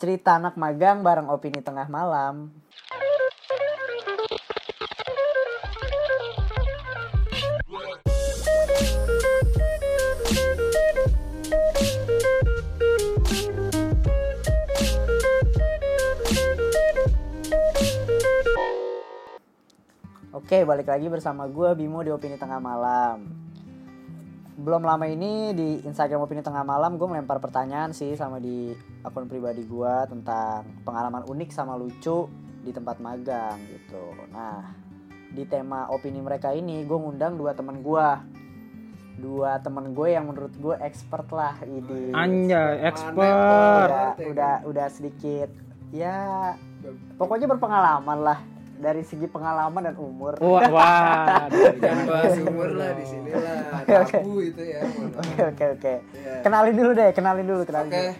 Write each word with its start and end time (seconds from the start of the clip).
cerita 0.00 0.40
anak 0.40 0.56
magang 0.56 1.04
bareng 1.04 1.28
opini 1.28 1.60
tengah 1.60 1.84
malam. 1.92 2.48
Oke, 20.32 20.64
balik 20.64 20.88
lagi 20.88 21.06
bersama 21.12 21.44
gue 21.46 21.76
Bimo 21.76 22.00
di 22.02 22.10
Opini 22.10 22.34
Tengah 22.34 22.58
Malam. 22.58 23.39
Belum 24.60 24.84
lama 24.84 25.08
ini 25.08 25.56
di 25.56 25.80
Instagram 25.88 26.28
Opini 26.28 26.44
Tengah 26.44 26.60
Malam 26.60 27.00
gue 27.00 27.08
melempar 27.08 27.40
pertanyaan 27.40 27.96
sih 27.96 28.12
sama 28.12 28.36
di 28.36 28.76
akun 29.00 29.24
pribadi 29.24 29.64
gue 29.64 29.94
tentang 30.12 30.68
pengalaman 30.84 31.24
unik 31.24 31.48
sama 31.48 31.80
lucu 31.80 32.28
di 32.60 32.68
tempat 32.68 33.00
magang 33.00 33.56
gitu. 33.72 34.12
Nah, 34.28 34.76
di 35.32 35.48
tema 35.48 35.88
opini 35.88 36.20
mereka 36.20 36.52
ini 36.52 36.84
gue 36.84 36.98
ngundang 36.98 37.40
dua 37.40 37.56
teman 37.56 37.80
gue. 37.80 38.08
Dua 39.20 39.56
teman 39.64 39.96
gue 39.96 40.08
yang 40.12 40.28
menurut 40.28 40.52
gue 40.60 40.76
expert 40.84 41.28
lah 41.32 41.56
ini. 41.64 42.12
Anjay, 42.12 42.84
expert. 42.84 43.88
Udah, 43.88 44.12
udah, 44.20 44.54
udah 44.68 44.86
sedikit 44.92 45.48
ya 45.90 46.54
pokoknya 47.18 47.50
berpengalaman 47.50 48.18
lah 48.22 48.38
dari 48.80 49.04
segi 49.04 49.28
pengalaman 49.28 49.92
dan 49.92 49.96
umur. 50.00 50.40
Wah, 50.40 50.64
wah. 50.74 51.46
Jangan 51.52 52.04
bahas 52.08 52.34
umur 52.40 52.70
lah 52.72 52.96
di 52.96 53.04
sini 53.04 53.30
lah. 53.36 53.84
Oke, 53.84 53.94
oke. 54.00 54.18
Tabu 54.24 54.36
itu 54.40 54.62
ya. 54.64 54.80
Oke 55.20 55.40
oke 55.44 55.64
oke. 55.76 55.94
Iya. 56.16 56.32
Kenalin 56.40 56.74
dulu 56.74 56.90
deh, 56.96 57.10
kenalin 57.12 57.46
dulu, 57.46 57.62
kenalin 57.68 57.92
Oke. 57.92 58.00
dulu. 58.00 58.12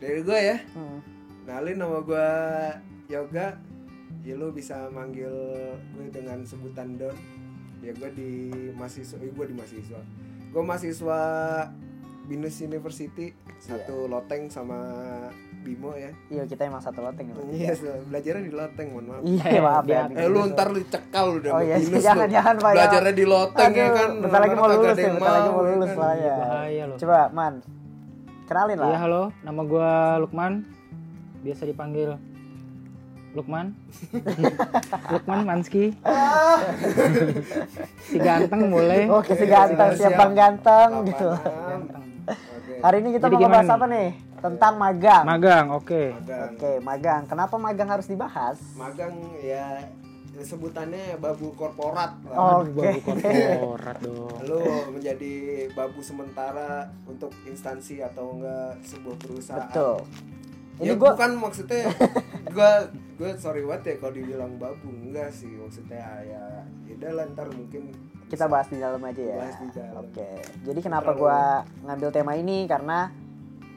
Dari 0.00 0.20
gue 0.24 0.38
ya. 0.40 0.56
Hmm. 0.72 0.98
Kenalin 1.44 1.76
nama 1.76 1.98
gue 2.00 2.28
Yoga. 3.12 3.48
Ya 4.24 4.34
lu 4.34 4.52
bisa 4.52 4.88
manggil 4.92 5.32
gue 5.76 6.06
dengan 6.08 6.42
sebutan 6.48 6.96
Don. 6.96 7.14
Ya 7.84 7.92
gue 7.94 8.10
di 8.16 8.32
mahasiswa, 8.74 9.16
eh, 9.20 9.30
gue 9.30 9.46
di 9.46 9.54
mahasiswa. 9.54 10.00
Gue 10.48 10.62
mahasiswa 10.64 11.20
Binus 12.28 12.60
University 12.60 13.32
satu 13.56 14.04
loteng 14.04 14.52
sama 14.52 14.76
Bimo 15.68 15.92
ya. 15.92 16.08
Iya 16.26 16.42
kita 16.44 16.64
emang 16.64 16.80
satu 16.80 16.98
loteng 16.98 17.28
ya. 17.28 17.34
Iya, 17.46 17.70
so, 17.74 17.92
belajarnya 18.04 18.42
di 18.42 18.52
loteng, 18.52 18.86
mohon 18.88 19.04
maaf. 19.06 19.20
Iya 19.22 19.60
maaf 19.60 19.84
ya. 19.84 20.00
Eh 20.10 20.26
lu 20.26 20.40
ntar 20.48 20.66
lu 20.68 20.80
cekal 20.82 21.24
lu 21.28 21.34
udah 21.38 21.50
Oh 21.50 21.60
iya, 21.60 21.76
Binus 21.76 22.00
jangan 22.06 22.24
lu. 22.24 22.32
jangan 22.32 22.54
Pak. 22.56 22.64
ya. 22.66 22.74
Belajarnya 22.74 23.12
di 23.12 23.24
loteng 23.26 23.70
ya 23.70 23.84
Aduh, 23.84 23.92
kan. 23.92 24.10
Bentar 24.18 24.40
lagi 24.40 24.54
mau 24.54 24.66
lulus 24.66 24.88
ya, 24.90 25.02
yang 25.02 25.14
bentar 25.14 25.32
lagi 25.34 25.48
mau 25.50 25.60
ya 25.60 25.68
lulus 25.68 25.90
kan. 25.90 26.00
lah 26.00 26.14
ya. 26.16 26.36
Bahaya 26.38 26.82
loh. 26.86 26.96
Coba 26.96 27.18
Man, 27.30 27.54
kenalin 28.44 28.76
lah. 28.76 28.88
Iya, 28.88 28.98
halo. 28.98 29.22
Nama 29.38 29.60
gua 29.62 29.90
Lukman. 30.18 30.52
Biasa 31.38 31.62
dipanggil 31.64 32.10
Lukman. 33.30 33.66
Lukman 35.12 35.38
Manski. 35.44 35.92
si 38.02 38.16
ganteng 38.18 38.60
boleh. 38.68 39.04
Oke 39.10 39.32
si 39.34 39.44
ganteng, 39.44 39.90
Siap, 39.92 40.00
siap 40.00 40.12
bang 40.14 40.32
ganteng 40.32 40.90
gitu. 41.04 41.28
Ganteng. 41.28 42.02
Oke. 42.26 42.72
Hari 42.78 42.96
ini 42.98 43.08
kita 43.12 43.26
Jadi 43.26 43.34
mau 43.34 43.42
gimana 43.42 43.68
apa 43.70 43.86
nih? 43.86 44.08
Tentang 44.38 44.74
magang. 44.78 45.24
Magang, 45.26 45.66
oke. 45.74 46.02
Magang. 46.14 46.48
Oke, 46.54 46.72
magang. 46.80 47.22
Kenapa 47.26 47.54
magang 47.58 47.88
harus 47.90 48.06
dibahas? 48.06 48.58
Magang 48.78 49.14
ya 49.42 49.82
sebutannya 50.38 51.18
babu 51.18 51.50
korporat 51.58 52.14
lah. 52.30 52.36
Oh. 52.38 52.58
Oke. 52.62 52.78
babu 52.78 53.00
korporat 53.02 53.96
dong. 54.02 54.38
Lu 54.46 54.62
menjadi 54.94 55.34
babu 55.74 55.98
sementara 55.98 56.86
untuk 57.06 57.34
instansi 57.42 58.02
atau 58.02 58.38
enggak 58.38 58.78
sebuah 58.86 59.16
perusahaan. 59.18 59.66
Betul. 59.66 59.98
Ini 60.78 60.94
Ini 60.94 60.94
gua 60.94 61.10
bukan 61.18 61.32
maksudnya 61.42 61.82
gua 62.54 62.86
gue 63.18 63.30
sorry 63.34 63.66
banget 63.66 63.82
ya 63.82 63.94
kalau 63.98 64.14
dibilang 64.14 64.52
babu 64.62 64.94
enggak 64.94 65.34
sih 65.34 65.50
maksudnya 65.58 66.22
ya 66.22 66.44
ya 66.86 66.94
udah 66.94 67.12
lah, 67.18 67.26
ntar 67.34 67.50
mungkin 67.50 67.90
kita 68.30 68.46
bahas 68.46 68.70
di 68.70 68.78
dalam 68.78 69.02
aja 69.02 69.18
ya. 69.18 69.38
Bahas 69.42 69.58
di 69.58 69.68
dalam. 69.74 70.06
Oke. 70.06 70.30
Jadi 70.62 70.80
kenapa 70.84 71.10
gua 71.18 71.66
ngambil 71.82 72.14
tema 72.14 72.38
ini 72.38 72.70
karena 72.70 73.10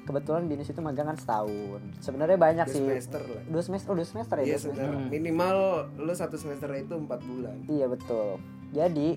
kebetulan 0.02 0.50
binus 0.50 0.68
itu 0.68 0.82
magang 0.82 1.08
kan 1.08 1.18
setahun. 1.18 1.82
Sebenarnya 2.02 2.38
banyak 2.38 2.66
dua 2.68 2.74
sih. 2.74 2.82
semester 2.84 3.22
lah. 3.22 3.44
Dua 3.46 3.64
semester, 3.64 3.90
oh, 3.90 3.96
dua 3.96 4.08
semester 4.08 4.36
ya. 4.38 4.44
Iya 4.44 4.48
dua 4.48 4.60
semester. 4.60 4.84
sebenarnya 4.84 5.10
minimal 5.10 5.56
lu 5.98 6.14
satu 6.14 6.36
semester 6.36 6.70
itu 6.74 6.94
empat 6.98 7.20
bulan. 7.22 7.56
Iya 7.70 7.86
betul. 7.86 8.28
Jadi 8.72 9.10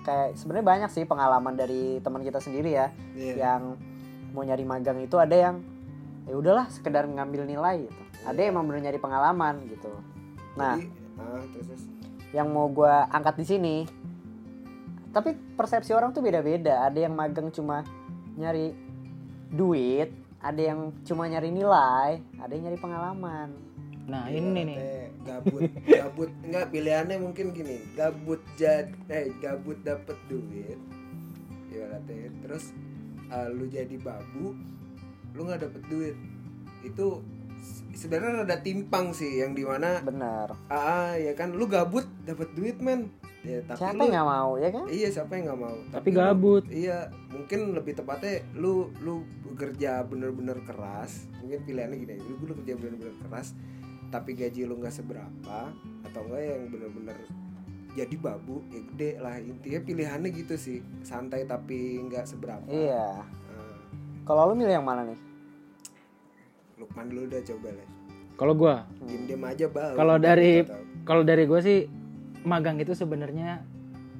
kayak 0.00 0.28
sebenarnya 0.38 0.66
banyak 0.66 0.90
sih 0.90 1.04
pengalaman 1.04 1.54
dari 1.54 2.00
teman 2.00 2.24
kita 2.24 2.40
sendiri 2.40 2.72
ya 2.72 2.88
Iya. 3.12 3.34
yang 3.36 3.62
mau 4.32 4.40
nyari 4.40 4.64
magang 4.64 4.96
itu 5.02 5.20
ada 5.20 5.34
yang 5.36 5.60
ya 6.24 6.34
udahlah 6.38 6.70
sekedar 6.70 7.04
ngambil 7.04 7.44
nilai 7.44 7.84
gitu. 7.84 8.02
Ada 8.24 8.38
yang 8.38 8.50
emang 8.56 8.64
bener 8.70 8.80
nyari 8.86 8.98
pengalaman 9.00 9.54
gitu. 9.66 9.90
Nah, 10.54 10.76
Jadi, 10.78 10.88
ah, 11.18 11.42
terus, 11.52 11.66
terus. 11.68 11.82
yang 12.30 12.48
mau 12.48 12.70
gua 12.70 13.10
angkat 13.10 13.34
di 13.40 13.46
sini 13.46 13.76
tapi 15.10 15.34
persepsi 15.58 15.90
orang 15.90 16.14
tuh 16.14 16.22
beda-beda. 16.22 16.86
Ada 16.86 17.10
yang 17.10 17.14
magang 17.18 17.50
cuma 17.50 17.82
nyari 18.38 18.70
duit, 19.50 20.10
ada 20.38 20.60
yang 20.60 20.94
cuma 21.02 21.26
nyari 21.26 21.50
nilai, 21.50 22.22
ada 22.38 22.50
yang 22.50 22.70
nyari 22.70 22.78
pengalaman. 22.78 23.48
Nah, 24.06 24.26
Iya, 24.26 24.42
ini 24.42 24.60
nih. 24.66 24.78
gabut 25.20 25.68
gabut 25.84 26.30
enggak 26.42 26.72
pilihannya 26.72 27.20
mungkin 27.20 27.52
gini 27.52 27.84
gabut 27.92 28.40
jad 28.56 28.88
eh 29.06 29.28
gabut 29.38 29.76
dapet 29.84 30.16
duit 30.26 30.80
ya 31.68 32.00
teh 32.08 32.32
terus 32.40 32.72
uh, 33.28 33.46
lu 33.52 33.68
jadi 33.68 34.00
babu 34.00 34.56
lu 35.36 35.40
nggak 35.44 35.68
dapet 35.68 35.82
duit 35.92 36.16
itu 36.80 37.20
sebenarnya 37.92 38.48
ada 38.48 38.58
timpang 38.64 39.12
sih 39.12 39.44
yang 39.44 39.52
di 39.52 39.62
mana 39.62 40.00
Bener. 40.00 40.48
ah 40.72 41.14
ya 41.14 41.36
kan 41.36 41.52
lu 41.52 41.68
gabut 41.68 42.08
dapet 42.24 42.48
duit 42.56 42.80
men 42.80 43.12
ya 43.40 43.56
tapi 43.64 43.78
Siapa 43.78 43.94
lu 43.94 44.02
yang 44.02 44.12
nggak 44.12 44.28
mau 44.28 44.50
ya 44.54 44.68
kan? 44.68 44.84
iya 44.86 45.08
siapa 45.08 45.32
yang 45.32 45.44
nggak 45.46 45.60
mau 45.60 45.76
Tapi 45.90 46.06
lu- 46.06 46.16
gabut. 46.18 46.64
iya 46.68 46.98
mungkin 47.28 47.72
lebih 47.72 47.92
tepatnya 47.94 48.34
lu 48.54 48.72
lu 48.98 49.24
bekerja 49.46 50.02
bener-bener 50.02 50.60
keras 50.62 51.24
mungkin 51.38 51.58
pilihannya 51.62 51.96
gini 51.96 52.14
lu, 52.20 52.36
lu 52.42 52.52
kerja 52.54 52.74
bener-bener 52.74 53.16
keras 53.18 53.56
tapi 54.08 54.34
gaji 54.34 54.64
lu 54.64 54.76
nggak 54.76 54.92
seberapa 54.92 55.58
atau 56.02 56.20
enggak 56.22 56.42
yang 56.42 56.62
bener-bener 56.68 57.16
jadi 57.90 58.14
babu 58.16 58.60
ya 58.68 58.80
gede 58.86 59.10
lah 59.18 59.36
intinya 59.36 59.80
pilihannya 59.80 60.30
gitu 60.32 60.54
sih 60.54 60.78
santai 61.00 61.42
tapi 61.42 61.96
nggak 62.02 62.22
seberapa 62.24 62.62
Iya. 62.66 63.24
Nah, 63.24 63.76
Kalau 64.22 64.46
lu 64.46 64.54
milih 64.54 64.74
yang 64.74 64.84
mana 64.84 65.02
nih? 65.02 65.18
Lukman 66.76 67.06
dulu 67.06 67.26
udah 67.26 67.40
coba 67.42 67.68
lah 67.72 67.88
Kalau 68.36 68.54
gua, 68.54 68.76
diem 69.02 69.22
diem 69.26 69.42
aja 69.42 69.66
bang 69.66 69.92
Kalau 69.92 70.16
dari- 70.16 70.64
kalau 71.02 71.22
dari 71.22 71.44
gua 71.44 71.60
sih 71.60 71.84
magang 72.46 72.76
itu 72.80 72.92
sebenarnya 72.96 73.60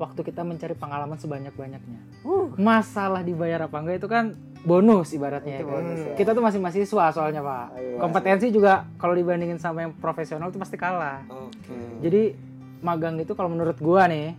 waktu 0.00 0.20
kita 0.24 0.40
mencari 0.40 0.72
pengalaman 0.72 1.20
sebanyak-banyaknya. 1.20 2.00
Uh, 2.24 2.48
Masalah 2.56 3.20
dibayar 3.20 3.68
apa 3.68 3.76
enggak 3.84 4.00
itu 4.00 4.08
kan 4.08 4.32
bonus 4.64 5.12
ibaratnya. 5.12 5.60
Itu 5.60 5.64
ya 5.64 5.68
kan. 5.68 5.74
bonus 5.76 6.00
ya. 6.00 6.12
Kita 6.16 6.30
tuh 6.32 6.42
masih 6.44 6.58
mahasiswa 6.60 7.04
soalnya, 7.12 7.40
Pak. 7.44 7.66
Oh, 7.68 7.80
iya. 7.80 7.96
Kompetensi 8.00 8.46
juga 8.48 8.88
kalau 8.96 9.12
dibandingin 9.12 9.60
sama 9.60 9.84
yang 9.84 9.92
profesional 9.96 10.48
itu 10.48 10.56
pasti 10.56 10.76
kalah. 10.80 11.20
oke 11.28 12.00
Jadi 12.00 12.32
magang 12.80 13.20
itu 13.20 13.36
kalau 13.36 13.52
menurut 13.52 13.76
gua 13.76 14.08
nih 14.08 14.32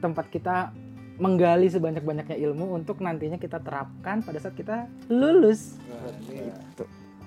tempat 0.00 0.32
kita 0.32 0.72
menggali 1.20 1.68
sebanyak-banyaknya 1.68 2.40
ilmu 2.40 2.72
untuk 2.72 3.04
nantinya 3.04 3.36
kita 3.36 3.60
terapkan 3.60 4.24
pada 4.24 4.40
saat 4.40 4.56
kita 4.56 4.88
lulus. 5.12 5.76
nah, 5.86 6.08
ini 6.32 6.50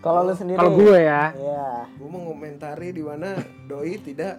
kalau 0.01 0.21
lu 0.21 0.33
sendiri? 0.37 0.61
Kalau 0.61 0.73
gue 0.77 0.97
ya, 1.01 1.33
Iya. 1.33 1.89
gue 1.97 2.07
mau 2.13 2.21
ngomentari 2.29 2.93
di 2.93 3.01
mana 3.01 3.41
doi 3.65 3.97
tidak 3.97 4.37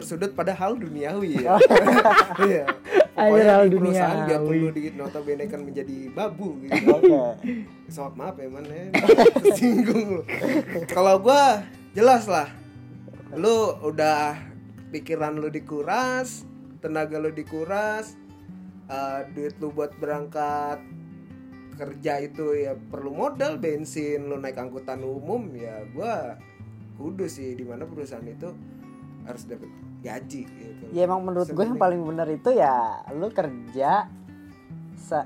tersudut 0.00 0.32
pada 0.32 0.56
hal 0.56 0.80
duniawi 0.80 1.44
ya. 1.44 1.60
Iya. 2.40 2.64
Akhir 3.12 3.36
Pokoknya 3.36 3.52
hal 3.52 3.64
di 3.68 3.76
perusahaan 3.76 4.16
duniawi. 4.16 4.28
biarpun 4.32 4.54
lu 4.56 4.70
di 4.72 4.82
notabene 4.96 5.44
kan 5.44 5.60
menjadi 5.60 5.96
babu 6.10 6.48
gitu. 6.64 6.84
Oke. 6.88 7.20
Soal 7.92 8.12
maaf 8.16 8.40
ya 8.40 8.48
man 8.48 8.64
ya. 8.64 8.88
Tersinggung 9.44 10.20
lu. 10.20 10.22
Kalau 10.88 11.20
gua 11.20 11.60
jelas 11.92 12.24
lah. 12.24 12.48
Lu 13.36 13.76
udah 13.84 14.40
pikiran 14.88 15.36
lu 15.36 15.52
dikuras, 15.52 16.48
tenaga 16.80 17.20
lu 17.20 17.30
dikuras, 17.30 18.16
eh, 18.88 19.20
duit 19.36 19.54
lu 19.60 19.70
buat 19.70 19.92
berangkat 20.00 20.80
kerja 21.76 22.20
itu 22.20 22.52
ya 22.56 22.76
perlu 22.76 23.08
modal 23.08 23.56
bensin 23.56 24.28
lu 24.28 24.36
naik 24.36 24.60
angkutan 24.60 25.00
umum 25.00 25.48
ya 25.56 25.80
gua 25.96 26.36
kudu 27.00 27.24
sih 27.24 27.56
di 27.56 27.64
mana 27.64 27.88
perusahaan 27.88 28.20
itu 28.24 28.52
harus 29.24 29.48
dapat 29.48 29.70
gaji 30.00 30.42
gitu. 30.44 30.84
Ya 30.90 31.04
emang 31.04 31.22
menurut 31.22 31.46
gue 31.46 31.60
yang 31.62 31.76
paling 31.76 32.00
benar 32.02 32.26
itu 32.26 32.50
ya 32.50 32.74
lu 33.10 33.28
kerja 33.28 34.08
se 34.96 35.18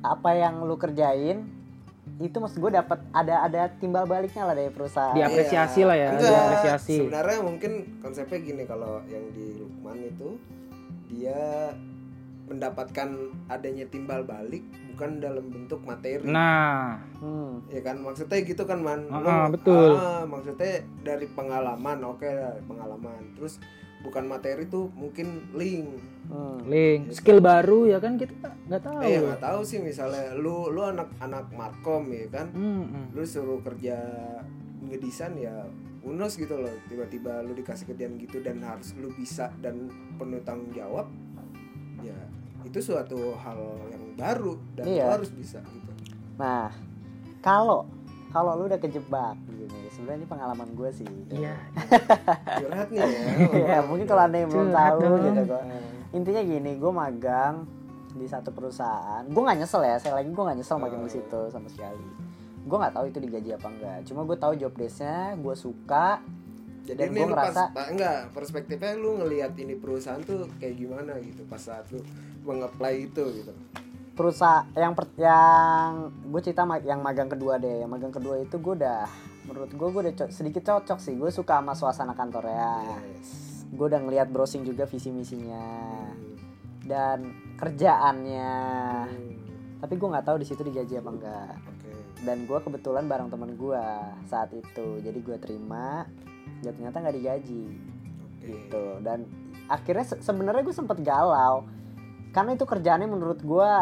apa 0.00 0.30
yang 0.32 0.62
lu 0.62 0.74
kerjain 0.74 1.48
itu 2.14 2.36
maksud 2.36 2.58
gue 2.58 2.72
dapat 2.72 3.02
ada 3.10 3.42
ada 3.42 3.66
timbal 3.74 4.04
baliknya 4.04 4.44
lah 4.44 4.54
dari 4.54 4.70
perusahaan. 4.70 5.12
Diapresiasi 5.12 5.82
lah 5.82 5.96
ya, 5.96 6.08
Enggak, 6.12 6.30
diapresiasi. 6.30 6.96
Sebenarnya 7.00 7.38
mungkin 7.42 7.72
konsepnya 7.98 8.38
gini 8.38 8.62
kalau 8.62 9.02
yang 9.04 9.24
di 9.30 9.58
Lukman 9.58 9.98
itu 9.98 10.38
dia 11.08 11.74
mendapatkan 12.44 13.08
adanya 13.48 13.88
timbal 13.88 14.20
balik 14.22 14.60
bukan 14.92 15.16
dalam 15.18 15.48
bentuk 15.48 15.80
materi 15.82 16.22
Nah, 16.22 17.00
Hmm. 17.18 17.64
ya 17.66 17.80
kan 17.80 17.98
maksudnya 17.98 18.44
gitu 18.44 18.62
kan 18.62 18.78
man 18.78 19.08
Lu- 19.08 19.24
Ah, 19.24 19.48
betul. 19.48 19.96
ah, 19.96 20.22
maksudnya 20.22 20.84
dari 21.00 21.24
pengalaman 21.26 21.98
oke 22.04 22.22
dari 22.22 22.62
pengalaman 22.62 23.32
terus 23.34 23.56
bukan 24.04 24.24
materi 24.24 24.68
tuh 24.68 24.92
mungkin 24.92 25.26
link 25.52 25.88
Hmm. 26.24 26.56
link 26.64 27.12
skill 27.12 27.36
baru 27.38 27.84
ya 27.86 27.98
kan 27.98 28.16
kita 28.16 28.48
nggak 28.64 28.80
tahu. 28.82 28.96
eh 28.98 29.18
nggak 29.18 29.42
tahu 29.42 29.60
sih 29.60 29.76
misalnya 29.78 30.32
lu 30.32 30.68
lu 30.68 30.80
anak 30.80 31.12
anak 31.18 31.48
markom 31.50 32.08
ya 32.08 32.24
kan 32.30 32.48
Hmm, 32.48 32.80
hmm. 32.82 33.06
lu 33.12 33.22
suruh 33.22 33.60
kerja 33.60 34.00
ngedesain 34.82 35.36
ya 35.36 35.68
unos 36.00 36.32
gitu 36.34 36.54
loh 36.54 36.72
tiba-tiba 36.86 37.40
lu 37.40 37.52
dikasih 37.52 37.84
kerjaan 37.86 38.16
gitu 38.16 38.40
dan 38.40 38.60
harus 38.60 38.92
lu 38.94 39.08
bisa 39.10 39.52
dan 39.58 39.88
penuh 40.14 40.40
tanggung 40.40 40.68
jawab 40.70 41.08
ya 42.00 42.16
itu 42.62 42.78
suatu 42.78 43.16
hal 43.34 43.60
yang 43.86 44.04
baru 44.14 44.56
dan 44.74 44.84
Iya. 44.86 45.04
lu 45.04 45.12
harus 45.14 45.30
bisa 45.30 45.60
gitu 45.62 45.92
Nah, 46.34 46.72
kalau 47.38 47.84
kalau 48.34 48.52
lu 48.56 48.66
udah 48.66 48.76
kejebak 48.76 49.38
gini, 49.48 49.86
sebenarnya 49.88 50.18
ini 50.18 50.28
pengalaman 50.28 50.68
gue 50.68 50.90
sih. 50.92 51.06
Iya. 51.30 51.54
curhat 52.60 52.88
nih 52.88 52.98
ya 52.98 53.08
ya 53.54 53.78
mungkin 53.80 54.04
kalau 54.04 54.22
anda 54.24 54.36
yang 54.36 54.50
belum 54.50 54.68
Curhat 54.68 54.82
tahu 54.90 55.00
dong. 55.00 55.22
gitu 55.22 55.42
kok. 55.46 55.62
Intinya 56.12 56.42
gini, 56.44 56.70
gue 56.74 56.92
magang 56.92 57.54
di 58.12 58.26
satu 58.26 58.50
perusahaan. 58.50 59.22
Gue 59.24 59.38
nggak 59.40 59.58
nyesel 59.60 59.82
ya, 59.82 59.96
saya 59.96 60.14
lagi 60.16 60.28
gue 60.28 60.44
nggak 60.44 60.56
nyesel 60.56 60.78
magang 60.78 61.00
di 61.00 61.12
situ 61.12 61.40
sama 61.48 61.66
sekali. 61.68 62.06
Gue 62.60 62.76
nggak 62.76 62.90
tahu 62.92 63.04
itu 63.06 63.18
digaji 63.20 63.50
apa 63.52 63.68
enggak. 63.68 63.98
Cuma 64.04 64.20
gue 64.24 64.36
tahu 64.36 64.52
job 64.56 64.72
desknya, 64.72 65.18
gue 65.34 65.54
suka. 65.54 66.18
jadi 66.82 67.00
Dan 67.00 67.10
gua 67.10 67.22
lu 67.22 67.32
pas 67.32 67.48
ngerasa- 67.48 67.70
pa- 67.70 67.88
enggak 67.88 68.18
perspektifnya 68.30 68.92
lu 68.94 69.16
ngelihat 69.16 69.56
ini 69.56 69.72
perusahaan 69.72 70.20
tuh 70.20 70.44
kayak 70.54 70.76
gimana 70.76 71.16
gitu 71.16 71.40
pas 71.44 71.56
saat 71.56 71.88
lu 71.88 72.04
mengapply 72.42 73.08
itu 73.08 73.24
gitu 73.32 73.52
Perusahaan 74.14 74.62
yang 74.72 74.92
per, 74.92 75.10
yang 75.16 75.90
gue 76.24 76.40
cerita 76.40 76.62
ma- 76.62 76.78
yang 76.78 77.00
magang 77.00 77.26
kedua 77.26 77.56
deh. 77.56 77.82
Yang 77.82 77.90
magang 77.90 78.12
kedua 78.12 78.38
itu 78.38 78.56
gue 78.56 78.74
udah 78.76 79.02
menurut 79.44 79.68
gue 79.68 79.88
gue 79.88 80.00
udah 80.02 80.14
co- 80.16 80.30
sedikit 80.30 80.62
cocok 80.64 80.98
sih. 80.98 81.12
Gue 81.12 81.28
suka 81.28 81.58
sama 81.58 81.72
suasana 81.72 82.12
kantornya. 82.12 82.78
yes 83.12 83.66
Gue 83.68 83.86
udah 83.86 83.98
ngeliat 83.98 84.28
browsing 84.28 84.62
juga 84.62 84.84
visi 84.84 85.10
misinya 85.10 85.66
Hmm. 86.06 86.38
dan 86.84 87.18
kerjaannya. 87.56 88.54
Hmm. 89.04 89.32
Tapi 89.78 89.94
gue 89.94 90.08
nggak 90.08 90.24
tahu 90.24 90.36
di 90.36 90.46
situ 90.46 90.62
digaji 90.62 90.94
apa 90.94 91.10
enggak. 91.10 91.54
oke 91.60 91.90
dan 92.22 92.38
gue 92.42 92.56
kebetulan 92.58 93.04
bareng 93.04 93.28
teman 93.28 93.52
gue 93.52 93.84
saat 94.24 94.48
itu 94.50 94.86
jadi 94.98 95.18
gue 95.18 95.36
terima 95.36 96.08
ya 96.58 96.72
ternyata 96.72 96.96
nggak 96.98 97.12
digaji 97.14 97.68
oke 98.24 98.48
gitu 98.48 98.84
dan 99.00 99.28
akhirnya 99.66 100.04
se- 100.06 100.22
sebenarnya 100.22 100.62
gue 100.62 100.72
sempet 100.72 101.00
galau 101.00 101.68
karena 102.30 102.50
itu 102.52 102.64
kerjaannya 102.64 103.04
menurut 103.06 103.38
gue 103.38 103.72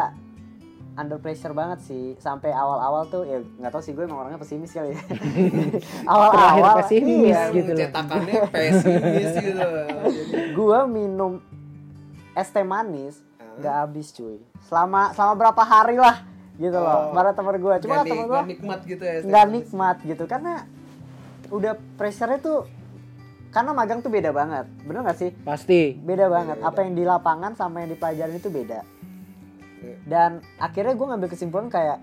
under 0.93 1.17
pressure 1.17 1.51
banget 1.51 1.79
sih. 1.83 2.13
Sampai 2.21 2.53
awal-awal 2.53 3.09
tuh 3.09 3.25
ya 3.25 3.41
nggak 3.41 3.71
tahu 3.73 3.81
sih 3.81 3.93
gue 3.93 4.05
emang 4.05 4.21
orangnya 4.21 4.39
pesimis 4.39 4.71
kali 4.71 4.93
ya. 4.93 5.01
Awal-awal 6.13 6.33
Terakhir 6.33 6.77
pesimis 6.85 7.33
iya, 7.33 7.41
gitu 7.49 7.71
loh. 7.73 7.79
cetakannya 7.81 8.33
pesimis 8.49 9.31
gitu 9.41 9.61
gue 10.57 10.79
minum 10.85 11.31
es 12.33 12.49
teh 12.49 12.65
manis 12.65 13.15
nggak 13.57 13.75
habis 13.85 14.07
cuy. 14.13 14.37
Selama 14.65 15.13
selama 15.13 15.33
berapa 15.37 15.61
hari 15.61 15.97
lah 15.97 16.21
gitu 16.53 16.77
loh 16.77 17.09
Oh. 17.09 17.17
bareng 17.17 17.33
temen 17.33 17.55
gue 17.57 17.75
cuma 17.81 17.93
nggak 17.97 18.05
temen 18.05 18.25
gue 18.25 18.37
nggak 18.37 18.49
nikmat 18.53 18.79
gitu 18.85 19.03
ya 19.03 19.15
nggak 19.25 19.45
nikmat 19.49 19.97
gitu. 20.05 20.23
Karena 20.29 20.53
udah 21.49 21.73
pressure-nya 21.97 22.37
tuh 22.37 22.69
karena 23.49 23.69
magang 23.69 24.01
tuh 24.01 24.09
beda 24.09 24.33
banget. 24.33 24.65
Bener 24.81 25.05
gak 25.05 25.17
sih? 25.17 25.29
Pasti. 25.45 25.93
beda 25.93 26.25
banget. 26.25 26.57
Beda. 26.57 26.69
apa 26.69 26.79
yang 26.81 26.93
di 26.93 27.03
lapangan 27.05 27.53
sama 27.53 27.85
yang 27.85 27.93
di 27.93 27.97
pelajaran 27.97 28.33
itu 28.33 28.49
beda 28.49 28.81
Iya. 29.83 29.97
dan 30.07 30.31
akhirnya 30.57 30.95
gue 30.95 31.07
ngambil 31.11 31.29
kesimpulan 31.29 31.67
kayak 31.67 31.99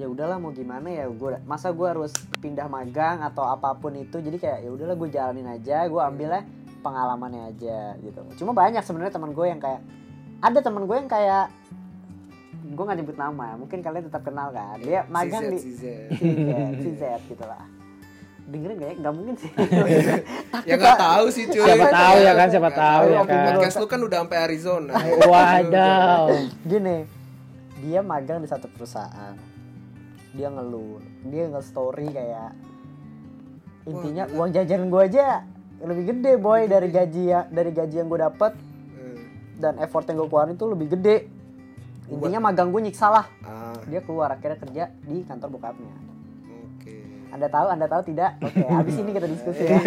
ya 0.00 0.08
udahlah 0.08 0.40
mau 0.40 0.48
gimana 0.56 0.88
ya 0.88 1.04
gue 1.12 1.36
masa 1.44 1.76
gue 1.76 1.84
harus 1.84 2.16
pindah 2.40 2.64
magang 2.72 3.20
atau 3.20 3.44
apa 3.44 3.76
pun 3.76 3.92
itu 3.92 4.16
jadi 4.16 4.36
kayak 4.40 4.58
ya 4.64 4.70
udahlah 4.72 4.96
gue 4.96 5.08
jalanin 5.12 5.44
aja 5.44 5.84
gue 5.84 6.00
ambilnya 6.00 6.48
pengalamannya 6.80 7.52
aja 7.52 8.00
gitu 8.00 8.24
cuma 8.40 8.56
banyak 8.56 8.80
sebenarnya 8.80 9.12
teman 9.12 9.36
gue 9.36 9.46
yang 9.46 9.60
kayak 9.60 9.84
ada 10.40 10.58
teman 10.64 10.88
gue 10.88 10.96
yang 10.96 11.10
kayak 11.12 11.52
gue 12.70 12.84
nggak 12.86 12.98
nyebut 13.04 13.16
nama 13.20 13.58
mungkin 13.60 13.84
kalian 13.84 14.08
tetap 14.08 14.24
kenal 14.24 14.48
kan 14.54 14.80
dia 14.80 15.04
magang 15.12 15.52
CZ, 15.52 15.52
di 15.52 15.58
CZ. 15.68 16.52
si 16.80 16.90
Z 16.96 17.02
gitu 17.28 17.44
lah 17.44 17.79
dengerin 18.50 18.76
gak 18.76 18.90
ya? 18.90 18.94
Nggak 18.98 19.14
mungkin 19.14 19.34
sih. 19.38 19.50
Ya 20.68 20.76
nggak 20.76 20.98
tahu 21.00 21.24
sih 21.32 21.44
cuy. 21.48 21.64
Siapa 21.64 21.88
tahu 21.88 22.16
ya 22.20 22.32
kan, 22.36 22.48
siapa 22.52 22.70
tahu. 22.74 23.04
ya 23.08 23.22
kan. 23.24 23.44
podcast 23.54 23.76
lu 23.80 23.86
kan 23.88 24.00
udah 24.04 24.18
sampai 24.26 24.38
Arizona. 24.44 24.92
Wadaw. 25.24 26.24
Gini 26.70 26.96
Dia 27.80 28.04
magang 28.04 28.44
di 28.44 28.48
satu 28.50 28.68
perusahaan. 28.68 29.34
Dia 30.30 30.46
ngeluh 30.46 31.02
Dia 31.26 31.50
nge-story 31.50 32.06
kayak 32.14 32.54
Intinya 33.82 34.30
Wah, 34.30 34.46
uang 34.46 34.54
jajan 34.54 34.86
gue 34.86 35.02
aja 35.02 35.42
Lebih 35.82 36.04
gede 36.14 36.32
boy 36.38 36.70
dari 36.70 36.86
gaji 36.86 37.22
ya 37.34 37.50
Dari 37.50 37.74
gaji 37.74 37.98
yang 37.98 38.06
gue 38.06 38.20
dapet. 38.20 38.52
Hmm. 38.94 39.18
Dan 39.58 39.72
effort 39.82 40.06
yang 40.06 40.22
gue 40.22 40.28
keluarin 40.30 40.54
tuh 40.54 40.70
lebih 40.70 40.94
gede. 40.94 41.26
Intinya 42.10 42.50
magang 42.50 42.70
gue 42.70 42.82
nyiksa 42.84 43.06
lah. 43.10 43.26
Ah. 43.42 43.74
Dia 43.90 44.02
keluar 44.06 44.34
akhirnya 44.34 44.58
kerja 44.60 44.84
di 45.02 45.26
kantor 45.26 45.48
bokapnya 45.50 46.09
Anda 47.30 47.46
tahu, 47.46 47.66
Anda 47.70 47.86
tahu 47.86 48.02
tidak? 48.06 48.30
Oke, 48.42 48.62
habis 48.66 48.94
ini 48.94 49.10
kita 49.10 49.26
diskusi 49.26 49.62
ya 49.64 49.78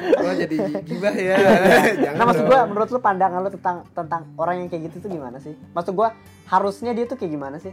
oh 0.00 0.32
jadi 0.32 0.56
gibah 0.80 1.12
ya 1.12 1.36
jangan 2.04 2.16
Nah 2.16 2.24
maksud 2.24 2.44
gue 2.44 2.60
menurut 2.66 2.88
lu 2.88 3.00
pandangan 3.00 3.40
lu 3.40 3.50
tentang 3.50 3.76
tentang 3.92 4.22
orang 4.36 4.64
yang 4.64 4.68
kayak 4.68 4.88
gitu 4.88 5.04
tuh 5.04 5.10
gimana 5.10 5.36
sih? 5.36 5.52
Maksud 5.72 5.92
gue 5.92 6.08
harusnya 6.46 6.92
dia 6.92 7.04
tuh 7.04 7.16
kayak 7.16 7.32
gimana 7.32 7.56
sih? 7.56 7.72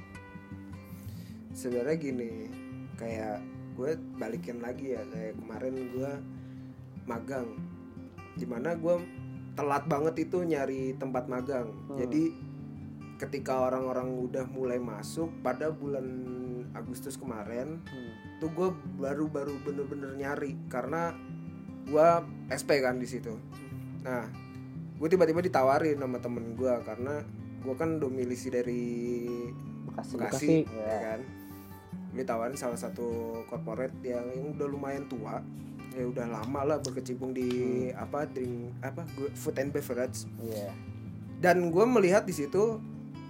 sebenarnya 1.52 1.98
gini 1.98 2.54
kayak 2.96 3.42
gue 3.74 3.98
balikin 4.14 4.62
lagi 4.62 4.94
ya 4.94 5.02
kayak 5.10 5.34
kemarin 5.42 5.74
gue 5.90 6.12
magang 7.06 7.48
di 8.38 8.46
mana 8.46 8.78
gue 8.78 9.02
telat 9.58 9.90
banget 9.90 10.30
itu 10.30 10.46
nyari 10.46 10.94
tempat 11.02 11.26
magang 11.26 11.74
Hmm. 11.90 11.98
jadi 11.98 12.30
ketika 13.18 13.66
orang-orang 13.66 14.14
udah 14.22 14.46
mulai 14.46 14.78
masuk 14.78 15.34
pada 15.42 15.74
bulan 15.74 16.06
Agustus 16.74 17.16
kemarin 17.16 17.80
Hmm. 17.84 18.12
tuh 18.38 18.50
gue 18.50 18.70
baru-baru 18.98 19.56
bener-bener 19.62 20.14
nyari 20.14 20.56
karena 20.68 21.14
gue 21.84 22.08
SP 22.50 22.80
kan 22.80 22.96
di 22.96 23.06
situ 23.06 23.34
nah 24.02 24.28
gue 24.94 25.08
tiba-tiba 25.08 25.40
ditawarin 25.40 25.96
sama 25.96 26.18
temen 26.18 26.54
gue 26.54 26.74
karena 26.82 27.22
gue 27.60 27.74
kan 27.74 27.98
domisili 27.98 28.50
dari 28.50 28.84
Bekasi. 29.88 30.14
Bekasi, 30.16 30.18
Bekasi. 30.18 30.54
ya 30.70 30.84
Iya. 30.84 30.98
kan 31.08 31.22
ditawarin 32.10 32.56
salah 32.56 32.76
satu 32.76 33.08
corporate 33.46 33.94
yang, 34.02 34.26
yang 34.32 34.48
udah 34.54 34.68
lumayan 34.68 35.06
tua 35.06 35.38
ya 35.92 36.04
udah 36.04 36.26
lama 36.28 36.62
lah 36.64 36.78
berkecimpung 36.78 37.32
di 37.32 37.50
apa 37.92 38.26
drink 38.26 38.74
apa 38.82 39.02
food 39.34 39.58
and 39.58 39.70
beverage 39.70 40.26
Iya. 40.40 40.70
dan 41.40 41.70
gue 41.70 41.86
melihat 41.86 42.24
di 42.24 42.34
situ 42.34 42.78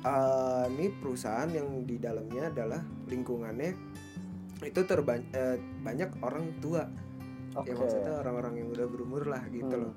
eh, 0.03 0.65
ini 0.69 0.93
perusahaan 0.93 1.49
yang 1.49 1.85
di 1.85 1.97
dalamnya 1.97 2.49
adalah 2.51 2.81
lingkungannya 3.07 3.71
itu 4.57 4.81
terbanyak 4.83 5.61
banyak 5.85 6.09
orang 6.25 6.57
tua 6.57 6.85
Oke. 7.53 7.71
ya 7.71 7.73
maksudnya 7.77 8.13
orang-orang 8.21 8.53
yang 8.65 8.69
udah 8.73 8.87
berumur 8.89 9.23
lah 9.29 9.41
gitu 9.49 9.69
Hmm. 9.69 9.83
loh 9.89 9.95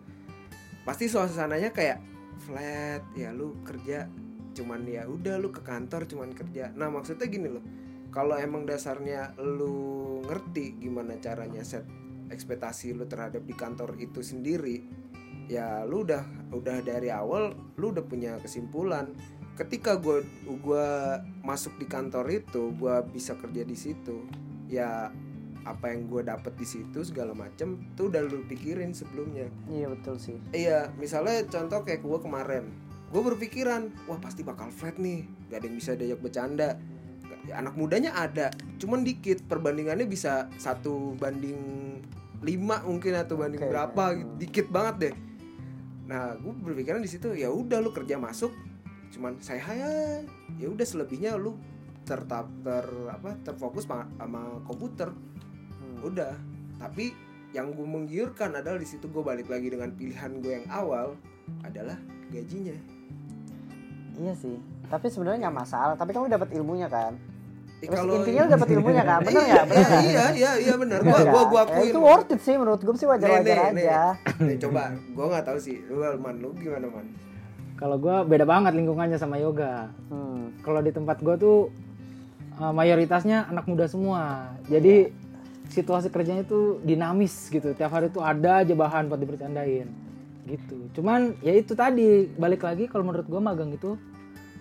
pasti 0.85 1.09
suasananya 1.09 1.73
kayak 1.73 2.01
flat 2.41 3.05
ya 3.13 3.33
lu 3.37 3.61
kerja 3.65 4.09
cuman 4.57 4.85
ya 4.89 5.05
udah 5.07 5.37
lu 5.37 5.53
ke 5.53 5.61
kantor 5.61 6.09
cuman 6.09 6.33
kerja 6.33 6.73
nah 6.73 6.89
maksudnya 6.89 7.29
gini 7.29 7.49
loh 7.53 7.65
kalau 8.11 8.35
emang 8.35 8.67
dasarnya 8.67 9.37
lu 9.39 10.19
ngerti 10.27 10.81
gimana 10.81 11.21
caranya 11.21 11.63
set 11.63 11.85
ekspektasi 12.33 12.97
lu 12.97 13.05
terhadap 13.07 13.45
di 13.45 13.55
kantor 13.55 13.95
itu 14.01 14.25
sendiri 14.25 14.83
ya 15.47 15.85
lu 15.85 16.03
udah 16.07 16.51
udah 16.51 16.81
dari 16.83 17.13
awal 17.13 17.55
lu 17.77 17.93
udah 17.93 18.03
punya 18.07 18.39
kesimpulan 18.41 19.13
ketika 19.61 20.01
gue 20.01 20.25
gua 20.59 21.21
masuk 21.45 21.77
di 21.77 21.85
kantor 21.85 22.25
itu 22.33 22.73
gue 22.73 22.95
bisa 23.13 23.37
kerja 23.37 23.61
di 23.61 23.77
situ 23.77 24.25
ya 24.67 25.13
apa 25.61 25.93
yang 25.93 26.09
gue 26.09 26.25
dapet 26.25 26.57
di 26.57 26.65
situ 26.65 27.05
segala 27.05 27.37
macem 27.37 27.77
tuh 27.93 28.09
udah 28.09 28.25
lu 28.25 28.41
pikirin 28.49 28.97
sebelumnya 28.97 29.53
Iya 29.69 29.93
betul 29.93 30.17
sih. 30.17 30.41
iya 30.57 30.89
misalnya 30.97 31.45
contoh 31.45 31.85
kayak 31.85 32.01
gue 32.01 32.19
kemarin 32.19 32.65
gue 33.13 33.21
berpikiran 33.21 33.93
wah 34.09 34.17
pasti 34.17 34.41
bakal 34.41 34.73
flat 34.73 34.97
nih 34.97 35.29
gak 35.53 35.61
ada 35.61 35.67
yang 35.69 35.77
bisa 35.77 35.91
diajak 35.93 36.21
bercanda 36.21 36.81
Ya, 37.41 37.57
anak 37.57 37.73
mudanya 37.73 38.13
ada 38.13 38.53
cuman 38.77 39.01
dikit 39.01 39.41
perbandingannya 39.49 40.05
bisa 40.05 40.53
satu 40.61 41.17
banding 41.17 41.57
lima 42.45 42.85
mungkin 42.85 43.17
atau 43.17 43.41
banding 43.41 43.65
Oke. 43.65 43.73
berapa. 43.73 44.05
Hmm. 44.13 44.37
dikit 44.37 44.69
banget 44.69 44.95
deh 45.01 45.15
nah 46.05 46.37
gue 46.37 46.53
berpikiran 46.53 47.01
di 47.01 47.09
situ 47.09 47.33
ya 47.33 47.49
udah 47.49 47.81
lu 47.81 47.97
kerja 47.97 48.21
masuk 48.21 48.53
cuman 49.11 49.33
saya 49.39 49.59
ya 49.67 49.91
ya 50.57 50.67
udah 50.67 50.83
selebihnya 50.83 51.35
lu 51.35 51.59
tertap 52.03 52.47
ter 52.61 52.83
apa 53.07 53.35
terfokus 53.41 53.85
ma- 53.85 54.09
sama 54.15 54.41
komputer 54.63 55.11
Hmm. 55.73 56.07
udah 56.07 56.33
tapi 56.77 57.13
yang 57.51 57.71
gue 57.71 57.83
menggiurkan 57.83 58.53
adalah 58.53 58.77
di 58.77 58.85
situ 58.85 59.07
gue 59.07 59.21
balik 59.21 59.47
lagi 59.47 59.69
dengan 59.69 59.91
pilihan 59.91 60.39
gue 60.39 60.53
yang 60.55 60.67
awal 60.69 61.19
adalah 61.63 61.99
gajinya 62.29 62.77
Iya 64.13 64.35
sih. 64.35 64.57
Tapi 64.85 65.07
sebenarnya 65.07 65.49
nggak 65.49 65.59
masalah. 65.59 65.95
Tapi 65.95 66.11
kamu 66.11 66.29
dapat 66.29 66.53
ilmunya 66.53 66.87
kan? 66.87 67.17
Eh, 67.81 67.89
kalau- 67.89 68.21
intinya 68.21 68.53
dapat 68.53 68.69
ilmunya 68.77 69.01
kan? 69.03 69.21
Iya, 69.23 69.33
nggak? 69.33 69.65
Bener 69.65 69.81
iya, 69.81 69.89
nggak? 69.89 70.03
iya, 70.05 70.25
iya, 70.31 70.51
iya 70.61 70.75
benar. 70.77 70.99
Gua 71.01 71.09
gua 71.09 71.21
nggak? 71.23 71.47
gua 71.47 71.63
Ya, 71.63 71.65
akuin. 71.71 71.89
itu 71.89 72.01
worth 72.03 72.29
it 72.29 72.41
sih 72.43 72.55
menurut 72.55 72.81
gue 72.81 72.93
sih 72.93 73.01
Nih, 73.01 73.09
wajar-wajar 73.09 73.57
nih, 73.57 73.73
nih. 73.73 73.87
aja. 73.87 74.03
Nih, 74.39 74.57
coba 74.59 74.83
gua 75.15 75.25
nggak 75.31 75.45
tahu 75.47 75.59
sih. 75.59 75.77
Lu 75.87 75.97
man, 76.19 76.37
lu 76.37 76.53
gimana 76.55 76.87
man? 76.87 77.07
Kalau 77.81 77.97
gue 77.97 78.17
beda 78.29 78.45
banget 78.45 78.77
lingkungannya 78.77 79.17
sama 79.17 79.41
yoga. 79.41 79.89
Hmm. 80.13 80.53
Kalau 80.61 80.85
di 80.85 80.93
tempat 80.93 81.25
gue 81.25 81.35
tuh 81.41 81.59
uh, 82.61 82.73
mayoritasnya 82.77 83.49
anak 83.49 83.65
muda 83.65 83.89
semua. 83.89 84.53
Jadi 84.69 85.09
situasi 85.73 86.13
kerjanya 86.13 86.45
tuh 86.45 86.77
dinamis 86.85 87.49
gitu. 87.49 87.73
Tiap 87.73 87.89
hari 87.89 88.13
tuh 88.13 88.21
ada 88.21 88.61
aja 88.61 88.77
bahan 88.77 89.09
buat 89.09 89.17
dibercandain. 89.17 89.89
Gitu. 90.45 90.93
Cuman 90.93 91.41
ya 91.41 91.57
itu 91.57 91.73
tadi 91.73 92.29
balik 92.37 92.69
lagi 92.69 92.85
kalau 92.85 93.09
menurut 93.09 93.25
gue 93.25 93.41
magang 93.41 93.73
itu 93.73 93.97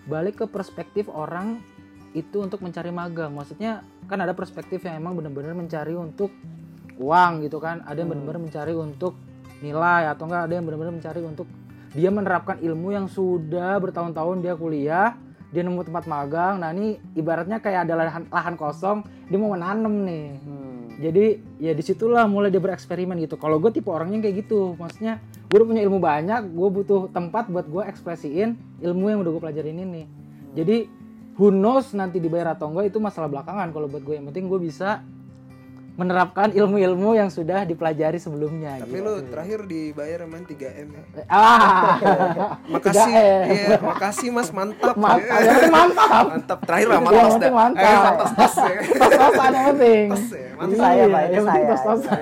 balik 0.08 0.40
ke 0.40 0.44
perspektif 0.48 1.12
orang 1.12 1.60
itu 2.16 2.40
untuk 2.40 2.64
mencari 2.64 2.88
magang. 2.88 3.36
Maksudnya 3.36 3.84
kan 4.08 4.16
ada 4.24 4.32
perspektif 4.32 4.80
yang 4.88 4.96
emang 4.96 5.20
bener-bener 5.20 5.52
mencari 5.52 5.92
untuk 5.92 6.32
uang 6.96 7.44
gitu 7.44 7.60
kan. 7.60 7.84
Ada 7.84 8.00
yang 8.00 8.16
bener-bener 8.16 8.48
mencari 8.48 8.72
untuk 8.72 9.12
nilai 9.60 10.08
atau 10.08 10.24
enggak 10.24 10.48
ada 10.48 10.54
yang 10.56 10.64
bener-bener 10.64 10.94
mencari 10.96 11.20
untuk 11.20 11.44
dia 11.90 12.10
menerapkan 12.12 12.62
ilmu 12.62 12.94
yang 12.94 13.06
sudah 13.10 13.78
bertahun-tahun 13.82 14.42
dia 14.42 14.54
kuliah 14.54 15.18
dia 15.50 15.66
nemu 15.66 15.82
tempat 15.82 16.06
magang. 16.06 16.62
Nah 16.62 16.70
ini 16.70 16.96
ibaratnya 17.18 17.58
kayak 17.58 17.86
ada 17.86 17.94
lahan, 17.98 18.24
lahan 18.30 18.54
kosong 18.54 19.02
dia 19.26 19.38
mau 19.38 19.52
menanam 19.52 20.06
nih. 20.06 20.26
Hmm. 20.40 20.68
jadi 21.00 21.40
ya 21.56 21.72
di 21.72 21.80
situlah 21.80 22.28
mulai 22.28 22.52
dia 22.52 22.62
bereksperimen 22.62 23.16
gitu. 23.24 23.40
Kalau 23.40 23.56
gue 23.58 23.72
tipe 23.74 23.90
orangnya 23.90 24.28
kayak 24.28 24.46
gitu. 24.46 24.78
Maksudnya 24.78 25.18
gue 25.50 25.56
udah 25.58 25.68
punya 25.68 25.82
ilmu 25.82 25.98
banyak 25.98 26.54
gue 26.54 26.68
butuh 26.70 27.10
tempat 27.10 27.50
buat 27.50 27.66
gue 27.66 27.82
ekspresiin 27.82 28.54
ilmu 28.84 29.04
yang 29.10 29.18
udah 29.26 29.30
gue 29.34 29.42
pelajarin 29.42 29.78
ini. 29.82 30.02
Jadi 30.54 30.86
who 31.34 31.50
knows 31.50 31.90
nanti 31.96 32.22
dibayar 32.22 32.54
atau 32.54 32.70
enggak 32.70 32.94
itu 32.94 32.98
masalah 33.02 33.26
belakangan 33.26 33.74
kalau 33.74 33.90
buat 33.90 34.04
gue 34.06 34.14
yang 34.20 34.28
penting 34.30 34.46
gue 34.46 34.60
bisa 34.60 35.02
menerapkan 36.00 36.48
ilmu-ilmu 36.50 37.12
yang 37.12 37.28
sudah 37.28 37.62
dipelajari 37.62 38.16
sebelumnya 38.16 38.80
Tapi 38.80 38.88
gitu. 38.90 39.04
lu 39.04 39.14
terakhir 39.22 39.60
dibayar 39.64 40.18
emang 40.22 40.42
3M 40.42 40.88
ya. 40.88 41.02
ah 41.26 42.00
Makasih. 42.72 43.12
3M. 43.12 43.44
Iya, 43.46 43.68
makasih 43.78 44.28
Mas, 44.30 44.48
mantap. 44.48 44.96
mantap 44.96 45.20
Iya. 45.36 45.52
penting 45.52 45.68
mantap 45.70 46.24
Mantap. 46.26 46.58
Terakhir 46.62 46.86
Yang 46.86 47.02
tos 47.02 47.12
penting 47.12 47.36
dah. 47.42 47.52
mantap. 47.52 47.84
Eh, 47.84 47.92
sama 47.92 48.12
tos-tos 48.16 48.54
ya. 48.56 48.72
tos-tosan 48.96 49.50
yang 49.50 49.66
penting 49.68 50.06
Tos 50.08 50.24
ya, 50.26 50.40
Itu 50.40 50.56
mantap. 50.56 50.78
saya, 50.78 50.94
Iya, 50.96 51.04
Pak, 51.06 51.20
itu 51.20 51.30
yang 51.30 51.44
penting 51.44 51.62
saya. 51.62 51.70
tos-tosan. 51.70 52.20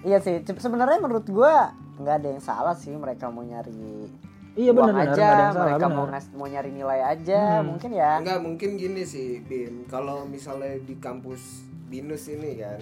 Iya 0.00 0.18
sih. 0.18 0.34
Ce- 0.40 0.56
Sebenarnya 0.58 0.98
menurut 0.98 1.26
gue 1.26 1.52
nggak 1.98 2.14
ada 2.16 2.28
yang 2.30 2.40
salah 2.40 2.72
sih 2.74 2.94
mereka 2.94 3.28
mau 3.28 3.42
nyari 3.42 4.08
iya 4.52 4.72
benar 4.72 4.92
benar 4.92 5.12
aja, 5.12 5.20
yang 5.22 5.52
salah 5.52 5.62
mereka 5.62 5.78
benar. 5.84 5.94
mau 5.94 6.06
ngas- 6.08 6.32
mau 6.32 6.44
nyari 6.44 6.70
nilai 6.70 7.00
aja, 7.06 7.40
Hmm. 7.56 7.70
mungkin 7.70 7.90
ya. 7.92 8.12
Enggak 8.18 8.40
mungkin 8.40 8.70
gini 8.74 9.02
sih, 9.04 9.40
Bim. 9.40 9.84
Kalau 9.86 10.24
misalnya 10.24 10.74
di 10.80 10.96
kampus 10.96 11.69
Binus 11.90 12.24
ini 12.26 12.54
kan, 12.56 12.78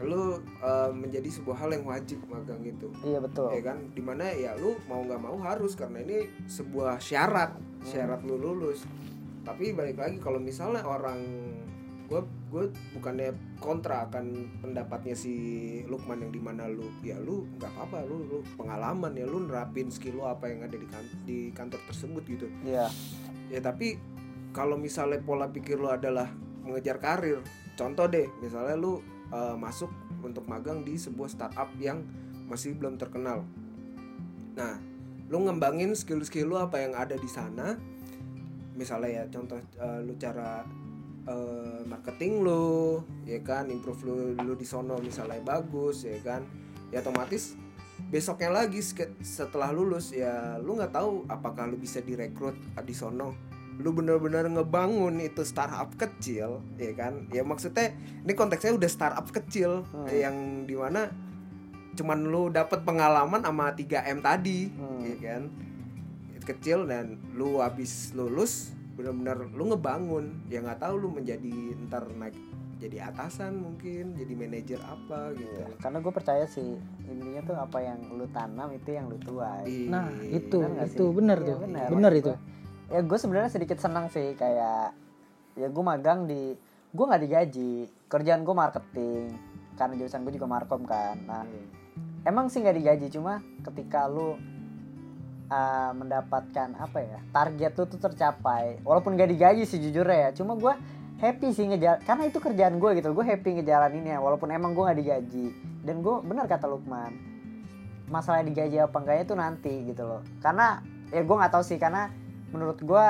lu 0.00 0.36
eh, 0.60 0.90
menjadi 0.92 1.26
sebuah 1.26 1.56
hal 1.58 1.70
yang 1.72 1.84
wajib 1.84 2.20
magang 2.26 2.60
itu. 2.62 2.92
Iya 3.00 3.18
betul. 3.18 3.48
ya 3.50 3.62
kan 3.62 3.80
di 3.90 4.00
mana 4.00 4.28
ya 4.30 4.52
lu 4.54 4.76
mau 4.84 5.00
nggak 5.00 5.18
mau 5.18 5.40
harus 5.40 5.72
karena 5.72 6.00
ini 6.00 6.18
sebuah 6.44 7.00
syarat 7.00 7.56
syarat 7.82 8.20
lu 8.22 8.36
lulus 8.36 8.84
tapi 9.40 9.72
balik 9.72 9.96
lagi 9.96 10.16
kalau 10.16 10.36
misalnya 10.36 10.84
orang 10.84 11.16
gue 12.04 12.20
gue 12.50 12.64
bukannya 12.92 13.32
kontra 13.56 14.04
akan 14.04 14.26
pendapatnya 14.60 15.14
si 15.14 15.32
Lukman 15.86 16.20
yang 16.20 16.28
di 16.28 16.42
mana 16.42 16.66
lu 16.66 16.84
ya 17.00 17.16
lu 17.16 17.48
nggak 17.56 17.70
apa-apa 17.70 18.04
lu 18.04 18.16
lu 18.26 18.38
pengalaman 18.54 19.14
ya 19.14 19.24
lu 19.24 19.46
nerapin 19.46 19.88
skill 19.88 20.18
lu 20.18 20.24
apa 20.26 20.44
yang 20.44 20.60
ada 20.60 20.74
di 20.74 20.84
kan- 20.84 21.16
di 21.24 21.38
kantor 21.50 21.80
tersebut 21.86 22.22
gitu 22.26 22.46
Iya. 22.60 22.90
ya 23.48 23.60
tapi 23.62 23.96
kalau 24.50 24.74
misalnya 24.74 25.22
pola 25.22 25.48
pikir 25.48 25.78
lu 25.78 25.88
adalah 25.88 26.28
mengejar 26.60 26.98
karir 26.98 27.40
contoh 27.80 28.04
deh 28.04 28.28
misalnya 28.44 28.76
lu 28.76 29.00
uh, 29.32 29.56
masuk 29.56 29.88
untuk 30.20 30.44
magang 30.44 30.84
di 30.84 31.00
sebuah 31.00 31.32
startup 31.32 31.72
yang 31.80 32.04
masih 32.44 32.76
belum 32.76 33.00
terkenal. 33.00 33.40
Nah 34.52 34.76
lu 35.32 35.48
ngembangin 35.48 35.96
skill-skill 35.96 36.52
lu 36.52 36.56
apa 36.60 36.84
yang 36.84 36.92
ada 36.92 37.16
di 37.16 37.30
sana? 37.30 37.80
Misalnya 38.76 39.24
ya 39.24 39.24
contoh 39.32 39.56
uh, 39.80 40.04
lu 40.04 40.12
cara 40.20 40.60
uh, 41.24 41.80
marketing 41.88 42.44
lu 42.44 43.00
ya 43.24 43.40
kan 43.40 43.72
improve 43.72 44.04
lu 44.04 44.16
lu 44.36 44.52
di 44.52 44.68
sono 44.68 45.00
misalnya 45.00 45.40
bagus 45.40 46.04
ya 46.04 46.20
kan. 46.20 46.44
Ya 46.92 47.00
otomatis 47.00 47.56
besoknya 48.10 48.50
lagi 48.50 48.82
setelah 49.22 49.70
lulus 49.72 50.12
ya 50.12 50.58
lu 50.60 50.76
nggak 50.76 50.92
tahu 50.92 51.24
apakah 51.30 51.70
lu 51.70 51.80
bisa 51.80 52.02
direkrut 52.04 52.56
di 52.84 52.92
sono 52.92 53.49
lu 53.80 53.90
bener-bener 53.90 54.44
ngebangun 54.46 55.18
itu 55.18 55.40
startup 55.42 55.88
kecil 55.94 56.60
ya 56.76 56.92
kan 56.92 57.24
ya 57.28 57.40
maksudnya 57.40 57.90
ini 58.20 58.32
konteksnya 58.32 58.72
udah 58.72 58.86
startup 58.88 59.26
kecil 59.26 59.82
Hmm. 59.88 60.06
yang 60.06 60.36
di 60.64 60.74
mana 60.74 61.08
cuman 61.92 62.22
lu 62.22 62.48
dapat 62.48 62.80
pengalaman 62.80 63.40
sama 63.40 63.72
3M 63.72 64.20
tadi 64.20 64.68
Hmm. 64.70 65.00
ya 65.02 65.16
kan 65.18 65.42
kecil 66.42 66.84
dan 66.84 67.16
lu 67.32 67.58
habis 67.58 68.12
lulus 68.12 68.72
bener-bener 68.92 69.48
lu 69.50 69.64
ngebangun 69.66 70.44
ya 70.46 70.60
nggak 70.60 70.78
tahu 70.78 70.94
lu 70.98 71.08
menjadi 71.10 71.52
ntar 71.82 72.04
naik 72.12 72.36
jadi 72.76 73.06
atasan 73.06 73.60
mungkin 73.60 74.12
jadi 74.14 74.32
manajer 74.34 74.80
apa 74.80 75.32
gitu 75.34 75.52
Iya, 75.52 75.68
Karena 75.78 76.00
gue 76.00 76.08
percaya 76.10 76.44
sih 76.46 76.80
intinya 77.06 77.44
tuh 77.44 77.56
apa 77.58 77.78
yang 77.78 78.00
lu 78.10 78.24
tanam 78.26 78.72
itu 78.72 78.90
yang 78.90 79.04
lu 79.06 79.18
tuai. 79.18 79.64
Iya. 79.64 79.88
nah 79.90 80.08
itu 80.22 80.58
Bener 80.58 80.86
itu 80.86 80.96
sih? 80.98 81.12
benar 81.12 81.38
Iya, 81.38 81.46
tuh 81.46 81.56
bener. 81.60 81.88
benar 81.90 82.12
itu 82.14 82.32
Ya 82.90 83.00
gue 83.06 83.18
sebenarnya 83.18 83.54
sedikit 83.54 83.78
senang 83.78 84.10
sih 84.10 84.34
kayak 84.34 84.90
ya 85.54 85.66
gue 85.70 85.84
magang 85.84 86.26
di 86.26 86.58
gue 86.90 87.04
nggak 87.06 87.22
digaji. 87.22 87.72
Kerjaan 88.10 88.42
gue 88.42 88.54
marketing 88.54 89.30
karena 89.78 89.94
jurusan 89.94 90.26
gue 90.26 90.34
juga 90.34 90.50
markom 90.50 90.82
kan. 90.82 91.14
Nah 91.22 91.46
emang 92.26 92.50
sih 92.50 92.58
nggak 92.60 92.76
digaji 92.76 93.06
cuma 93.14 93.38
ketika 93.62 94.10
lu 94.10 94.34
uh, 95.50 95.90
mendapatkan 95.94 96.74
apa 96.78 96.98
ya 96.98 97.18
target 97.30 97.72
lu 97.78 97.84
tuh 97.86 98.00
tercapai. 98.02 98.82
Walaupun 98.82 99.14
gak 99.14 99.30
digaji 99.30 99.62
sih 99.66 99.78
jujur 99.78 100.06
ya. 100.06 100.34
Cuma 100.34 100.58
gue 100.58 100.74
happy 101.22 101.54
sih 101.54 101.70
ngejar 101.70 102.02
karena 102.02 102.26
itu 102.26 102.42
kerjaan 102.42 102.82
gue 102.82 102.90
gitu. 102.98 103.14
Gue 103.14 103.22
happy 103.22 103.62
ngejalaninnya 103.62 104.18
walaupun 104.18 104.50
emang 104.50 104.74
gue 104.74 104.82
nggak 104.82 104.98
digaji. 104.98 105.46
Dan 105.86 106.02
gue 106.02 106.16
benar 106.26 106.50
kata 106.50 106.66
Lukman 106.66 107.30
masalah 108.10 108.42
digaji 108.42 108.82
apa 108.82 108.98
enggaknya 108.98 109.22
itu 109.22 109.34
nanti 109.38 109.74
gitu 109.86 110.02
loh. 110.02 110.22
Karena 110.42 110.82
ya 111.14 111.22
gue 111.22 111.36
nggak 111.38 111.52
tahu 111.54 111.62
sih 111.62 111.78
karena 111.78 112.10
menurut 112.50 112.78
gue 112.78 113.06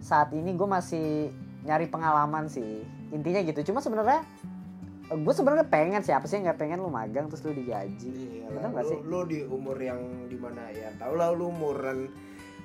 saat 0.00 0.32
ini 0.32 0.56
gue 0.56 0.64
masih 0.64 1.28
nyari 1.62 1.86
pengalaman 1.86 2.48
sih. 2.48 2.84
Intinya 3.12 3.40
gitu 3.44 3.72
cuma 3.72 3.84
sebenarnya 3.84 4.24
gue 5.10 5.34
sebenarnya 5.34 5.66
pengen 5.66 6.00
siapa 6.06 6.24
sih 6.24 6.38
yang 6.38 6.46
nggak 6.48 6.60
pengen 6.62 6.78
lu 6.80 6.88
magang 6.88 7.26
terus 7.26 7.42
lu 7.42 7.52
digaji. 7.52 8.40
Iya 8.40 8.46
Bener 8.48 8.70
lah, 8.70 8.82
lu, 8.82 8.88
sih? 8.88 8.98
lu 9.02 9.20
di 9.26 9.38
umur 9.42 9.76
yang 9.76 10.00
di 10.30 10.38
mana 10.38 10.70
ya 10.70 10.94
tau 10.96 11.18
lah 11.18 11.34
lu 11.34 11.50
umuran 11.50 12.06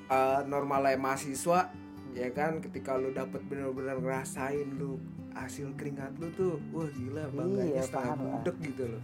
uh, 0.07 0.45
normalnya 0.45 0.95
mahasiswa 0.95 1.73
ya 2.13 2.29
kan? 2.31 2.61
Ketika 2.61 2.95
lu 2.95 3.11
dapet 3.11 3.41
bener-bener 3.49 3.97
ngerasain 3.97 4.77
lu 4.77 5.01
hasil 5.35 5.73
keringat 5.75 6.15
lu 6.21 6.31
tuh 6.31 6.55
wah 6.71 6.87
gila 6.87 7.27
bangganya 7.35 7.75
Iya, 7.75 7.83
setengah 7.83 8.15
budek 8.15 8.55
gitu 8.71 8.83
loh. 8.87 9.01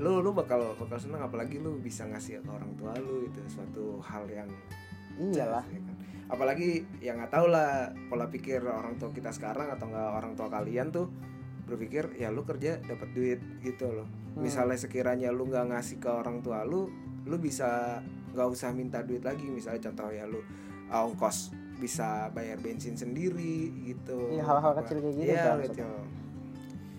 Lu 0.00 0.12
lu 0.18 0.30
bakal 0.32 0.74
bakal 0.74 0.98
senang 0.98 1.20
apalagi 1.22 1.60
lu 1.60 1.76
bisa 1.78 2.08
ngasih 2.08 2.40
ke 2.42 2.50
orang 2.50 2.72
tua 2.74 2.96
lu 2.98 3.28
itu 3.28 3.38
suatu 3.46 4.00
hal 4.02 4.24
yang 4.26 4.48
iyalah. 5.20 5.62
ya 5.68 5.78
kan? 5.84 5.89
Apalagi 6.30 6.70
yang 6.98 7.18
nggak 7.18 7.32
tahu 7.32 7.46
lah 7.46 7.90
pola 8.06 8.26
pikir 8.26 8.62
orang 8.62 8.96
tua 8.96 9.10
kita 9.10 9.30
sekarang 9.30 9.68
atau 9.68 9.86
nggak 9.86 10.08
orang 10.14 10.32
tua 10.32 10.46
kalian 10.46 10.88
tuh 10.88 11.10
berpikir 11.62 12.14
ya 12.14 12.30
lu 12.30 12.42
kerja 12.42 12.78
dapat 12.80 13.08
duit 13.10 13.40
gitu 13.60 13.90
loh 13.92 14.08
Hmm. 14.30 14.46
misalnya 14.46 14.78
sekiranya 14.78 15.34
lu 15.34 15.42
nggak 15.44 15.74
ngasih 15.74 15.98
ke 15.98 16.06
orang 16.06 16.38
tua 16.38 16.62
lu 16.62 16.86
lu 17.26 17.34
bisa 17.34 17.98
nggak 18.30 18.46
usah 18.46 18.70
minta 18.70 19.02
duit 19.02 19.26
lagi 19.26 19.42
misalnya 19.42 19.90
contoh 19.90 20.06
ya 20.06 20.22
lu 20.22 20.38
uh, 20.86 21.02
ongkos 21.02 21.50
bisa 21.74 22.30
bayar 22.30 22.54
bensin 22.56 22.94
sendiri 22.94 23.74
gitu 23.82 24.30
Iya, 24.30 24.46
hal-hal 24.46 24.70
Apa- 24.70 24.86
kecil 24.86 25.02
kayak 25.02 25.14
gitu 25.16 25.26
iya 25.26 25.42
kan, 25.44 25.58
kecil 25.66 25.90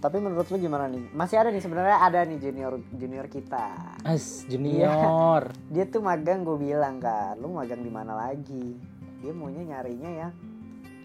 Tapi 0.01 0.17
menurut 0.17 0.49
lu 0.49 0.57
gimana 0.57 0.89
nih? 0.89 1.13
Masih 1.13 1.37
ada 1.37 1.53
nih 1.53 1.61
sebenarnya 1.61 2.01
ada 2.01 2.25
nih 2.25 2.41
junior 2.41 2.73
junior 2.91 3.29
kita. 3.29 3.95
As 4.01 4.43
junior 4.49 5.53
Dia 5.69 5.85
tuh 5.85 6.01
magang 6.01 6.41
gue 6.41 6.57
bilang 6.57 6.97
kan, 6.97 7.37
lu 7.37 7.53
magang 7.53 7.79
di 7.79 7.87
mana 7.87 8.17
lagi? 8.17 8.81
Dia 9.21 9.31
maunya 9.31 9.63
nyarinya 9.63 10.09
yang 10.09 10.31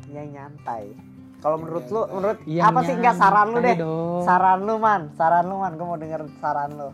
yang 0.08 0.28
nyantai. 0.32 0.96
Kalau 1.44 1.60
menurut 1.60 1.84
lu, 1.92 2.00
nyantai. 2.00 2.14
menurut 2.16 2.38
Yang 2.48 2.66
apa 2.66 2.80
sih 2.82 2.94
enggak 2.96 3.16
saran 3.20 3.46
lu 3.52 3.58
deh? 3.60 3.76
dong. 3.76 4.22
Saran 4.24 4.60
lu 4.64 4.74
man, 4.80 5.02
saran 5.14 5.44
lu 5.46 5.56
man, 5.60 5.72
gue 5.76 5.86
mau 5.86 5.98
denger 6.00 6.20
saran 6.40 6.70
lu. 6.74 6.90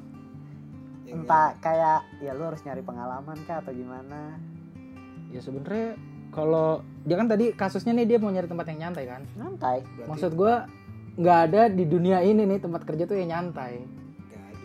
Yang 1.07 1.23
Entah 1.23 1.47
kayak 1.63 2.01
ya 2.19 2.33
lu 2.35 2.43
harus 2.43 2.61
nyari 2.67 2.83
pengalaman 2.83 3.37
kah 3.47 3.63
atau 3.63 3.73
gimana? 3.73 4.37
ya 5.33 5.41
sebenarnya 5.41 5.97
kalau 6.29 6.85
dia 7.09 7.17
kan 7.17 7.27
tadi 7.27 7.57
kasusnya 7.57 7.97
nih 7.97 8.07
dia 8.07 8.19
mau 8.21 8.29
nyari 8.29 8.45
tempat 8.45 8.69
yang 8.69 8.89
nyantai 8.89 9.05
kan 9.09 9.23
Nyantai. 9.33 9.77
berarti 9.81 10.11
maksud 10.13 10.33
gua 10.37 10.55
nggak 11.17 11.39
ada 11.49 11.63
di 11.73 11.85
dunia 11.89 12.21
ini 12.21 12.45
nih 12.45 12.61
tempat 12.61 12.85
kerja 12.85 13.09
tuh 13.09 13.17
yang 13.17 13.33
nyantai 13.33 13.81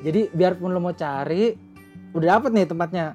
jadi 0.04 0.28
biarpun 0.32 0.76
lo 0.76 0.80
mau 0.84 0.92
cari 0.92 1.56
udah 2.12 2.28
dapet 2.38 2.52
nih 2.52 2.68
tempatnya 2.68 3.06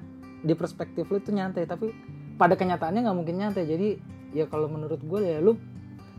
di 0.43 0.53
perspektif 0.57 1.05
lu 1.13 1.21
tuh 1.21 1.33
nyantai 1.33 1.69
tapi 1.69 1.93
pada 2.35 2.57
kenyataannya 2.57 3.05
nggak 3.05 3.17
mungkin 3.17 3.35
nyantai 3.39 3.65
jadi 3.69 3.89
ya 4.33 4.45
kalau 4.49 4.65
menurut 4.67 4.99
gue 5.01 5.21
ya 5.21 5.37
lu 5.39 5.55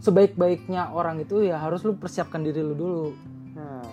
sebaik-baiknya 0.04 0.92
orang 0.92 1.25
itu 1.25 1.42
ya 1.42 1.59
harus 1.59 1.80
lu 1.83 1.97
persiapkan 1.97 2.44
diri 2.44 2.61
lu 2.61 2.75
dulu. 2.76 3.06
Nah, 3.56 3.87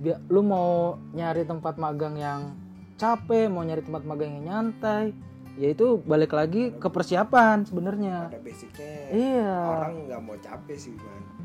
biar 0.00 0.22
lu 0.30 0.40
mau 0.46 0.96
nyari 1.12 1.42
tempat 1.44 1.76
magang 1.76 2.14
yang 2.16 2.54
capek 3.00 3.48
mau 3.48 3.64
nyari 3.64 3.80
tempat 3.80 4.04
magang 4.04 4.36
yang 4.38 4.44
nyantai 4.44 5.16
ya 5.56 5.72
itu 5.72 5.98
balik 6.04 6.36
lagi 6.36 6.72
ke 6.76 6.88
persiapan 6.88 7.64
sebenarnya. 7.64 8.30
Pada 8.30 8.40
basicnya. 8.44 8.94
Iya. 9.12 9.56
Orang 9.66 9.94
nggak 10.06 10.20
mau 10.20 10.36
capek 10.38 10.76
sih 10.76 10.94
man. 10.94 11.39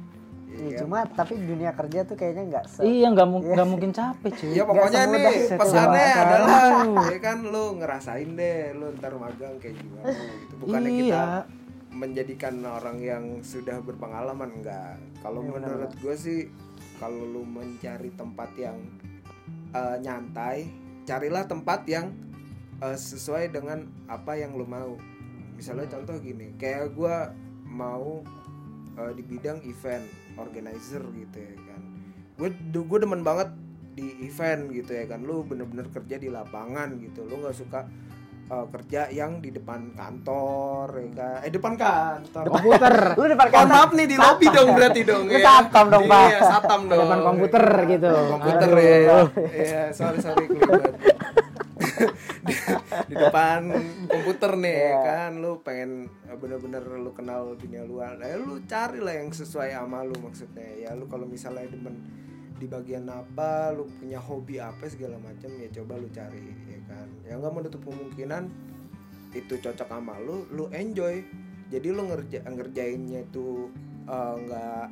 Iya 0.45 0.61
iya, 0.61 0.69
kan? 0.71 0.79
cuma 0.85 0.99
tapi 1.09 1.33
dunia 1.35 1.71
kerja 1.73 1.99
tuh 2.05 2.15
kayaknya 2.15 2.43
nggak 2.47 2.65
se 2.69 2.79
iya 2.85 3.07
nggak 3.09 3.27
mu- 3.27 3.41
nggak 3.43 3.67
mungkin 3.67 3.91
capek 3.91 4.31
cuy 4.31 4.51
Ya 4.53 4.63
pokoknya 4.63 5.01
nih 5.09 5.25
pesannya 5.51 6.05
adalah 6.15 6.61
ya 7.13 7.19
kan 7.19 7.37
lu 7.43 7.63
ngerasain 7.75 8.29
deh 8.33 8.71
lu 8.71 8.85
ntar 8.95 9.13
magang 9.17 9.57
kayak 9.57 9.75
gimana 9.75 10.13
gitu. 10.13 10.53
Bukannya 10.61 10.91
kita 10.91 11.03
iya 11.03 11.23
menjadikan 11.95 12.59
orang 12.61 12.99
yang 12.99 13.23
sudah 13.39 13.79
berpengalaman 13.79 14.59
enggak. 14.59 14.99
Kalau 15.23 15.39
Iya, 15.39 15.51
benar, 15.55 15.67
menurut 15.71 15.91
gue 15.95 16.15
sih 16.15 16.39
kalau 16.99 17.23
lu 17.23 17.47
mencari 17.47 18.11
tempat 18.13 18.51
yang 18.59 18.75
eh, 19.71 19.97
nyantai, 19.99 20.67
carilah 21.03 21.47
tempat 21.47 21.87
yang 21.87 22.11
eh, 22.79 22.99
sesuai 22.99 23.47
dengan 23.49 23.87
apa 24.05 24.35
yang 24.35 24.53
lu 24.53 24.67
mau. 24.67 24.99
Misalnya 25.55 25.87
contoh 25.87 26.19
gini, 26.19 26.51
kayak 26.59 26.91
gue 26.91 27.15
mau 27.65 28.19
eh, 28.95 29.11
di 29.15 29.23
bidang 29.23 29.63
event 29.63 30.03
organizer 30.35 31.03
gitu 31.15 31.37
ya 31.37 31.55
kan. 31.67 31.81
Gue 32.35 32.49
gue 32.71 32.99
demen 32.99 33.21
banget 33.21 33.49
di 33.95 34.27
event 34.27 34.71
gitu 34.71 34.91
ya 34.91 35.05
kan. 35.07 35.23
Lu 35.23 35.43
bener-bener 35.43 35.87
kerja 35.89 36.15
di 36.15 36.27
lapangan 36.27 36.99
gitu. 36.99 37.23
Lu 37.23 37.39
nggak 37.39 37.55
suka 37.55 37.87
eh, 38.45 38.65
kerja 38.69 39.07
yang 39.09 39.39
di 39.39 39.49
depan 39.55 39.95
kantor 39.95 40.87
ya 40.99 41.09
kan. 41.15 41.37
Eh 41.47 41.51
depan 41.51 41.73
kantor. 41.79 42.43
komputer 42.51 42.95
lu 43.17 43.23
depan 43.31 43.47
kantor 43.55 43.75
maaf 43.75 43.91
nih 43.95 44.05
di 44.05 44.15
lobby 44.19 44.47
dong 44.51 44.69
berarti 44.75 45.01
dong 45.01 45.23
Lu 45.27 45.39
satam 45.39 45.85
dong, 45.87 46.05
Pak. 46.11 46.27
Iya, 46.27 46.39
satam 46.43 46.79
dong. 46.91 47.01
depan 47.07 47.19
komputer 47.23 47.65
gitu 47.87 48.11
Komputer 48.35 48.69
Aduh. 48.69 48.83
ya. 48.83 49.19
Iya, 49.55 49.81
sorry 49.95 50.19
sorry. 50.19 50.45
Di, 51.75 52.53
di 53.11 53.15
depan 53.19 53.67
komputer 54.07 54.55
nih 54.55 54.79
Iya. 54.79 54.99
kan 55.03 55.31
lu 55.43 55.59
pengen 55.59 56.07
eh, 56.27 56.37
bener-bener 56.39 56.83
lu 56.95 57.11
kenal 57.11 57.55
dunia 57.59 57.83
luar. 57.83 58.15
Ya 58.19 58.39
lu 58.39 58.63
cari 58.63 58.99
lah 59.03 59.15
yang 59.19 59.31
sesuai 59.31 59.75
sama 59.75 60.03
lu 60.07 60.15
maksudnya. 60.23 60.65
Ya 60.79 60.91
lu 60.95 61.05
kalau 61.11 61.27
misalnya 61.27 61.67
demen 61.67 61.99
di 62.55 62.71
bagian 62.71 63.11
apa, 63.11 63.75
lu 63.75 63.83
punya 63.99 64.15
hobi 64.15 64.63
apa 64.63 64.87
segala 64.87 65.19
macam 65.19 65.51
ya 65.59 65.67
coba 65.75 65.99
lu 65.99 66.07
cari 66.07 66.39
ya 66.71 66.79
kan. 66.87 67.07
Ya 67.27 67.33
nggak 67.35 67.53
menutup 67.53 67.81
kemungkinan 67.83 68.47
itu 69.35 69.59
cocok 69.59 69.91
sama 69.91 70.15
lu, 70.23 70.47
lu 70.55 70.71
enjoy. 70.71 71.19
Jadi 71.67 71.87
lu 71.91 72.07
ngerja 72.07 72.47
ngerjainnya 72.47 73.27
itu 73.27 73.67
eh, 74.07 74.35
nggak 74.47 74.87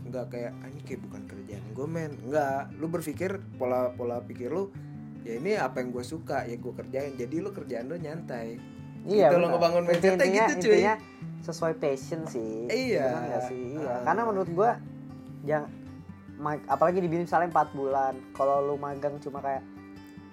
nggak 0.00 0.26
kayak 0.32 0.52
ah, 0.58 0.66
ini 0.66 0.80
kayak 0.82 1.00
bukan 1.06 1.22
kerjaan 1.28 1.64
gue 1.70 1.86
men 1.86 2.10
nggak 2.26 2.74
lu 2.82 2.90
berpikir 2.90 3.38
pola 3.60 3.92
pola 3.94 4.18
pikir 4.24 4.50
lu 4.50 4.72
ya 5.20 5.32
ini 5.36 5.50
apa 5.54 5.76
yang 5.78 5.90
gue 5.90 6.02
suka 6.02 6.44
ya 6.44 6.54
gue 6.54 6.72
kerjain. 6.72 7.12
Jadi 7.14 7.36
lu 7.38 7.50
kerjaan 7.50 7.86
lu 7.86 7.96
nyantai. 7.96 8.56
Iya 9.00 9.28
Gitu 9.28 9.36
lo 9.36 9.46
ngebangun 9.50 9.82
mindsetnya 9.84 10.12
Intinya- 10.14 10.48
gitu, 10.50 10.60
cuy. 10.60 10.72
intinya 10.76 10.94
sesuai 11.40 11.74
passion 11.76 12.20
sih. 12.26 12.68
Iya. 12.68 13.08
Nggak 13.08 13.42
sih? 13.48 13.62
Iya 13.76 13.88
Ah. 13.90 14.00
karena 14.04 14.22
menurut 14.24 14.50
gua 14.50 14.70
yang 15.42 15.64
apalagi 16.66 17.00
di 17.00 17.08
BIM 17.08 17.24
misalnya 17.24 17.48
4 17.50 17.72
bulan 17.72 18.12
kalau 18.32 18.60
lu 18.62 18.76
magang 18.76 19.16
cuma 19.18 19.40
kayak 19.40 19.60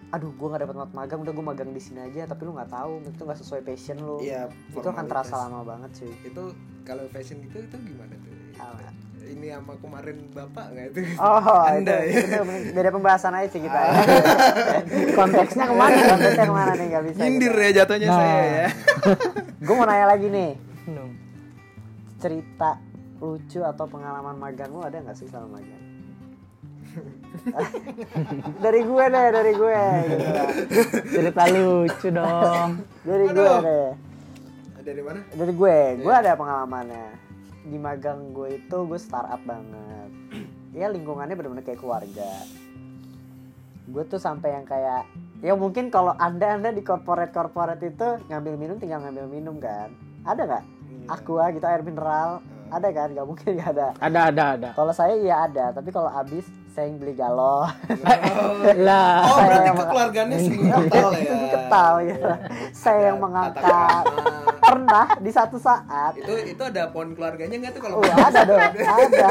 aduh 0.07 0.31
gua 0.33 0.55
nggak 0.55 0.63
dapat 0.63 0.75
magang 0.93 1.19
udah 1.19 1.33
gua 1.33 1.45
magang 1.45 1.71
di 1.71 1.79
sini 1.79 1.99
aja 2.01 2.23
tapi 2.25 2.43
lu 2.43 2.55
nggak 2.55 2.71
tahu 2.71 3.03
itu 3.03 3.21
nggak 3.23 3.39
sesuai 3.39 3.61
passion 3.61 3.97
lu. 3.99 4.19
Iya 4.19 4.47
itu 4.69 4.83
akan 4.83 5.05
terasa 5.05 5.35
lama 5.37 5.63
banget 5.63 5.91
cuy. 5.95 6.11
Itu 6.23 6.43
kalau 6.83 7.03
fashion 7.07 7.39
gitu 7.39 7.59
itu 7.59 7.75
gimana 7.77 8.15
tuh? 8.15 8.35
Ini 9.27 9.47
sama 9.49 9.73
kemarin 9.77 10.17
bapak 10.31 10.65
nggak 10.71 10.85
itu? 10.89 10.99
Oh 11.17 11.39
anda 11.71 11.95
itu, 12.03 12.25
ya. 12.25 12.39
itu 12.41 12.71
beda 12.71 12.89
pembahasan 12.89 13.33
aja 13.33 13.47
sih 13.47 13.61
kita 13.61 13.75
ya. 13.77 13.91
konteksnya 15.19 15.65
ke 15.65 15.75
mana? 15.75 15.95
Konteksnya 16.07 16.45
ke 16.45 16.55
mana 16.55 16.71
nih? 16.73 16.85
Nggak 16.87 17.03
bisa 17.05 17.19
nyindir 17.21 17.51
kita. 17.51 17.63
ya 17.63 17.71
jatuhnya 17.77 18.07
Nah. 18.07 18.17
saya 18.17 18.43
ya. 18.45 18.67
Gua 19.65 19.75
mau 19.75 19.85
nanya 19.85 20.07
lagi 20.07 20.27
nih. 20.27 20.51
Cerita 22.17 22.71
lucu 23.17 23.59
atau 23.61 23.85
pengalaman 23.85 24.35
magang 24.35 24.69
lu 24.69 24.81
ada 24.81 24.97
nggak 24.97 25.13
sih 25.13 25.27
sama 25.27 25.57
magang? 25.57 25.83
Dari 28.57 28.81
gue 28.81 29.03
deh 29.05 29.27
dari 29.29 29.53
gue 29.53 29.79
gitu 30.01 30.25
cerita 31.13 31.43
lucu 31.47 32.07
dong. 32.09 32.69
Dari 33.03 33.25
gue 33.27 33.45
Aduh. 33.45 33.61
deh. 33.61 33.89
Dari 34.81 35.01
mana? 35.03 35.19
Dari 35.29 35.53
gue. 35.53 35.77
Gue 35.99 36.13
ada 36.15 36.33
pengalamannya 36.33 37.26
di 37.67 37.77
magang 37.77 38.31
gue 38.31 38.57
itu 38.57 38.77
gue 38.81 38.97
startup 38.97 39.39
banget. 39.43 40.09
Ya 40.69 40.87
lingkungannya 40.87 41.33
bener-bener 41.33 41.65
kayak 41.65 41.81
keluarga. 41.81 42.29
Gue 43.87 44.03
tuh 44.03 44.19
sampai 44.19 44.53
yang 44.53 44.61
kayak 44.63 45.09
ya 45.39 45.53
mungkin 45.53 45.87
kalau 45.87 46.13
anda 46.13 46.53
anda 46.53 46.69
di 46.69 46.81
corporate 46.81 47.31
corporate 47.31 47.81
itu 47.81 48.07
ngambil 48.27 48.53
minum 48.55 48.75
tinggal 48.77 49.01
ngambil 49.01 49.25
minum 49.25 49.55
kan. 49.57 49.89
Ada 50.21 50.41
nggak? 50.43 50.63
Iya. 50.85 51.05
aqua 51.09 51.45
gitu 51.49 51.65
air 51.65 51.81
mineral. 51.81 52.45
Ada 52.67 52.87
kan? 52.91 53.07
Nggak 53.09 53.25
mungkin 53.25 53.49
nggak 53.57 53.69
ada. 53.73 53.87
Ada 53.97 54.19
ada 54.27 54.43
ada. 54.53 54.69
Kalau 54.75 54.93
saya 54.93 55.17
iya 55.17 55.49
ada. 55.49 55.65
Tapi 55.71 55.89
kalau 55.89 56.11
habis 56.11 56.45
saya 56.69 56.93
yang 56.93 57.01
beli 57.01 57.15
galon. 57.15 57.73
Lah. 58.77 59.17
Oh 59.23 59.33
Saya 59.33 59.47
berarti 59.49 59.65
yang- 59.65 59.79
kekeluargaannya 59.81 60.37
sering 60.45 60.61
kental 60.67 61.09
ya? 61.09 61.33
Ketal 61.47 61.93
gitu 62.05 62.29
saya 62.69 62.99
yang 63.09 63.17
mengangkat. 63.17 64.03
Pernah 64.67 65.05
di 65.17 65.31
satu 65.31 65.55
saat 65.55 66.13
itu 66.13 66.33
itu 66.45 66.59
ada 66.59 66.91
pohon 66.91 67.15
keluarganya 67.15 67.55
nggak 67.57 67.73
tuh 67.73 67.81
kalau 67.81 67.95
Oh, 67.97 68.03
ada 68.03 68.41
dong, 68.43 68.59
ada. 68.59 69.27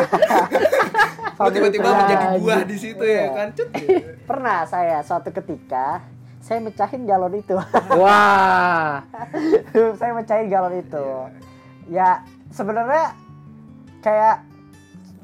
Tiba-tiba 1.52 1.84
menjadi 1.86 2.26
buah 2.40 2.60
di 2.64 2.76
situ 2.76 3.04
Iya. 3.04 3.20
ya 3.20 3.28
kan 3.30 3.48
cut 3.52 3.68
gitu. 3.70 4.08
Pernah 4.24 4.58
saya 4.64 5.04
suatu 5.04 5.28
ketika 5.30 6.00
saya 6.40 6.58
mecahin 6.58 7.04
galon 7.04 7.36
itu. 7.36 7.52
wah 8.00 9.04
saya 10.00 10.12
mecahin 10.16 10.48
galon 10.48 10.80
itu. 10.80 11.04
Ya 11.86 12.24
sebenarnya 12.48 13.12
kayak 14.00 14.48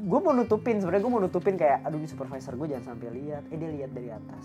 gue 0.03 0.18
mau 0.18 0.35
nutupin 0.35 0.77
sebenarnya 0.77 1.01
gue 1.01 1.12
mau 1.14 1.22
nutupin 1.22 1.55
kayak 1.55 1.81
aduh 1.83 1.96
ini 1.96 2.11
supervisor 2.11 2.59
gue 2.59 2.68
jangan 2.68 2.92
sampai 2.92 3.09
lihat 3.14 3.46
eh 3.48 3.57
dia 3.57 3.70
lihat 3.70 3.90
dari 3.94 4.11
atas 4.11 4.44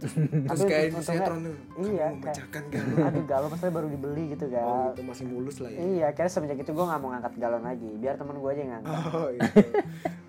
terus 0.02 0.14
Tapi 0.48 0.62
kayak 0.64 0.86
di 0.90 1.02
sinetron 1.04 1.38
tuh 1.44 1.54
iya, 1.84 2.06
kamu 2.08 2.16
memecahkan 2.20 2.62
galon 2.72 2.96
aduh 3.04 3.24
galon 3.28 3.48
maksudnya 3.52 3.74
baru 3.76 3.88
dibeli 3.88 4.24
gitu 4.32 4.44
oh 4.44 4.50
kan 4.52 4.64
itu 4.96 5.02
masih 5.04 5.24
mulus 5.28 5.56
lah 5.60 5.70
ya 5.70 5.78
iya 5.80 6.04
akhirnya 6.10 6.32
semenjak 6.32 6.58
itu 6.60 6.70
gue 6.72 6.84
nggak 6.88 7.00
mau 7.00 7.08
ngangkat 7.12 7.34
galon 7.36 7.62
lagi 7.62 7.90
biar 8.00 8.14
temen 8.16 8.36
gue 8.38 8.50
aja 8.50 8.60
yang 8.60 8.72
ngangkat 8.78 8.94
oh 9.12 9.28
itu 9.30 9.50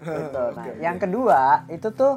gitu. 0.02 0.44
Nah, 0.52 0.66
Oke, 0.66 0.72
yang 0.82 0.96
oke. 0.98 1.04
kedua 1.06 1.42
itu 1.70 1.88
tuh 1.94 2.14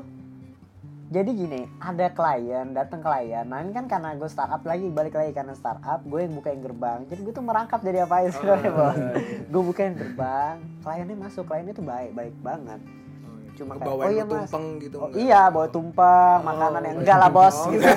jadi 1.05 1.31
gini, 1.31 1.69
ada 1.79 2.11
klien 2.11 2.75
datang 2.75 2.99
klien. 2.99 3.47
Nah, 3.47 3.63
ini 3.63 3.71
kan 3.71 3.87
karena 3.87 4.17
gue 4.19 4.27
startup 4.27 4.65
lagi 4.67 4.89
balik 4.91 5.15
lagi 5.15 5.31
karena 5.31 5.55
startup, 5.55 6.03
gue 6.03 6.27
yang 6.27 6.35
bukain 6.35 6.59
gerbang. 6.59 7.07
Jadi 7.07 7.21
gue 7.23 7.31
tuh 7.31 7.45
merangkap 7.45 7.85
jadi 7.85 8.03
apa 8.03 8.25
aja 8.25 8.35
sebenarnya, 8.35 8.71
Oh, 8.73 8.75
Bos. 8.75 8.97
iya, 8.97 9.11
iya. 9.15 9.47
Gue 9.47 9.63
bukain 9.63 9.95
gerbang, 9.95 10.55
kliennya 10.83 11.15
masuk, 11.15 11.45
kliennya 11.47 11.75
tuh 11.77 11.87
baik, 11.87 12.11
baik 12.19 12.35
banget. 12.43 12.81
Oh, 13.55 13.57
iya. 13.57 13.63
Cuma 13.63 13.73
kayak, 13.79 13.95
oh 13.95 14.11
iya, 14.11 14.25
Mas. 14.25 14.51
tumpeng 14.51 14.67
gitu 14.83 14.97
Oh, 14.99 15.07
enggak? 15.07 15.23
iya, 15.23 15.41
bawa 15.47 15.69
tumpeng, 15.71 16.39
makanan 16.43 16.83
yang 16.83 16.97
enggak 16.99 17.17
lah, 17.17 17.31
Bos. 17.31 17.55
Oh, 17.55 17.71
gitu. 17.71 17.87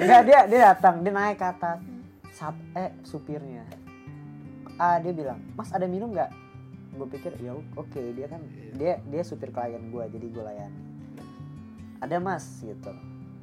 Enggak, 0.00 0.22
dia 0.24 0.40
dia 0.46 0.60
datang, 0.72 0.94
dia 1.02 1.12
naik 1.12 1.36
ke 1.36 1.46
atas. 1.46 1.78
Saat 2.32 2.56
eh 2.74 2.90
supirnya. 3.04 3.64
Ah, 4.74 4.98
dia 4.98 5.14
bilang, 5.14 5.38
"Mas, 5.54 5.70
ada 5.70 5.86
minum 5.86 6.10
nggak?" 6.10 6.30
Gue 6.94 7.06
pikir, 7.10 7.34
"Ya 7.38 7.54
oke, 7.54 8.02
dia 8.14 8.26
kan 8.26 8.42
dia 8.74 8.98
dia 9.04 9.22
supir 9.22 9.50
klien 9.50 9.82
gue, 9.86 10.04
jadi 10.08 10.26
gue 10.26 10.42
layani." 10.42 10.80
Ada, 12.02 12.18
Mas, 12.18 12.60
gitu. 12.60 12.90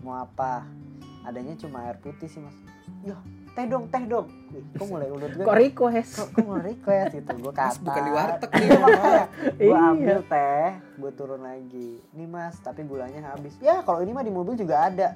Mau 0.01 0.17
apa? 0.17 0.67
Adanya 1.23 1.55
cuma 1.55 1.85
air 1.85 1.97
putih 1.97 2.27
sih, 2.27 2.41
Mas. 2.41 2.53
Ya, 3.01 3.17
teh 3.51 3.65
dong, 3.65 3.85
teh 3.87 4.03
dong. 4.05 4.27
Wih, 4.49 4.63
kok 4.71 4.85
mulai 4.85 5.07
ulut 5.07 5.29
gue. 5.29 5.43
kok 5.43 5.57
request? 5.57 6.11
Kok, 6.13 6.27
kok 6.31 6.43
mau 6.43 6.57
request 6.57 7.11
gitu? 7.13 7.31
Gue 7.37 7.53
kata. 7.57 7.67
Mas, 7.67 7.77
bukan 7.79 8.01
di 8.01 8.11
warteg 8.11 8.49
nih, 8.49 8.59
Iya, 8.61 8.77
makanya. 8.77 9.25
Gue 9.51 9.65
Iya. 9.67 9.89
ambil 9.89 10.17
teh 10.25 10.67
gue 10.95 11.11
turun 11.11 11.41
lagi. 11.41 11.89
Nih 12.11 12.27
mas 12.27 12.55
tapi 12.57 12.81
gulanya 12.83 13.19
habis. 13.27 13.53
Ya 13.57 13.81
kalau 13.81 13.99
ini 13.99 14.11
mah 14.11 14.21
di 14.21 14.29
mobil 14.29 14.53
juga 14.53 14.85
ada. 14.85 15.07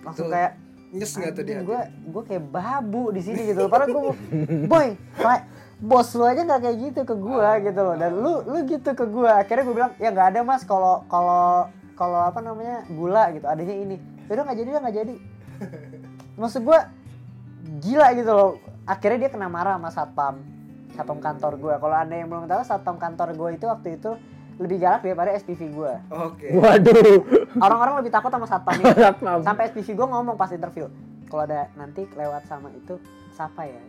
Langsung 0.00 0.28
kayak 0.28 0.56
nyes 0.90 1.12
nggak 1.12 1.32
tuh 1.32 1.42
dia? 1.42 1.58
Gue 1.60 1.80
gue 2.06 2.22
kayak 2.24 2.44
babu 2.44 3.10
di 3.10 3.20
sini 3.20 3.40
gitu. 3.46 3.66
Padahal 3.66 3.88
gue 3.88 4.02
boy 4.66 4.88
kayak 5.14 5.42
bos 5.78 6.08
lu 6.12 6.22
aja 6.22 6.40
nggak 6.40 6.60
kayak 6.60 6.76
gitu 6.80 7.00
ke 7.02 7.14
gue 7.14 7.48
gitu 7.64 7.80
loh. 7.80 7.94
Dan 7.94 8.12
lu 8.14 8.32
lu 8.42 8.58
gitu 8.64 8.90
ke 8.92 9.04
gue 9.04 9.26
akhirnya 9.26 9.62
gue 9.62 9.74
bilang 9.74 9.92
ya 9.96 10.08
nggak 10.08 10.28
ada 10.30 10.40
mas. 10.42 10.62
Kalau 10.62 11.02
kalau 11.06 11.66
kalau 11.92 12.20
apa 12.22 12.38
namanya 12.38 12.86
gula 12.88 13.30
gitu. 13.30 13.44
Adanya 13.44 13.74
ini. 13.74 13.96
Udah 14.26 14.42
nggak 14.42 14.58
jadi 14.58 14.68
udah 14.70 14.82
nggak 14.82 14.96
jadi. 14.96 15.14
Maksud 16.40 16.62
gue 16.62 16.78
gila 17.82 18.08
gitu 18.18 18.32
loh. 18.34 18.50
Akhirnya 18.82 19.26
dia 19.26 19.30
kena 19.30 19.46
marah 19.46 19.78
sama 19.78 19.90
satpam 19.94 20.36
satpam 20.92 21.18
kantor 21.18 21.56
gue 21.56 21.74
kalau 21.80 21.96
anda 21.96 22.14
yang 22.20 22.28
belum 22.28 22.44
tahu 22.44 22.62
satpam 22.68 22.96
kantor 23.00 23.32
gue 23.32 23.48
itu 23.56 23.64
waktu 23.64 23.96
itu 23.96 24.12
lebih 24.60 24.84
galak 24.84 25.00
daripada 25.00 25.32
SPV 25.32 25.60
gue 25.72 25.92
oke. 26.12 26.46
Waduh. 26.52 27.20
Orang-orang 27.58 28.04
lebih 28.04 28.12
takut 28.12 28.28
sama 28.28 28.44
satpam 28.44 28.76
itu. 28.76 28.92
Sampai 29.46 29.72
SPV 29.72 29.88
gue 29.96 30.06
ngomong 30.06 30.36
pas 30.36 30.52
interview 30.52 30.86
kalau 31.32 31.48
ada 31.48 31.72
nanti 31.80 32.04
lewat 32.12 32.44
sama 32.44 32.68
itu 32.76 33.00
sapa 33.32 33.64
ya? 33.64 33.80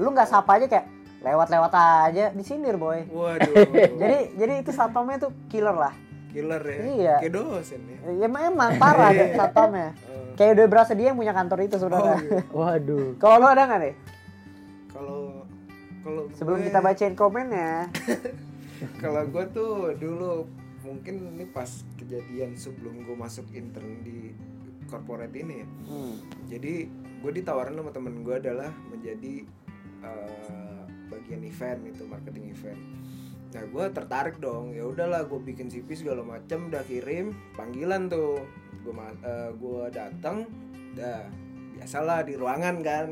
Lu 0.00 0.08
nggak 0.08 0.28
sapa 0.28 0.56
aja 0.56 0.66
kayak 0.66 0.86
lewat-lewat 1.20 1.72
aja 1.76 2.24
disindir 2.32 2.80
boy. 2.80 3.04
Waduh. 3.12 3.54
jadi 4.00 4.32
jadi 4.40 4.52
itu 4.64 4.70
satpamnya 4.72 5.28
tuh 5.28 5.30
killer 5.52 5.76
lah. 5.76 5.92
Killer 6.32 6.62
ya. 6.64 6.80
Iya. 6.80 7.16
Kayak 7.28 7.32
dosen 7.36 7.80
ya. 7.84 7.98
ya 8.24 8.28
memang 8.28 8.80
parah 8.80 9.12
deh 9.12 9.28
satpamnya 9.38 9.92
kayak 10.38 10.54
udah 10.54 10.66
berasa 10.70 10.94
dia 10.94 11.10
yang 11.10 11.18
punya 11.18 11.34
kantor 11.34 11.66
itu 11.66 11.74
oh, 11.74 11.80
sebenarnya 11.82 12.18
iya. 12.22 12.40
Waduh. 12.54 13.06
kalau 13.22 13.36
lu 13.42 13.46
ada 13.50 13.62
nggak 13.66 13.80
nih 13.82 13.94
Kalau 14.88 15.20
kalau 16.00 16.22
sebelum 16.38 16.58
gue- 16.62 16.66
kita 16.70 16.78
bacain 16.78 17.14
komennya 17.18 17.90
kalau 19.02 19.22
gue 19.26 19.44
tuh 19.50 19.72
dulu 19.98 20.46
mungkin 20.86 21.34
ini 21.34 21.44
pas 21.50 21.66
kejadian 21.98 22.54
sebelum 22.54 23.02
gue 23.02 23.16
masuk 23.18 23.44
intern 23.50 24.00
di 24.06 24.32
corporate 24.86 25.34
ini 25.34 25.60
ya. 25.60 25.68
hmm. 25.90 26.14
jadi 26.48 26.74
gue 27.18 27.32
ditawarin 27.34 27.74
sama 27.74 27.90
temen 27.90 28.22
gue 28.22 28.38
adalah 28.38 28.70
menjadi 28.88 29.42
eh, 30.00 30.80
bagian 31.10 31.42
event 31.42 31.80
itu 31.84 32.06
marketing 32.06 32.54
event 32.54 32.80
nah 33.48 33.64
gue 33.64 33.84
tertarik 33.90 34.36
dong 34.38 34.76
ya 34.76 34.84
udahlah 34.84 35.24
gue 35.24 35.40
bikin 35.40 35.72
CV 35.72 35.88
segala 35.96 36.20
macam 36.20 36.68
udah 36.68 36.84
kirim 36.84 37.32
panggilan 37.56 38.06
tuh 38.06 38.44
gue 38.82 38.94
gue 39.58 39.82
datang 39.90 40.46
dah 40.94 41.26
biasalah 41.78 42.26
di 42.26 42.34
ruangan 42.38 42.76
kan. 42.82 43.06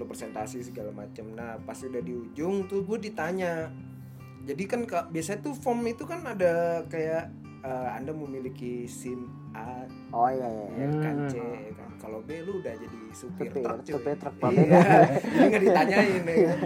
Lo 0.00 0.08
presentasi 0.08 0.64
segala 0.64 0.92
macam 0.92 1.36
nah 1.36 1.60
pas 1.60 1.76
udah 1.76 2.00
di 2.00 2.12
ujung 2.16 2.68
tuh 2.68 2.84
gue 2.84 3.10
ditanya. 3.10 3.68
Jadi 4.44 4.64
kan 4.64 4.88
biasanya 4.88 5.44
tuh 5.44 5.54
form 5.56 5.84
itu 5.84 6.08
kan 6.08 6.24
ada 6.24 6.84
kayak 6.88 7.28
eh, 7.64 7.88
anda 7.92 8.12
memiliki 8.16 8.88
SIM 8.88 9.39
A. 9.52 9.84
Oh 10.10 10.26
iya 10.26 10.42
iya, 10.42 10.66
iya. 10.68 10.78
ya 10.80 10.86
kan 11.00 11.14
Hmm. 11.16 11.28
C 11.28 11.34
ya 11.38 11.72
kan. 11.74 11.88
Kalau 11.96 12.18
B 12.20 12.30
lu 12.40 12.58
udah 12.58 12.74
jadi 12.74 12.98
supir 13.12 13.52
truk 13.52 13.80
cuy. 13.82 13.92
supir 13.92 14.16
truk, 14.16 14.34
iya. 14.48 14.80
jadi 15.20 15.46
nggak 15.50 15.62
ditanyain 15.62 16.22
ya 16.24 16.36
kan? 16.48 16.60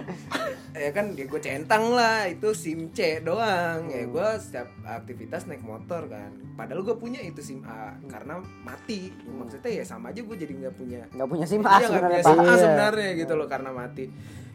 Ya 0.75 0.91
kan 0.91 1.05
dia 1.11 1.25
gue 1.25 1.39
centang 1.39 1.85
lah. 1.91 2.27
Itu 2.27 2.51
SIM 2.53 2.91
C 2.91 3.19
doang. 3.21 3.87
Ya 3.87 4.03
Hmm. 4.03 4.11
gue 4.11 4.29
setiap 4.39 4.69
aktivitas 4.81 5.45
naik 5.45 5.61
motor 5.61 6.07
kan. 6.07 6.31
Padahal 6.55 6.83
gue 6.83 6.95
punya 6.95 7.19
itu 7.19 7.41
SIM 7.41 7.63
A 7.63 7.95
karena 8.05 8.39
mati. 8.63 9.11
Maksudnya 9.25 9.71
ya 9.73 9.85
sama 9.85 10.11
aja 10.11 10.21
gue 10.21 10.37
jadi 10.37 10.53
nggak 10.55 10.75
punya 10.75 11.03
nggak 11.11 11.29
punya 11.29 11.45
sim 11.45 11.61
Iya, 11.61 11.69
A 11.69 11.75
nggak 11.75 11.89
sebenarnya 11.89 12.11
punya 12.15 12.23
SIM 12.25 12.39
A 12.39 12.45
Iya. 12.45 12.57
sebenarnya 12.57 13.11
gitu 13.17 13.33
loh 13.35 13.47
karena 13.47 13.71
mati. 13.71 14.05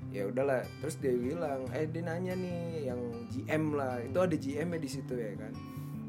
Ya 0.10 0.24
udahlah. 0.26 0.62
Terus 0.80 0.96
dia 0.98 1.13
bilang 1.13 1.60
eh 1.70 1.86
dia 1.86 2.02
nanya 2.02 2.34
nih 2.34 2.60
yang 2.88 3.02
GM 3.30 3.63
lah. 3.76 4.00
Itu 4.00 4.18
ada 4.18 4.34
GM 4.34 4.68
nya 4.70 4.80
di 4.80 4.89
situ 4.89 5.13
ya 5.13 5.36
kan 5.36 5.54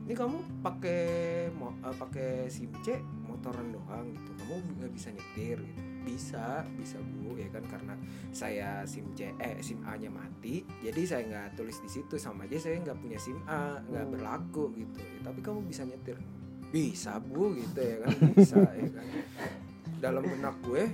ini 0.01 0.13
kamu 0.13 0.37
pakai 0.61 1.03
mo- 1.51 1.77
eh, 1.79 1.95
pakai 1.95 2.31
SIM 2.47 2.73
C 2.81 2.99
motoran 3.23 3.71
doang 3.71 4.11
gitu. 4.11 4.31
Kamu 4.37 4.55
nggak 4.77 4.93
bisa 4.93 5.09
nyetir 5.09 5.59
gitu. 5.61 5.81
Bisa 6.01 6.45
bisa 6.75 6.97
bu 6.97 7.37
ya 7.37 7.47
kan 7.49 7.63
karena 7.63 7.95
saya 8.31 8.83
SIM 8.85 9.13
C 9.13 9.31
eh 9.37 9.61
SIM 9.61 9.85
A 9.85 9.95
nya 9.95 10.09
mati 10.09 10.65
jadi 10.81 11.01
saya 11.05 11.23
nggak 11.25 11.49
tulis 11.55 11.77
di 11.79 11.89
situ. 11.89 12.17
Sama 12.17 12.45
aja 12.45 12.57
saya 12.59 12.81
nggak 12.81 12.99
punya 12.99 13.17
SIM 13.17 13.39
A 13.45 13.79
nggak 13.81 14.05
Hmm. 14.05 14.13
berlaku 14.13 14.65
gitu. 14.75 14.99
Ya, 14.99 15.21
tapi 15.23 15.41
kamu 15.41 15.61
bisa 15.63 15.85
nyetir. 15.85 16.17
Bisa 16.71 17.19
bu 17.19 17.53
gitu 17.53 17.79
ya 17.79 17.97
kan 18.01 18.11
bisa 18.35 18.57
ya 18.59 18.89
kan. 18.89 19.07
Dalam 20.01 20.25
benak 20.25 20.57
gue 20.63 20.89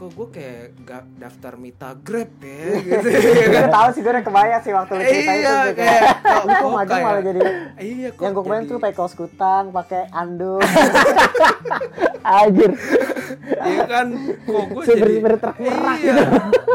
kok 0.00 0.16
gue 0.16 0.28
kayak 0.32 0.80
gak 0.80 1.04
daftar 1.20 1.52
mita 1.60 1.92
grab 1.92 2.32
ya 2.40 2.80
gitu. 2.80 3.04
Ya 3.04 3.28
kan 3.36 3.52
gue 3.52 3.68
tahu 3.68 3.88
sih 3.92 4.00
gue 4.00 4.12
udah 4.16 4.24
kebayang 4.24 4.62
sih 4.64 4.72
waktu 4.72 4.92
cerita 4.96 5.12
itu 5.12 5.44
iya 5.44 5.56
sih, 5.60 5.74
kayak 5.76 6.02
kok, 6.56 6.70
maju 6.72 6.92
malah 7.04 7.20
jadi 7.20 7.40
iya 7.76 8.08
kok 8.16 8.24
yang 8.24 8.32
gue 8.32 8.44
kemarin 8.48 8.64
tuh 8.64 8.78
pakai 8.80 8.96
kaos 8.96 9.12
kutang 9.12 9.64
pakai 9.76 10.08
anduk. 10.08 10.64
Anjir. 12.40 12.72
iya 13.60 13.82
kan 13.84 14.06
kok 14.48 14.64
gue 14.72 14.82
jadi 14.88 15.12
iya. 15.60 16.16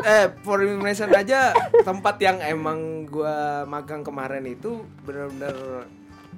eh 0.21 0.25
for 0.45 0.61
information 0.61 1.09
aja 1.09 1.49
tempat 1.81 2.21
yang 2.21 2.37
emang 2.45 3.09
gue 3.09 3.37
magang 3.65 4.05
kemarin 4.05 4.45
itu 4.45 4.85
bener-bener 5.01 5.89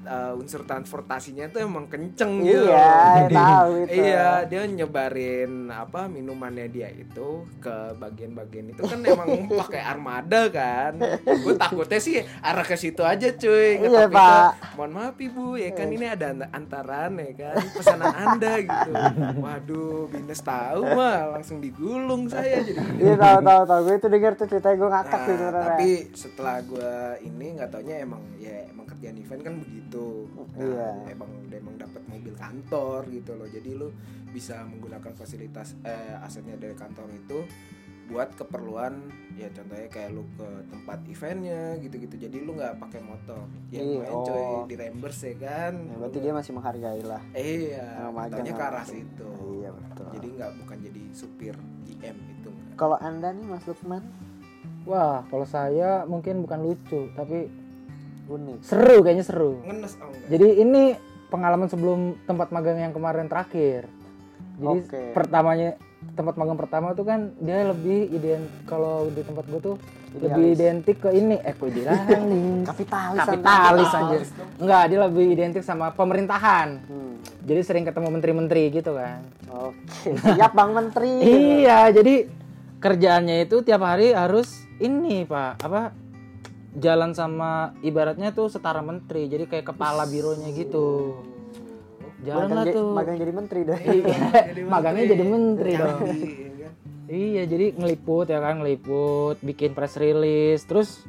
uh, 0.08 0.34
unsur 0.34 0.64
transportasinya 0.64 1.46
tuh 1.48 1.62
emang 1.62 1.86
kenceng 1.86 2.40
gitu. 2.42 2.66
Iya, 2.66 3.28
tahu 3.28 3.72
itu. 3.84 3.92
iya 3.94 4.28
dia 4.44 4.64
nyebarin 4.66 5.52
apa 5.68 6.08
minumannya 6.08 6.66
dia 6.66 6.88
itu 6.90 7.28
ke 7.58 7.76
bagian-bagian 7.94 8.72
itu 8.72 8.82
kan 8.82 9.00
emang 9.02 9.28
pakai 9.62 9.82
armada 9.82 10.48
kan. 10.48 10.96
Gue 11.22 11.54
takutnya 11.54 12.00
sih 12.00 12.16
arah 12.40 12.64
ke 12.64 12.74
situ 12.74 13.04
aja 13.04 13.28
cuy. 13.30 13.78
Iya, 13.80 14.08
Tapi 14.08 14.16
Pak. 14.16 14.52
mohon 14.74 14.92
maaf 14.92 15.18
ibu 15.18 15.54
ya 15.54 15.70
kan 15.72 15.88
ini 15.88 16.06
ada 16.06 16.32
ant- 16.32 16.50
antaran 16.50 17.12
ya 17.18 17.32
kan? 17.36 17.56
Pesanan 17.70 18.14
anda 18.14 18.54
gitu. 18.58 18.92
Waduh 19.44 19.76
binus 20.08 20.40
tahu 20.40 20.88
mah 20.88 21.30
langsung 21.32 21.60
digulung 21.60 22.26
saya 22.26 22.62
jadi 22.62 22.80
iya 22.98 23.16
tahu 23.16 23.40
tahu 23.42 23.62
tahu. 23.64 23.80
Gue 23.84 23.96
itu 23.96 24.08
denger 24.08 24.32
tuh 24.34 24.48
ceritanya 24.48 24.76
gue 24.78 24.90
ngakak 24.90 25.16
Nah, 25.18 25.26
sebenarnya. 25.28 25.64
tapi 25.68 25.90
setelah 26.14 26.58
gue 26.62 26.92
ini 27.24 27.46
nggak 27.54 27.70
taunya 27.70 27.96
emang 28.00 28.22
ya 28.38 28.56
emang 28.68 28.86
kerjaan 28.86 29.18
event 29.18 29.42
kan 29.42 29.54
begitu. 29.58 29.97
Nah, 29.98 30.64
Iya. 30.64 30.90
emang 31.14 31.32
emang 31.50 31.76
dapat 31.78 32.02
mobil 32.10 32.34
kantor 32.36 33.06
gitu 33.10 33.32
loh. 33.38 33.48
Jadi 33.50 33.70
lu 33.78 33.90
bisa 34.32 34.62
menggunakan 34.68 35.14
fasilitas 35.16 35.74
eh, 35.82 36.18
asetnya 36.26 36.60
dari 36.60 36.76
kantor 36.78 37.08
itu 37.14 37.40
buat 38.08 38.32
keperluan 38.40 39.12
ya 39.36 39.52
contohnya 39.52 39.92
kayak 39.92 40.16
lu 40.16 40.24
ke 40.40 40.48
tempat 40.72 41.00
eventnya 41.12 41.76
gitu-gitu. 41.84 42.16
Jadi 42.16 42.38
lu 42.40 42.56
nggak 42.56 42.80
pakai 42.80 43.02
motor. 43.04 43.44
Ya 43.68 43.84
lumayan 43.84 44.16
coy 44.24 44.40
oh. 44.40 44.64
di 44.64 44.76
reimburse 44.80 45.36
ya 45.36 45.36
kan. 45.44 45.74
Ya, 45.76 45.96
berarti 46.00 46.20
dia 46.24 46.34
masih 46.34 46.52
menghargai 46.56 47.04
lah 47.04 47.22
Iya, 47.36 48.08
taunya 48.32 48.54
ke 48.56 48.64
arah 48.64 48.86
situ. 48.88 49.32
Iya, 49.60 49.70
betul. 49.76 50.08
Jadi 50.16 50.28
nggak 50.40 50.52
bukan 50.64 50.78
jadi 50.80 51.04
supir 51.12 51.56
GM 51.84 52.18
itu. 52.32 52.52
kalau 52.78 52.94
anda 53.02 53.34
nih 53.34 53.42
mas 53.42 53.66
Lukman 53.66 54.06
Wah, 54.88 55.28
kalau 55.28 55.44
saya 55.44 56.08
mungkin 56.08 56.48
bukan 56.48 56.64
lucu, 56.64 57.12
tapi 57.12 57.52
unik 58.28 58.60
seru 58.62 58.98
kayaknya 59.02 59.26
seru. 59.26 59.64
Ngenes 59.64 59.94
oh 59.98 60.12
enggak. 60.12 60.28
Jadi 60.30 60.48
ini 60.60 60.84
pengalaman 61.28 61.68
sebelum 61.68 62.00
tempat 62.24 62.52
magang 62.52 62.80
yang 62.80 62.94
kemarin 62.94 63.28
terakhir. 63.28 63.88
Jadi 64.58 64.80
Oke. 64.84 65.02
pertamanya 65.12 65.76
tempat 66.14 66.38
magang 66.38 66.58
pertama 66.58 66.94
tuh 66.94 67.04
kan 67.04 67.34
dia 67.38 67.68
lebih 67.68 68.10
ident 68.10 68.46
kalau 68.66 69.10
di 69.10 69.22
tempat 69.26 69.46
gue 69.50 69.60
tuh 69.60 69.76
lebih 70.18 70.54
Idealis. 70.54 70.58
identik 70.62 70.98
ke 70.98 71.10
ini 71.12 71.36
eh 71.42 71.54
kok 71.54 71.70
bilang 71.70 72.00
nih 72.32 72.64
kapitalis 72.64 73.20
kapitalis 73.22 73.90
anjir. 73.92 74.22
Enggak, 74.58 74.84
dia 74.88 75.00
lebih 75.04 75.26
identik 75.30 75.64
sama 75.66 75.92
pemerintahan. 75.92 76.80
hmm. 76.86 77.14
Jadi 77.48 77.62
sering 77.64 77.84
ketemu 77.88 78.08
menteri-menteri 78.12 78.64
gitu 78.72 78.92
kan. 78.94 79.24
oke 79.48 80.10
siap 80.36 80.52
bang 80.54 80.72
menteri 80.76 81.12
Iya, 81.64 81.80
jadi 81.92 82.16
kerjaannya 82.78 83.36
itu 83.48 83.66
tiap 83.66 83.82
hari 83.82 84.14
harus 84.14 84.64
ini 84.78 85.26
pak 85.26 85.66
apa 85.66 85.90
jalan 86.76 87.16
sama 87.16 87.72
ibaratnya 87.80 88.36
tuh 88.36 88.52
setara 88.52 88.84
menteri 88.84 89.32
jadi 89.32 89.48
kayak 89.48 89.72
kepala 89.72 90.04
bironya 90.04 90.52
gitu. 90.52 91.22
Jalan 92.26 92.50
magang, 92.50 92.58
lah 92.58 92.66
tuh. 92.74 92.90
magang 92.98 93.18
jadi 93.22 93.32
menteri 93.32 93.60
dah 93.62 93.80
Iya, 93.80 94.16
magangnya 94.74 95.06
jadi 95.14 95.24
menteri 95.24 95.72
dong. 95.78 96.00
Jadi, 96.02 96.28
ya 96.34 96.68
kan? 96.68 96.74
iya 97.08 97.44
jadi 97.48 97.66
ngeliput 97.78 98.28
ya 98.28 98.40
kan 98.44 98.60
ngeliput 98.60 99.38
bikin 99.40 99.72
press 99.72 99.96
release 99.96 100.66
terus 100.68 101.06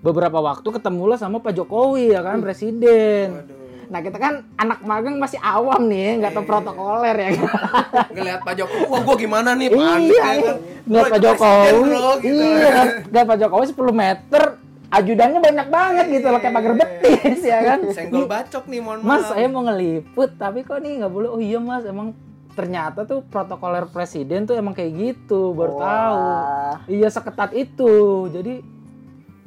beberapa 0.00 0.40
waktu 0.40 0.68
ketemu 0.68 1.16
lah 1.16 1.18
sama 1.20 1.40
Pak 1.40 1.52
Jokowi 1.56 2.12
ya 2.12 2.20
kan 2.24 2.40
presiden. 2.40 3.28
Waduh. 3.36 3.58
nah 3.90 3.98
kita 3.98 4.22
kan 4.22 4.46
anak 4.54 4.86
magang 4.86 5.18
masih 5.18 5.42
awam 5.42 5.90
nih 5.90 6.22
nggak 6.22 6.30
tahu 6.30 6.46
protokoler 6.46 7.16
ya 7.18 7.28
kan. 7.34 7.50
Ngelihat 8.14 8.40
Pak 8.46 8.54
Jokowi, 8.54 8.84
wah 8.86 9.00
gua 9.02 9.16
gimana 9.18 9.50
nih 9.58 9.68
panik 9.74 10.14
iya, 10.14 10.28
ya 10.30 10.42
kan. 10.46 10.56
Pak 11.10 11.18
Jokowi, 11.18 11.68
bro, 11.74 12.10
gitu. 12.22 12.38
iya, 12.38 12.82
lihat 13.10 13.26
Pak 13.26 13.38
Jokowi 13.42 13.64
10 13.74 13.90
meter, 13.90 14.42
ajudannya 14.90 15.40
banyak 15.40 15.68
banget 15.70 16.06
gitu 16.10 16.26
loh 16.28 16.40
kayak 16.42 16.54
pagar 16.54 16.74
betis 16.74 17.40
ya 17.46 17.58
kan. 17.62 17.78
Senggol 17.94 18.26
bacok 18.26 18.64
nih, 18.66 18.80
mohon 18.82 18.98
Mas, 19.06 19.30
saya 19.30 19.46
mau 19.46 19.62
ngeliput, 19.62 20.34
tapi 20.34 20.66
kok 20.66 20.82
nih 20.82 21.02
nggak 21.02 21.12
boleh. 21.12 21.28
Oh 21.30 21.40
iya 21.40 21.62
mas, 21.62 21.86
emang 21.86 22.12
ternyata 22.58 23.06
tuh 23.06 23.22
protokoler 23.22 23.86
presiden 23.88 24.44
tuh 24.44 24.58
emang 24.58 24.74
kayak 24.74 24.92
gitu, 24.98 25.54
baru 25.54 25.78
tahu. 25.78 26.20
Iya 26.90 27.08
seketat 27.08 27.54
itu. 27.54 28.26
Jadi 28.34 28.54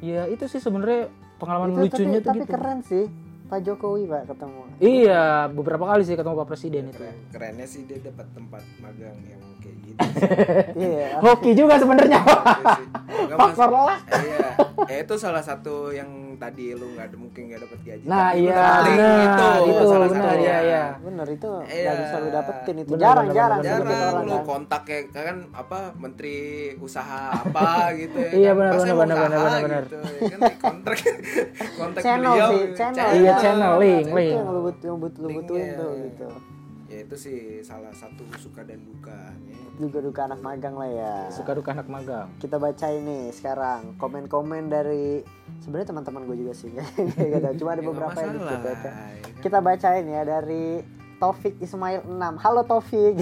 ya 0.00 0.28
itu 0.28 0.44
sih 0.48 0.60
sebenarnya 0.60 1.12
pengalaman 1.40 1.76
Itu 1.76 1.80
lucunya 1.92 2.20
tapi, 2.20 2.24
tuh 2.24 2.28
tapi 2.28 2.40
gitu. 2.44 2.52
keren 2.52 2.80
sih 2.84 3.04
Pak 3.44 3.60
Jokowi 3.60 4.08
pak 4.08 4.22
ketemu 4.32 4.60
Iya, 4.80 5.52
beberapa 5.52 5.84
kali 5.84 6.02
sih 6.02 6.16
ketemu 6.16 6.34
Pak 6.42 6.48
Presiden 6.48 6.82
itu. 6.90 6.98
Keren, 6.98 7.16
kerennya 7.30 7.66
sih 7.68 7.84
dia 7.84 8.00
dapat 8.00 8.26
tempat 8.32 8.64
magang 8.80 9.16
yang 9.28 9.42
kayak 9.64 9.76
gitu. 9.80 9.98
iya 10.84 11.16
Hoki 11.18 11.50
juga 11.52 11.74
sebenarnya. 11.76 12.20
Iya 12.20 12.36
sih. 12.76 12.86
Faktor 13.34 13.70
lah. 13.72 13.98
Iya, 14.12 14.48
eh, 14.86 14.98
itu 15.02 15.14
salah 15.16 15.40
satu 15.40 15.90
yang 15.90 16.06
tadi 16.36 16.70
lu 16.70 16.92
nggak 16.92 17.08
ada 17.08 17.16
mungkin 17.16 17.42
nggak 17.46 17.60
dapat 17.62 17.78
gaji. 17.82 18.04
Nah, 18.04 18.26
tapi 18.26 18.36
lu 18.36 18.44
iya, 18.44 18.54
dapet 18.54 18.84
benar. 18.84 19.18
itu, 19.24 19.48
Itu, 19.64 19.84
salah 19.86 20.08
benar, 20.08 20.24
satunya. 20.28 20.44
iya, 20.44 20.58
iya. 20.60 20.84
bener 20.98 21.26
itu 21.28 21.50
Iya. 21.64 21.82
nggak 21.84 21.96
bisa 21.96 22.16
lu 22.16 22.28
dapetin 22.28 22.74
itu 22.76 22.90
Bener, 22.90 23.00
jarang 23.00 23.24
bener, 23.24 23.36
jarang 23.36 23.60
bener, 23.60 23.74
jarang 23.94 24.24
lu 24.24 24.34
kan. 24.34 24.44
kontak 24.44 24.82
kayak 24.84 25.04
kan 25.10 25.36
apa 25.52 25.78
menteri 25.96 26.36
usaha 26.78 27.20
apa 27.32 27.68
gitu 28.00 28.16
ya 28.20 28.30
Iya, 28.30 28.50
kan. 28.50 28.56
benar, 28.56 28.72
benar, 28.74 28.94
benar, 28.94 29.16
benar, 29.16 29.62
benar, 29.62 29.82
gitu, 29.84 29.96
ya 29.98 30.28
kan 30.28 30.38
di 30.42 30.54
kontrak 30.60 30.98
kontak 31.72 32.00
Channel 32.04 32.34
sih, 32.44 32.62
channel. 32.74 33.06
Iya, 33.14 33.32
channel, 33.36 33.72
link, 33.78 34.06
link. 34.10 34.34
yang 34.36 34.48
lu 34.48 34.60
butuh 34.64 34.86
yang 34.86 34.98
butuh 35.00 35.18
lu 35.18 35.26
Linknya. 35.26 35.38
butuhin 35.40 35.68
tuh 35.72 35.90
gitu 36.02 36.28
ya 36.94 36.96
ya 36.96 37.02
itu 37.02 37.16
sih 37.18 37.38
salah 37.60 37.90
satu 37.90 38.22
suka 38.36 38.62
dan 38.62 38.78
duka 38.80 39.18
ya. 39.42 39.58
juga 39.76 39.98
duka 39.98 40.20
anak 40.24 40.38
magang 40.40 40.74
lah 40.74 40.86
ya 40.86 41.14
Suka 41.28 41.50
duka 41.52 41.74
anak 41.74 41.88
magang. 41.88 42.30
kita 42.38 42.54
baca 42.56 42.86
ini 42.88 43.28
sekarang 43.30 43.98
komen-komen 43.98 44.68
dari 44.68 45.26
sebenarnya 45.58 45.90
teman-teman 45.90 46.22
gue 46.24 46.36
juga 46.38 46.54
sih 46.54 46.70
tahu, 47.42 47.54
cuma 47.56 47.70
ada 47.72 47.82
Ya, 47.82 47.88
beberapa 47.88 48.14
yang 48.16 48.38
ya. 48.38 48.46
ya 48.46 48.58
kan? 48.78 49.02
kita 49.42 49.58
bacain 49.58 50.06
ya 50.06 50.22
dari 50.22 50.86
Taufik 51.14 51.58
Ismail 51.58 52.02
6 52.04 52.14
Halo 52.36 52.62
Taufik 52.62 53.14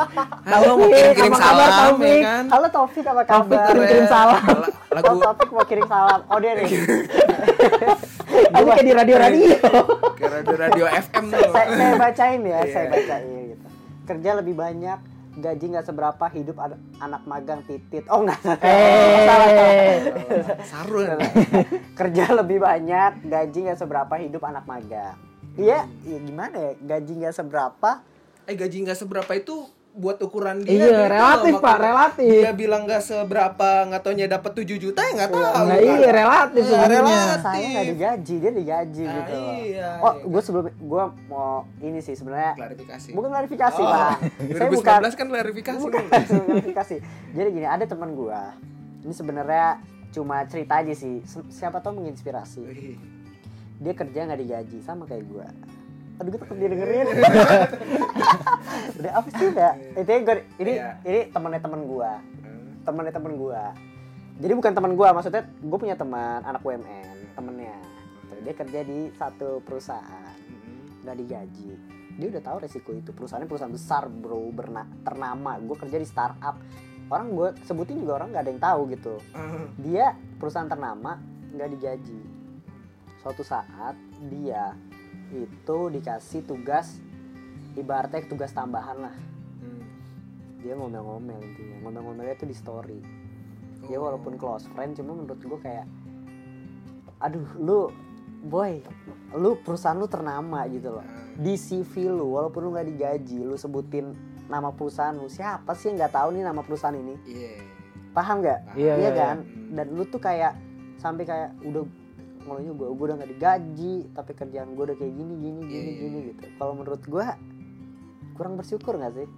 Halo 0.52 0.72
mau 0.74 0.86
kirim-kirim 0.86 1.32
kabar, 1.32 1.42
salam 1.42 1.70
Taufik? 1.92 2.08
ya 2.14 2.24
kan 2.24 2.44
Halo 2.48 2.66
Taufik 2.70 3.04
apa 3.04 3.22
kabar 3.22 3.44
Taufik 3.44 3.60
kirim-kirim 3.68 4.06
salam. 4.06 4.40
La- 4.40 4.72
lagu 4.94 5.04
Oh, 5.06 5.16
Taufik 5.18 5.48
mau 5.50 5.64
kirim 5.64 5.86
salam 5.86 6.20
Oh 6.24 6.38
dia 6.38 6.52
nih 6.54 6.68
Ini 8.58 8.68
kayak 8.68 8.84
di 8.84 8.94
radio-radio. 8.94 9.50
kayak 10.12 10.32
radio 10.34 10.56
radio 10.56 10.84
FM 10.88 11.24
tuh 11.28 11.40
saya, 11.48 11.68
saya 11.70 11.92
bacain 11.96 12.40
ya, 12.40 12.58
Iya. 12.58 12.60
saya 12.68 12.86
bacain 12.88 13.26
gitu. 13.48 13.66
Kerja 14.04 14.30
lebih 14.34 14.54
banyak, 14.54 14.98
gaji 15.36 15.64
nggak 15.68 15.84
seberapa, 15.84 16.24
hidup 16.28 16.56
ad- 16.58 16.80
anak 16.98 17.22
magang 17.24 17.60
titit. 17.62 18.04
Oh 18.08 18.20
nggak 18.20 18.40
salah. 18.40 18.58
Eh. 18.60 19.96
sarun 20.64 21.08
Kerja 21.92 22.24
lebih 22.34 22.58
banyak, 22.58 23.12
gaji 23.24 23.58
nggak 23.64 23.78
seberapa, 23.78 24.14
hidup 24.16 24.42
anak 24.42 24.64
magang. 24.64 25.14
Iya, 25.54 25.86
iya 26.02 26.18
gimana 26.18 26.56
ya? 26.56 26.72
Gaji 26.78 27.12
nggak 27.16 27.34
seberapa, 27.34 27.90
eh 28.44 28.54
gaji 28.54 28.76
nggak 28.80 28.96
seberapa 28.96 29.32
itu 29.32 29.66
buat 29.98 30.14
ukuran 30.18 30.62
dia 30.62 30.70
Iya, 30.70 30.86
loh. 30.88 31.06
relatif, 31.08 31.52
Pak, 31.54 31.62
Makanya 31.68 31.82
relatif. 31.84 32.30
dia 32.32 32.50
bilang 32.52 32.82
nggak 32.84 33.02
seberapa 33.02 33.68
nggak 33.84 34.00
taunya 34.00 34.26
dapat 34.26 34.50
7 34.56 34.78
juta 34.78 35.00
ya 35.00 35.10
nggak 35.12 35.28
tahu 35.28 35.42
Nah, 35.42 35.52
kan? 35.66 35.76
iya 35.76 36.10
relatif 36.14 36.62
Iya, 36.62 36.70
sebenarnya. 36.70 37.02
relatif. 37.18 37.42
saya 37.42 37.66
nggak 37.68 37.86
digaji, 37.90 38.34
dia 38.36 38.52
digaji 38.54 39.02
Ah, 39.02 39.12
gitu. 39.12 39.32
iya, 39.34 39.88
oh, 39.98 40.12
iya. 40.14 40.24
gue 40.24 40.40
sebelum 40.40 40.64
gue 40.70 41.02
mau 41.26 41.50
ini 41.80 41.98
sih 41.98 42.14
sebenarnya 42.14 42.52
klarifikasi 42.54 43.08
bukan 43.10 43.28
klarifikasi 43.28 43.80
Oh, 43.80 43.90
pak. 43.90 44.10
Saya 44.54 44.68
2019 44.70 44.78
bukan 44.78 45.02
kan 45.12 45.26
klarifikasi 45.28 45.78
bukan 45.80 46.02
klarifikasi. 46.08 46.96
Jadi 47.28 47.48
gini, 47.50 47.66
ada 47.66 47.84
teman 47.84 48.10
gue. 48.12 48.40
Ini 49.00 49.12
sebenarnya 49.12 49.66
cuma 50.10 50.40
cerita 50.44 50.78
aja 50.78 50.92
sih. 50.92 51.20
Si- 51.22 51.50
Siapa 51.50 51.78
tahu 51.78 51.98
menginspirasi. 51.98 52.62
Dia 53.76 53.92
kerja 53.92 54.20
nggak 54.24 54.40
digaji 54.40 54.78
sama 54.80 55.04
kayak 55.04 55.24
gue 55.24 55.46
aduh 56.18 56.30
gue 56.34 56.40
takut 56.42 56.58
didengerin 56.58 57.06
udah 58.98 59.12
apa 59.14 59.28
sih 59.38 59.48
ya 59.54 59.70
itu 59.94 60.10
gue 60.10 60.34
ini 60.58 60.72
Iya. 60.82 60.90
ini 61.06 61.20
temennya 61.30 61.62
temen 61.62 61.80
gue 61.86 62.10
hmm. 62.42 62.66
temennya 62.82 63.14
temen 63.14 63.32
gue 63.38 63.62
jadi 64.38 64.52
bukan 64.54 64.70
teman 64.70 64.92
gue 64.94 65.08
maksudnya 65.10 65.42
gue 65.46 65.78
punya 65.78 65.98
teman 65.98 66.46
anak 66.46 66.62
UMN 66.62 67.18
temennya. 67.38 67.78
Dia 68.42 68.54
kerja 68.54 68.80
di 68.82 69.10
satu 69.14 69.62
perusahaan. 69.62 70.34
Hmm. 70.34 71.06
nggak 71.06 71.16
digaji. 71.22 71.70
Dia 72.18 72.26
udah 72.34 72.42
tahu 72.42 72.56
resiko 72.66 72.90
itu. 72.94 73.10
Perusahaannya 73.14 73.50
perusahaan 73.50 73.70
besar 73.70 74.10
bro. 74.10 74.50
Berna 74.50 74.86
ternama. 75.06 75.58
Gue 75.62 75.78
kerja 75.78 75.98
di 75.98 76.06
startup. 76.06 76.58
Orang 77.10 77.34
gue 77.34 77.54
sebutin 77.66 77.98
juga 77.98 78.22
orang 78.22 78.34
nggak 78.34 78.42
ada 78.46 78.50
yang 78.50 78.62
tahu 78.62 78.80
gitu. 78.94 79.14
Ah, 79.32 79.66
dia 79.80 80.14
perusahaan 80.38 80.70
ternama 80.70 81.18
nggak 81.54 81.68
digaji. 81.74 82.20
Suatu 83.22 83.42
saat 83.42 83.98
dia 84.30 84.74
itu 85.32 85.78
dikasih 85.92 86.40
tugas 86.44 86.96
ibaratnya 87.76 88.24
tugas 88.26 88.50
tambahan 88.50 88.98
lah. 88.98 89.14
Hmm. 89.62 89.82
dia 90.58 90.74
ngomel-ngomel 90.74 91.38
intinya. 91.38 91.76
Ngomel-ngomelnya 91.86 92.34
itu 92.34 92.46
di 92.48 92.56
story. 92.56 93.00
Dia 93.86 93.98
Oh. 94.02 94.10
walaupun 94.10 94.34
close 94.34 94.66
friend 94.74 94.98
cuma 94.98 95.14
menurut 95.14 95.38
gue 95.38 95.60
kayak 95.62 95.86
aduh 97.18 97.46
lu 97.58 97.90
boy 98.46 98.78
lu 99.34 99.58
perusahaan 99.62 99.98
lu 99.98 100.10
ternama 100.10 100.66
gitu 100.70 100.98
loh. 100.98 101.04
Ah, 101.04 101.34
di 101.38 101.54
CV 101.54 102.10
lu 102.10 102.34
walaupun 102.34 102.66
lu 102.66 102.70
nggak 102.74 102.88
digaji 102.90 103.38
lu 103.42 103.54
sebutin 103.54 104.14
nama 104.50 104.74
perusahaan 104.74 105.14
lu. 105.14 105.30
Siapa 105.30 105.74
sih 105.78 105.92
yang 105.92 106.02
nggak 106.02 106.14
tahu 106.14 106.28
nih 106.34 106.42
nama 106.46 106.60
perusahaan 106.62 106.94
ini? 106.96 107.14
Iya. 107.26 107.52
Paham 108.10 108.42
nggak. 108.42 108.60
Iya, 108.74 108.94
iya, 108.98 109.10
kan? 109.14 109.36
Iya. 109.46 109.56
dan 109.68 109.86
lu 109.92 110.02
tuh 110.08 110.18
kayak 110.18 110.56
sampai 110.98 111.22
kayak 111.28 111.54
udah 111.62 111.84
ngomongnya 112.48 112.72
gue 112.72 112.88
gue 112.88 113.04
udah 113.04 113.16
nggak 113.16 113.30
digaji 113.30 113.94
tapi 114.10 114.30
kerjaan 114.32 114.72
gue 114.72 114.84
udah 114.84 114.96
kayak 114.96 115.12
gini 115.12 115.34
gini 115.36 115.60
gini 115.60 115.68
Iya, 115.68 115.80
iya, 115.84 116.00
gini 116.00 116.18
iya. 116.18 116.28
gitu 116.32 116.44
kalau 116.56 116.72
menurut 116.72 117.02
gue 117.04 117.26
kurang 118.32 118.54
bersyukur 118.56 118.96
nggak 118.96 119.14
sih 119.14 119.28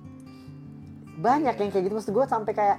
banyak 1.18 1.52
Iya. 1.52 1.60
yang 1.60 1.70
kayak 1.70 1.84
gitu 1.84 1.94
maksud 1.96 2.12
gue 2.12 2.24
sampai 2.24 2.52
kayak 2.52 2.78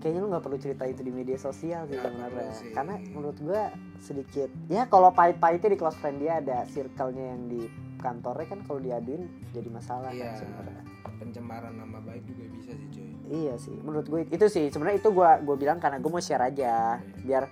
kayaknya 0.00 0.20
lu 0.20 0.28
nggak 0.30 0.40
perlu 0.40 0.56
cerita 0.56 0.84
itu 0.84 1.00
di 1.00 1.12
media 1.12 1.36
sosial 1.36 1.84
sih 1.84 1.98
sebenarnya 1.98 2.52
sih. 2.56 2.72
karena 2.72 2.94
menurut 3.10 3.36
gue 3.36 3.62
sedikit 4.00 4.48
ya 4.66 4.86
kalau 4.86 5.10
pahit-pahitnya 5.10 5.74
di 5.74 5.78
close 5.78 5.98
friend 5.98 6.16
dia 6.18 6.40
ada 6.40 6.64
circle-nya 6.64 7.36
yang 7.36 7.42
di 7.46 7.68
kantornya 8.00 8.48
kan 8.48 8.64
kalau 8.64 8.80
diaduin 8.80 9.28
jadi 9.52 9.68
masalah 9.68 10.08
Iya. 10.08 10.32
kan 10.32 10.40
sebenarnya 10.40 10.82
pencemaran 11.20 11.76
nama 11.76 12.00
baik 12.00 12.24
juga 12.24 12.44
bisa 12.48 12.72
sih 12.72 12.88
cuy 12.88 13.08
Iya 13.30 13.54
sih, 13.60 13.76
menurut 13.78 14.08
gue 14.08 14.20
itu 14.26 14.46
sih 14.48 14.72
sebenarnya 14.72 14.98
itu 14.98 15.12
gue 15.12 15.30
gue 15.44 15.54
bilang 15.54 15.78
karena 15.78 16.00
gue 16.00 16.10
mau 16.10 16.18
share 16.18 16.42
aja 16.42 16.98
biar 17.20 17.46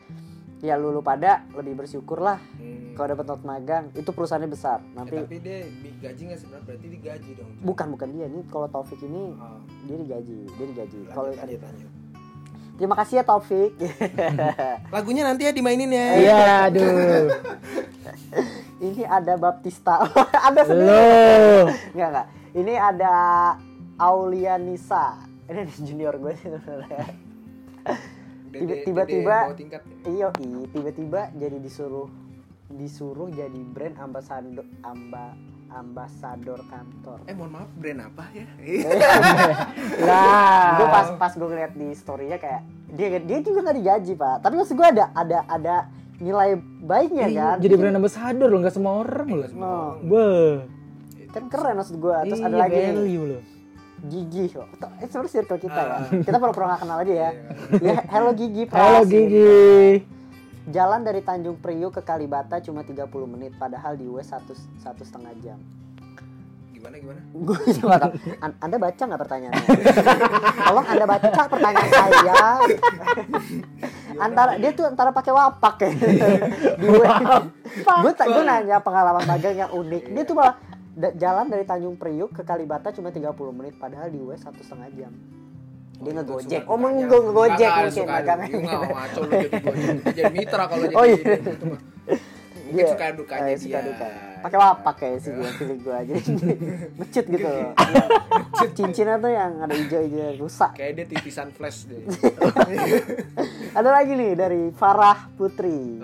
ya 0.59 0.75
lu, 0.75 0.91
lu 0.91 1.01
pada 1.01 1.47
lebih 1.53 1.75
bersyukur 1.77 2.19
lah 2.19 2.39
Hmm. 2.59 2.93
kalau 2.95 3.15
dapat 3.15 3.27
not 3.27 3.43
magang. 3.43 3.85
Itu 3.93 4.11
perusahaannya 4.11 4.51
besar. 4.51 4.79
Eh, 4.81 4.91
nanti 4.93 5.15
tapi 5.15 5.39
dia 5.39 5.59
gaji 6.01 6.23
nggak 6.27 6.39
seberapa 6.39 6.65
berarti 6.67 6.87
digaji 6.89 7.31
dong 7.35 7.51
bukan 7.61 7.87
bukan 7.93 8.09
dia. 8.11 8.27
Nih 8.27 8.43
kalau 8.47 8.67
Taufik 8.67 8.99
ini 9.01 9.35
Oh, 9.35 9.59
dia 9.85 9.97
digaji 9.97 10.37
dia 10.49 10.67
digaji. 10.67 10.99
Kalau 11.09 11.31
lanjut, 11.31 11.61
lanjut. 11.61 11.91
terima 12.75 12.95
kasih 12.95 13.15
ya 13.19 13.25
Taufik. 13.25 13.71
Lagunya 14.95 15.23
nanti 15.23 15.43
ya 15.45 15.53
dimainin 15.53 15.91
ya. 15.91 16.07
Iya, 16.17 16.39
aduh. 16.67 17.31
ini 18.85 19.03
ada 19.03 19.35
Baptista. 19.35 20.03
Ada 20.47 20.61
sendiri. 20.63 20.87
Lo. 20.87 21.71
nggak 21.93 22.09
nggak. 22.09 22.27
Ini 22.55 22.75
ada 22.75 23.13
Aulia 23.97 24.57
Nisa. 24.57 25.23
Ini 25.47 25.59
ada 25.61 25.75
junior 25.77 26.15
gue 26.17 26.33
sih 26.35 26.51
sebenarnya 26.51 27.28
tiba-tiba- 28.51 29.53
tingkat 29.53 29.83
Iya, 30.05 30.29
i, 30.37 30.49
tiba-tiba 30.69 31.21
jadi 31.33 31.57
disuruh 31.59 32.09
disuruh 32.69 33.29
jadi 33.29 33.61
brand 33.67 33.97
ambasador 33.97 34.65
amba 34.83 35.33
ambasador 35.69 36.61
kantor. 36.65 37.21
eh 37.25 37.33
mohon 37.33 37.53
maaf 37.55 37.69
brand 37.75 38.01
apa 38.03 38.25
ya 38.31 38.45
Lah. 40.09 40.77
gue 40.77 40.87
pas 40.87 41.09
pas 41.15 41.33
gue 41.33 41.45
ngeliat 41.47 41.73
di 41.73 41.89
storynya 41.93 42.37
kayak 42.37 42.63
dia 42.91 43.21
dia 43.21 43.39
juga 43.41 43.59
nggak 43.63 43.77
digaji 43.77 44.13
pak. 44.15 44.37
Tapi 44.41 44.55
maksud 44.57 44.75
gue 44.75 44.87
ada 44.87 45.05
ada 45.13 45.39
ada 45.45 45.77
nilai 46.19 46.57
baiknya 46.83 47.27
Iya, 47.27 47.37
kan. 47.39 47.57
Jadi 47.61 47.75
brand 47.75 47.97
ambassador 47.97 48.49
lo 48.49 48.59
nggak 48.59 48.75
semua 48.75 48.93
orang 48.99 49.29
lo. 49.29 49.45
No, 49.51 49.75
Beuh. 50.03 50.65
kan 51.29 51.45
keren 51.47 51.77
maksud 51.77 51.97
gue. 51.97 52.17
Terus 52.27 52.41
ada 52.41 52.49
Iya, 52.51 52.63
lagi 52.65 52.81
value 52.91 53.25
lo. 53.27 53.39
Gigi. 54.07 54.55
Oh, 54.55 54.67
itu 54.71 54.87
itu 55.03 55.11
sebenarnya 55.11 55.33
circle 55.33 55.59
kita 55.59 55.81
ya. 55.81 55.99
Kita 56.23 56.37
pura-pura 56.39 56.65
nggak 56.71 56.81
kenal 56.87 56.99
aja 57.03 57.15
ya. 57.15 57.31
ya 57.83 57.99
hello 58.07 58.31
Gigi. 58.31 58.63
Halo 58.71 59.03
Pras. 59.03 59.11
Gigi. 59.11 60.07
Jalan 60.69 61.01
dari 61.01 61.25
Tanjung 61.25 61.57
Priuk 61.59 61.97
ke 61.97 62.03
Kalibata 62.05 62.61
cuma 62.61 62.85
30 62.85 63.09
menit, 63.25 63.57
padahal 63.57 63.97
di 63.97 64.05
US 64.05 64.29
satu 64.29 64.53
satu 64.79 65.03
setengah 65.03 65.33
jam. 65.41 65.59
gimana 66.69 66.95
gimana 66.95 67.21
Gue 67.49 67.59
tahu. 67.75 68.13
An- 68.39 68.59
Anda 68.63 68.77
baca 68.79 69.03
nggak 69.03 69.19
pertanyaannya? 69.19 69.67
Tolong 70.71 70.87
Anda 70.87 71.05
baca 71.11 71.29
pertanyaan 71.51 71.91
saya. 71.91 72.37
antara 74.29 74.53
dia 74.63 74.71
tuh 74.71 74.87
antara 74.87 75.11
pakai 75.11 75.33
wapak 75.35 75.75
ya. 75.83 75.91
gue 77.83 78.13
tak 78.15 78.27
gue 78.31 78.43
nanya 78.47 78.79
pengalaman 78.79 79.27
magang 79.27 79.57
yang 79.59 79.71
unik. 79.75 80.05
Dia 80.15 80.23
tuh 80.23 80.37
malah 80.39 80.55
da- 80.99 81.15
jalan 81.15 81.47
dari 81.47 81.63
Tanjung 81.63 81.95
Priuk 81.95 82.31
ke 82.33 82.43
Kalibata 82.43 82.91
cuma 82.91 83.09
30 83.09 83.23
menit 83.53 83.75
padahal 83.75 84.11
di 84.11 84.19
US 84.19 84.43
satu 84.43 84.59
setengah 84.59 84.91
jam. 84.93 85.13
Dia 85.97 86.05
itu 86.05 86.11
ngegojek. 86.13 86.63
Oh, 86.65 86.75
menggo 86.75 87.19
ngegojek 87.25 87.71
mungkin 87.73 88.03
dukanya. 88.05 88.35
Nggak, 88.45 88.83
ngaco 88.89 89.19
lu 89.21 89.31
jadi 89.31 89.59
gojek 89.61 89.89
jadi 90.13 90.33
mitra 90.33 90.65
kalau 90.65 90.83
jadi 90.85 90.95
Oh, 90.95 91.05
iya. 91.05 91.17
gitu 91.17 91.65
mah. 91.65 91.81
mungkin 92.59 92.77
Dia- 92.77 92.91
suka 92.93 93.07
dukanya 93.13 93.49
eh, 93.49 93.57
suka 93.57 93.79
duka. 93.81 94.07
Pakai 94.39 94.59
wapak 94.61 94.95
kayak 94.97 95.19
sih 95.19 95.33
gue 95.33 95.51
pilih 95.53 95.77
gue 95.81 95.99
jadi 96.05 96.33
ngecut 96.95 97.27
gitu. 97.33 97.51
Cincinnya 98.71 99.17
tuh 99.17 99.33
yang 99.33 99.53
ada 99.59 99.73
hijau-hijau 99.73 100.39
rusak. 100.39 100.71
kayak 100.75 100.93
dia 100.95 101.07
tipisan 101.09 101.51
flash 101.51 101.87
deh 101.87 101.99
Ada 103.79 103.95
lagi 103.95 104.11
nih 104.11 104.35
dari 104.35 104.63
Farah 104.75 105.31
Putri. 105.39 106.03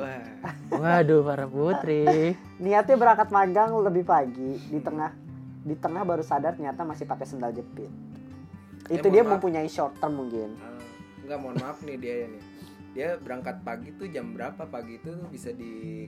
Waduh, 0.70 1.26
para 1.26 1.42
putri. 1.42 2.38
Niatnya 2.62 2.94
berangkat 2.94 3.34
magang 3.34 3.74
lebih 3.82 4.06
pagi, 4.06 4.62
di 4.62 4.78
tengah 4.78 5.10
di 5.58 5.74
tengah 5.74 6.06
baru 6.06 6.22
sadar 6.22 6.54
ternyata 6.54 6.86
masih 6.86 7.02
pakai 7.02 7.26
sendal 7.26 7.50
jepit. 7.50 7.90
Eh, 8.86 8.94
Itu 8.94 9.10
mohon 9.10 9.14
dia 9.18 9.22
maaf. 9.26 9.32
mempunyai 9.34 9.66
short 9.66 9.98
term 9.98 10.14
mungkin. 10.14 10.54
Ah, 10.54 10.78
nggak 11.26 11.38
mohon 11.42 11.56
maaf 11.58 11.82
nih 11.82 11.98
dia 11.98 12.14
nih 12.30 12.42
dia 12.94 13.08
berangkat 13.18 13.58
pagi 13.66 13.90
tuh 13.98 14.06
jam 14.06 14.30
berapa 14.30 14.70
pagi 14.70 15.02
itu 15.02 15.10
tuh 15.10 15.26
bisa 15.26 15.50
di 15.50 16.06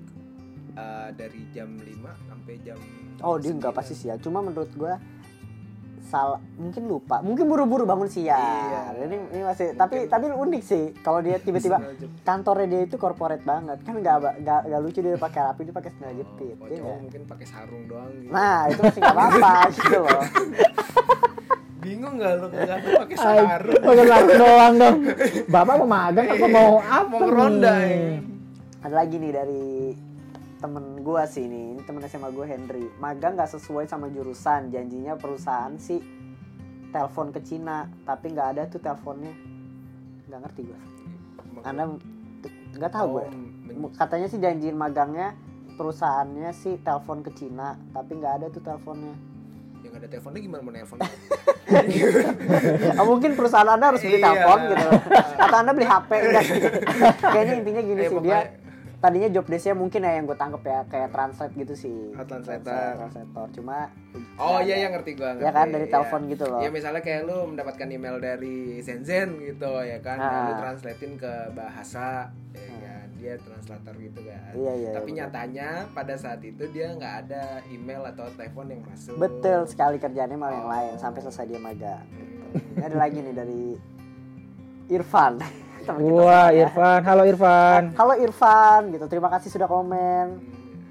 ah, 0.78 1.10
dari 1.10 1.50
jam 1.50 1.74
5 1.74 1.82
sampai 2.30 2.62
jam 2.62 2.78
Oh 3.26 3.42
dia 3.42 3.50
nggak 3.50 3.74
9. 3.74 3.78
pasti 3.82 3.94
sih 3.98 4.06
ya. 4.06 4.14
Cuma 4.22 4.38
menurut 4.38 4.70
gua 4.78 5.02
salah 6.06 6.38
mungkin 6.54 6.86
lupa 6.86 7.18
mungkin 7.18 7.44
buru-buru 7.44 7.82
bangun 7.82 8.06
siang 8.06 8.38
Iya. 8.38 9.04
ini, 9.04 9.16
ini 9.28 9.42
masih 9.42 9.74
tapi 9.74 10.06
tapi 10.06 10.30
unik 10.30 10.62
sih 10.62 10.94
kalau 11.02 11.18
dia 11.20 11.36
tiba-tiba 11.44 11.82
kantornya 12.22 12.66
dia 12.66 12.80
itu 12.86 12.96
corporate 12.96 13.42
banget 13.42 13.82
kan 13.82 13.94
nggak 13.94 14.16
nggak 14.40 14.60
nggak 14.64 14.80
lucu 14.80 14.98
dia 15.00 15.14
pakai 15.16 15.40
rapi 15.44 15.60
dia 15.62 15.74
pakai 15.74 15.90
sandal 15.92 16.14
jepit 16.14 16.54
Oh, 16.56 16.66
iya 16.66 16.76
cowok 16.76 16.86
nggak? 16.86 17.02
mungkin 17.02 17.22
pakai 17.26 17.46
sarung 17.46 17.84
doang 17.84 18.10
gitu. 18.14 18.30
nah 18.30 18.58
itu 18.66 18.80
masih 18.80 19.00
nggak 19.02 19.14
apa-apa 19.14 19.52
gitu 19.76 19.98
loh 20.00 20.22
Bingung 21.76 22.14
nggak 22.18 22.32
lu 22.34 22.46
nggak 22.50 22.78
pakai 22.98 23.16
sarung? 23.16 23.78
Pakai 23.78 24.04
sarung 24.10 24.32
doang 24.34 24.74
dong. 24.74 24.96
Bapak 25.54 25.74
mau 25.78 25.86
magang 25.86 26.26
apa 26.26 26.46
mau 26.50 26.72
apa? 26.82 27.14
Mau 27.14 27.46
nih? 27.46 27.62
ya. 27.62 28.18
ada 28.82 28.94
lagi 28.96 29.16
nih 29.18 29.30
dari 29.30 29.66
temen 30.66 30.98
gua 30.98 31.24
sih 31.24 31.40
ini 31.40 31.72
ini 31.72 31.80
temen 31.80 32.04
SMA 32.04 32.28
gue 32.28 32.44
Henry 32.44 32.84
magang 32.98 33.32
nggak 33.32 33.48
sesuai 33.48 33.86
sama 33.86 34.08
jurusan 34.08 34.68
janjinya 34.68 35.14
perusahaan 35.14 35.72
sih 35.76 36.00
telepon 36.88 37.30
ke 37.30 37.40
Cina 37.40 37.88
tapi 38.02 38.28
nggak 38.28 38.48
ada 38.50 38.62
tuh 38.66 38.76
teleponnya. 38.76 39.32
Nggak 40.26 40.38
ngerti 40.42 40.60
gua. 40.64 40.78
Anda 41.62 41.82
nggak 42.72 42.90
tahu 42.90 43.06
gue 43.12 43.24
Oh, 43.76 43.92
katanya 43.92 44.26
sih 44.26 44.36
janjiin 44.36 44.74
magangnya 44.74 45.32
perusahaannya 45.72 46.52
sih 46.52 46.78
telepon 46.78 47.20
ke 47.20 47.30
Cina 47.30 47.76
tapi 47.92 48.14
nggak 48.14 48.34
ada 48.34 48.46
tuh 48.48 48.60
teleponnya. 48.60 49.12
Yang 49.80 49.94
ada 49.94 50.06
teleponnya 50.08 50.40
gimana 50.40 50.60
mau 50.60 50.72
nelpon? 50.72 50.98
Ah, 50.98 51.08
mungkin 53.06 53.32
perusahaan 53.32 53.68
anda 53.68 53.88
harus 53.88 54.00
beli 54.00 54.14
Iya. 54.14 54.24
telepon 54.24 54.58
gitu. 54.66 54.88
Atau 55.36 55.56
anda 55.56 55.70
beli 55.70 55.84
HP 55.84 56.10
enggak 56.10 56.44
kayaknya 57.30 57.54
intinya 57.56 57.80
gini 57.84 58.00
Eh, 58.00 58.04
sih 58.04 58.12
pokoknya- 58.12 58.42
dia 58.42 58.64
tadinya 58.96 59.28
job 59.28 59.44
desk-nya 59.44 59.72
mungkin 59.72 60.00
ya 60.00 60.12
yang 60.12 60.24
gue 60.24 60.34
tangkep 60.34 60.62
ya 60.62 60.80
kayak 60.86 61.08
translate 61.10 61.52
gitu 61.54 61.74
sih 61.74 61.98
Oh, 62.12 62.24
translator. 62.24 62.96
Translator 62.98 63.46
cuma 63.52 63.92
Oh 64.34 64.58
iya 64.58 64.76
yang 64.78 64.92
ngerti 64.92 65.12
gua. 65.12 65.36
Ya 65.36 65.48
kan, 65.50 65.68
dari 65.68 65.84
telepon 65.86 66.24
gitu 66.26 66.44
loh. 66.44 66.58
Ya 66.58 66.68
misalnya 66.68 67.00
kayak 67.00 67.24
lu 67.24 67.44
mendapatkan 67.46 67.84
email 67.86 68.16
dari 68.16 68.80
Zenzen 68.80 69.36
gitu 69.38 69.68
ya 69.78 70.00
kan, 70.00 70.16
nah, 70.16 70.32
lu 70.46 70.52
Ah. 70.54 70.60
translatein 70.62 71.12
ke 71.14 71.32
bahasa 71.52 72.32
ya 72.50 72.64
kan, 72.80 73.06
dia 73.14 73.32
translator 73.38 73.92
gitu 73.94 74.20
kan. 74.22 74.52
Iya, 74.54 74.72
iya, 74.74 74.90
Tapi 74.94 75.10
iya, 75.10 75.18
nyatanya 75.18 75.68
pada 75.90 76.14
saat 76.14 76.40
itu 76.40 76.64
dia 76.66 76.88
nggak 76.90 77.14
ada 77.22 77.44
email 77.66 78.00
atau 78.06 78.24
telepon 78.30 78.66
yang 78.66 78.80
masuk. 78.82 79.16
betul 79.16 79.60
sekali 79.66 79.96
kerjaannya 79.98 80.36
malah 80.36 80.54
yang 80.54 80.64
Oh. 80.64 80.72
lain 80.72 80.92
sampai 80.96 81.20
selesai 81.22 81.44
dia 81.46 81.60
magang 81.60 82.04
Hmm. 82.06 82.72
ini 82.72 82.82
ada 82.82 82.96
lagi 82.96 83.18
nih 83.18 83.34
dari 83.34 83.62
Irfan 84.88 85.34
Teman 85.86 86.00
kita 86.00 86.12
Wah, 86.12 86.48
ya. 86.50 86.66
Irfan. 86.66 87.00
Halo 87.00 87.22
Irfan. 87.24 87.82
Halo 87.94 88.14
Irfan 88.16 88.82
gitu 88.90 89.06
terima 89.06 89.28
kasih 89.28 89.48
sudah 89.48 89.66
komen 89.66 90.26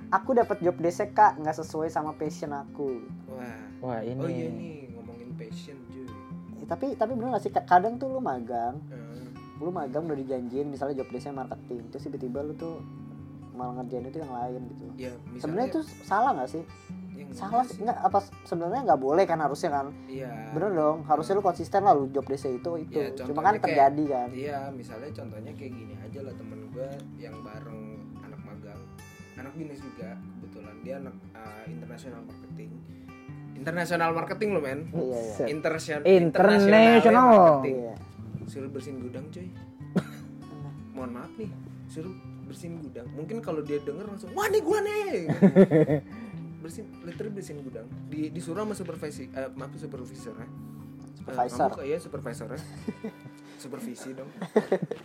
aku 0.07 0.31
dapat 0.31 0.57
job 0.59 0.75
desk 0.77 1.11
kak 1.11 1.35
nggak 1.35 1.51
sesuai 1.53 1.89
sama 1.89 2.13
passion 2.13 2.49
aku 2.49 3.03
Wah. 3.27 3.59
Wah, 3.83 3.99
ini. 4.01 4.17
Oh 4.17 4.29
iya 4.29 4.47
nih 4.49 4.77
ngomongin 4.89 5.29
passion 5.35 5.77
cuy. 5.85 6.07
Ya, 6.55 6.65
tapi 6.65 6.85
tapi 6.95 7.11
bener 7.13 7.29
gak 7.29 7.43
sih 7.43 7.51
Ka- 7.51 7.67
kadang 7.67 7.95
tuh 7.95 8.07
lu 8.07 8.19
magang 8.19 8.79
Hmm. 8.87 9.35
lu 9.57 9.69
magang 9.69 10.03
udah 10.03 10.15
dijanjiin 10.15 10.67
misalnya 10.67 10.95
job 10.97 11.09
desknya 11.09 11.35
marketing 11.37 11.83
terus 11.87 12.03
tiba-tiba 12.03 12.39
lu 12.41 12.53
tuh 12.55 12.79
malah 13.51 13.75
ngerjain 13.77 14.03
itu 14.05 14.19
yang 14.19 14.33
lain 14.33 14.61
gitu 14.65 14.85
Ya 14.97 15.11
misalnya 15.25 15.39
sebenarnya 15.39 15.67
itu 15.69 15.79
salah 16.01 16.31
nggak 16.33 16.49
sih 16.49 16.63
salah 17.35 17.63
sih 17.63 17.77
nggak 17.77 17.99
apa 17.99 18.17
sebenarnya 18.41 18.81
nggak 18.85 18.97
boleh 18.97 19.23
kan 19.23 19.37
harusnya 19.37 19.69
kan 19.69 19.87
Iya. 20.05 20.31
bener 20.49 20.71
dong 20.71 21.03
harusnya 21.03 21.33
lu 21.33 21.43
konsisten 21.43 21.81
lah 21.81 21.91
lu 21.91 22.07
job 22.07 22.23
desknya 22.23 22.55
itu 22.55 22.71
itu 22.79 22.97
Ya, 22.97 23.11
cuma 23.21 23.41
kan 23.41 23.53
kayak- 23.53 23.63
terjadi 23.65 24.03
kan 24.09 24.27
Iya, 24.31 24.59
misalnya 24.71 25.09
contohnya 25.11 25.51
kayak 25.51 25.73
gini 25.73 25.95
aja 25.97 26.19
lah 26.21 26.33
temen 26.33 26.59
gue 26.69 26.89
yang 27.17 27.35
bareng 27.41 27.81
anak 28.21 28.39
magang, 28.41 28.81
anak 29.35 29.53
bisnis 29.53 29.79
juga 29.79 30.09
kebetulan 30.15 30.75
dia 30.81 30.95
anak 30.97 31.15
uh, 31.33 31.63
international 31.65 32.21
marketing, 32.23 32.71
international 33.53 34.09
marketing 34.11 34.49
loh 34.51 34.61
men, 34.61 34.79
iya 34.89 35.17
iya 35.17 35.35
Set. 35.35 35.47
international 35.47 36.03
International. 36.03 37.29
marketing. 37.59 37.77
iya 37.81 37.95
Suruh 38.45 38.69
bersihin 38.69 39.01
gudang 39.01 39.25
cuy. 39.27 39.47
Mohon 40.93 41.11
maaf 41.15 41.33
nih, 41.33 41.49
suruh 41.85 42.13
bersihin 42.45 42.77
gudang. 42.77 43.09
Mungkin 43.11 43.41
kalau 43.41 43.59
dia 43.59 43.81
denger 43.81 44.05
langsung, 44.05 44.29
wah 44.31 44.45
nih 44.45 44.61
gua 44.61 44.79
nih. 44.79 45.25
bersihin, 46.65 46.89
literally 47.05 47.33
bersihin 47.37 47.61
gudang. 47.61 47.87
Di, 48.09 48.33
disuruh 48.33 48.65
sama 48.65 48.73
supervisi, 48.73 49.29
eh, 49.29 49.49
maaf 49.53 49.77
supervisor 49.77 50.33
ya. 50.33 50.49
Supervisor. 51.15 51.69
kamu 51.69 51.77
kayak 51.79 51.99
supervisor 52.01 52.47
ya. 52.49 52.61
Supervisi 53.63 54.09
dong. 54.13 54.29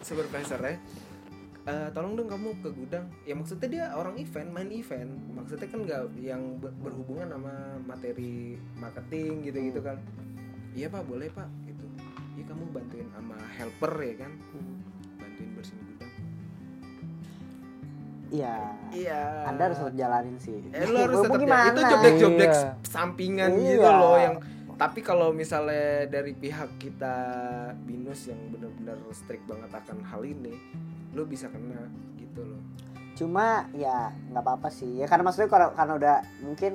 supervisor 0.03 0.61
ya. 0.65 0.75
Eh, 1.69 1.89
tolong 1.93 2.17
dong 2.17 2.29
kamu 2.29 2.57
ke 2.65 2.69
gudang. 2.73 3.07
Ya 3.29 3.37
maksudnya 3.37 3.69
dia 3.69 3.85
orang 3.93 4.17
event, 4.17 4.49
main 4.49 4.73
event. 4.73 5.13
Maksudnya 5.37 5.69
kan 5.69 5.81
nggak 5.85 6.03
yang 6.19 6.57
ber- 6.57 6.75
berhubungan 6.81 7.29
sama 7.29 7.53
materi 7.85 8.57
marketing 8.81 9.45
gitu-gitu 9.45 9.81
kan. 9.85 10.01
Iya 10.73 10.89
pak, 10.89 11.05
boleh 11.05 11.29
pak. 11.31 11.47
Gitu. 11.69 11.85
Iya 12.41 12.45
kamu 12.49 12.65
bantuin 12.73 13.09
sama 13.13 13.37
helper 13.61 13.93
ya 14.01 14.15
kan. 14.25 14.33
Bantuin 14.35 14.90
iya 18.31 18.57
Iya. 18.91 19.21
anda 19.45 19.63
harus 19.67 19.79
tetap 19.79 19.95
jalanin 19.97 20.37
sih 20.37 20.57
Eh, 20.71 20.87
lu 20.87 20.99
harus 20.99 21.19
tetap 21.21 21.37
gimana 21.37 21.69
itu 21.69 21.81
job 21.83 22.01
desk 22.01 22.17
job 22.17 22.35
desk 22.37 22.61
Iya. 22.61 22.73
sampingan 22.85 23.51
Iya. 23.53 23.71
gitu 23.73 23.91
loh 23.91 24.17
yang 24.17 24.37
tapi 24.75 25.01
kalau 25.01 25.29
misalnya 25.31 26.09
dari 26.09 26.33
pihak 26.33 26.79
kita 26.79 27.15
binus 27.85 28.25
yang 28.27 28.41
benar-benar 28.49 28.97
strict 29.13 29.45
banget 29.45 29.69
akan 29.69 30.01
hal 30.03 30.23
ini 30.23 30.57
lu 31.11 31.23
bisa 31.25 31.47
kena 31.47 31.85
gitu 32.17 32.41
loh 32.41 32.61
cuma 33.13 33.69
ya 33.71 34.09
nggak 34.27 34.41
apa-apa 34.41 34.71
sih 34.71 34.97
ya 34.97 35.07
karena 35.07 35.21
maksudnya 35.23 35.47
kalau 35.47 35.69
karena 35.71 35.93
udah 35.95 36.17
mungkin 36.41 36.73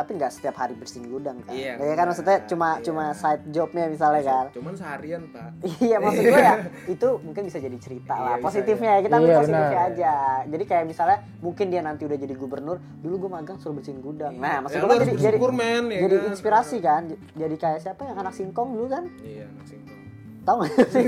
tapi 0.00 0.16
nggak 0.16 0.32
setiap 0.32 0.56
hari 0.56 0.72
bersihin 0.72 1.06
gudang 1.06 1.36
kan 1.42 1.52
Iya, 1.52 1.76
ya 1.76 1.92
kan 1.92 2.08
maksudnya 2.08 2.40
cuma 2.46 2.68
Iya. 2.72 2.82
cuma 2.82 3.04
side 3.12 3.44
jobnya 3.46 3.84
misalnya 3.86 4.22
kan 4.22 4.44
cuman 4.50 4.72
seharian 4.72 5.22
pak 5.28 5.48
iya 5.84 5.96
maksud 5.98 6.22
gue 6.24 6.40
ya 6.40 6.56
itu 6.96 7.08
mungkin 7.20 7.42
bisa 7.44 7.58
jadi 7.58 7.76
cerita 7.76 8.14
Iya, 8.14 8.24
lah 8.24 8.36
positifnya 8.40 8.90
ya 8.90 9.00
kita 9.02 9.14
ambil 9.14 9.28
Iya, 9.28 9.38
positifnya 9.38 9.68
benar. 9.76 9.92
aja 9.92 10.14
jadi 10.46 10.64
kayak 10.64 10.84
misalnya 10.86 11.18
mungkin 11.38 11.66
dia 11.68 11.80
nanti 11.80 12.02
udah 12.02 12.16
jadi 12.16 12.34
gubernur 12.34 12.76
dulu 12.98 13.14
gue 13.18 13.30
magang 13.30 13.58
suruh 13.58 13.76
bersihin 13.76 14.00
gudang 14.00 14.32
Iya. 14.32 14.40
nah 14.40 14.56
maksud 14.58 14.72
Ya, 14.72 14.80
gue 14.80 14.88
kan 14.88 14.98
jadi 15.02 15.12
jadi 15.20 15.36
men, 15.52 15.84
ya 15.86 16.00
jadi 16.00 16.16
kan? 16.16 16.30
inspirasi 16.30 16.76
kan 16.80 17.02
jadi 17.34 17.54
kayak 17.54 17.78
siapa 17.80 18.00
yang 18.02 18.16
anak 18.16 18.32
singkong 18.32 18.68
dulu 18.70 18.88
kan 18.88 19.04
iya 19.20 19.44
anak 19.46 19.66
singkong 19.66 19.98
tau 20.40 20.56
gak 20.58 20.72
sih 20.88 21.04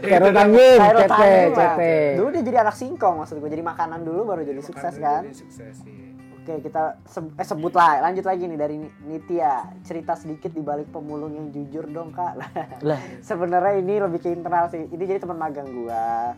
Kero 0.00 0.30
Tanjung, 0.30 0.78
CT. 0.78 1.22
CT. 1.50 1.82
dulu 2.14 2.28
dia 2.30 2.42
jadi 2.44 2.58
anak 2.62 2.76
singkong 2.76 3.14
maksud 3.18 3.36
gue 3.36 3.50
jadi 3.50 3.58
makanan 3.60 4.00
dulu 4.00 4.20
baru 4.24 4.42
jadi 4.44 4.62
sukses 4.62 4.94
kan 4.96 5.22
jadi 5.24 5.34
sukses 5.34 5.76
iya. 5.82 6.11
Oke 6.42 6.58
kita 6.60 6.98
se- 7.04 7.22
eh, 7.32 7.46
sebut 7.46 7.70
lah. 7.70 8.02
Lanjut 8.02 8.26
lagi 8.26 8.44
nih 8.44 8.58
dari 8.58 8.76
Nitya. 9.00 9.78
Cerita 9.80 10.12
sedikit 10.12 10.50
di 10.50 10.58
balik 10.58 10.90
pemulung 10.90 11.30
yang 11.30 11.48
jujur 11.48 11.86
dong 11.86 12.10
kak. 12.10 12.34
Lah, 12.82 12.98
sebenarnya 13.22 13.78
ini 13.78 13.94
lebih 13.96 14.18
ke 14.18 14.28
internal 14.28 14.66
sih. 14.66 14.82
Ini 14.84 15.02
jadi 15.06 15.22
teman 15.22 15.38
magang 15.38 15.70
gua. 15.70 16.34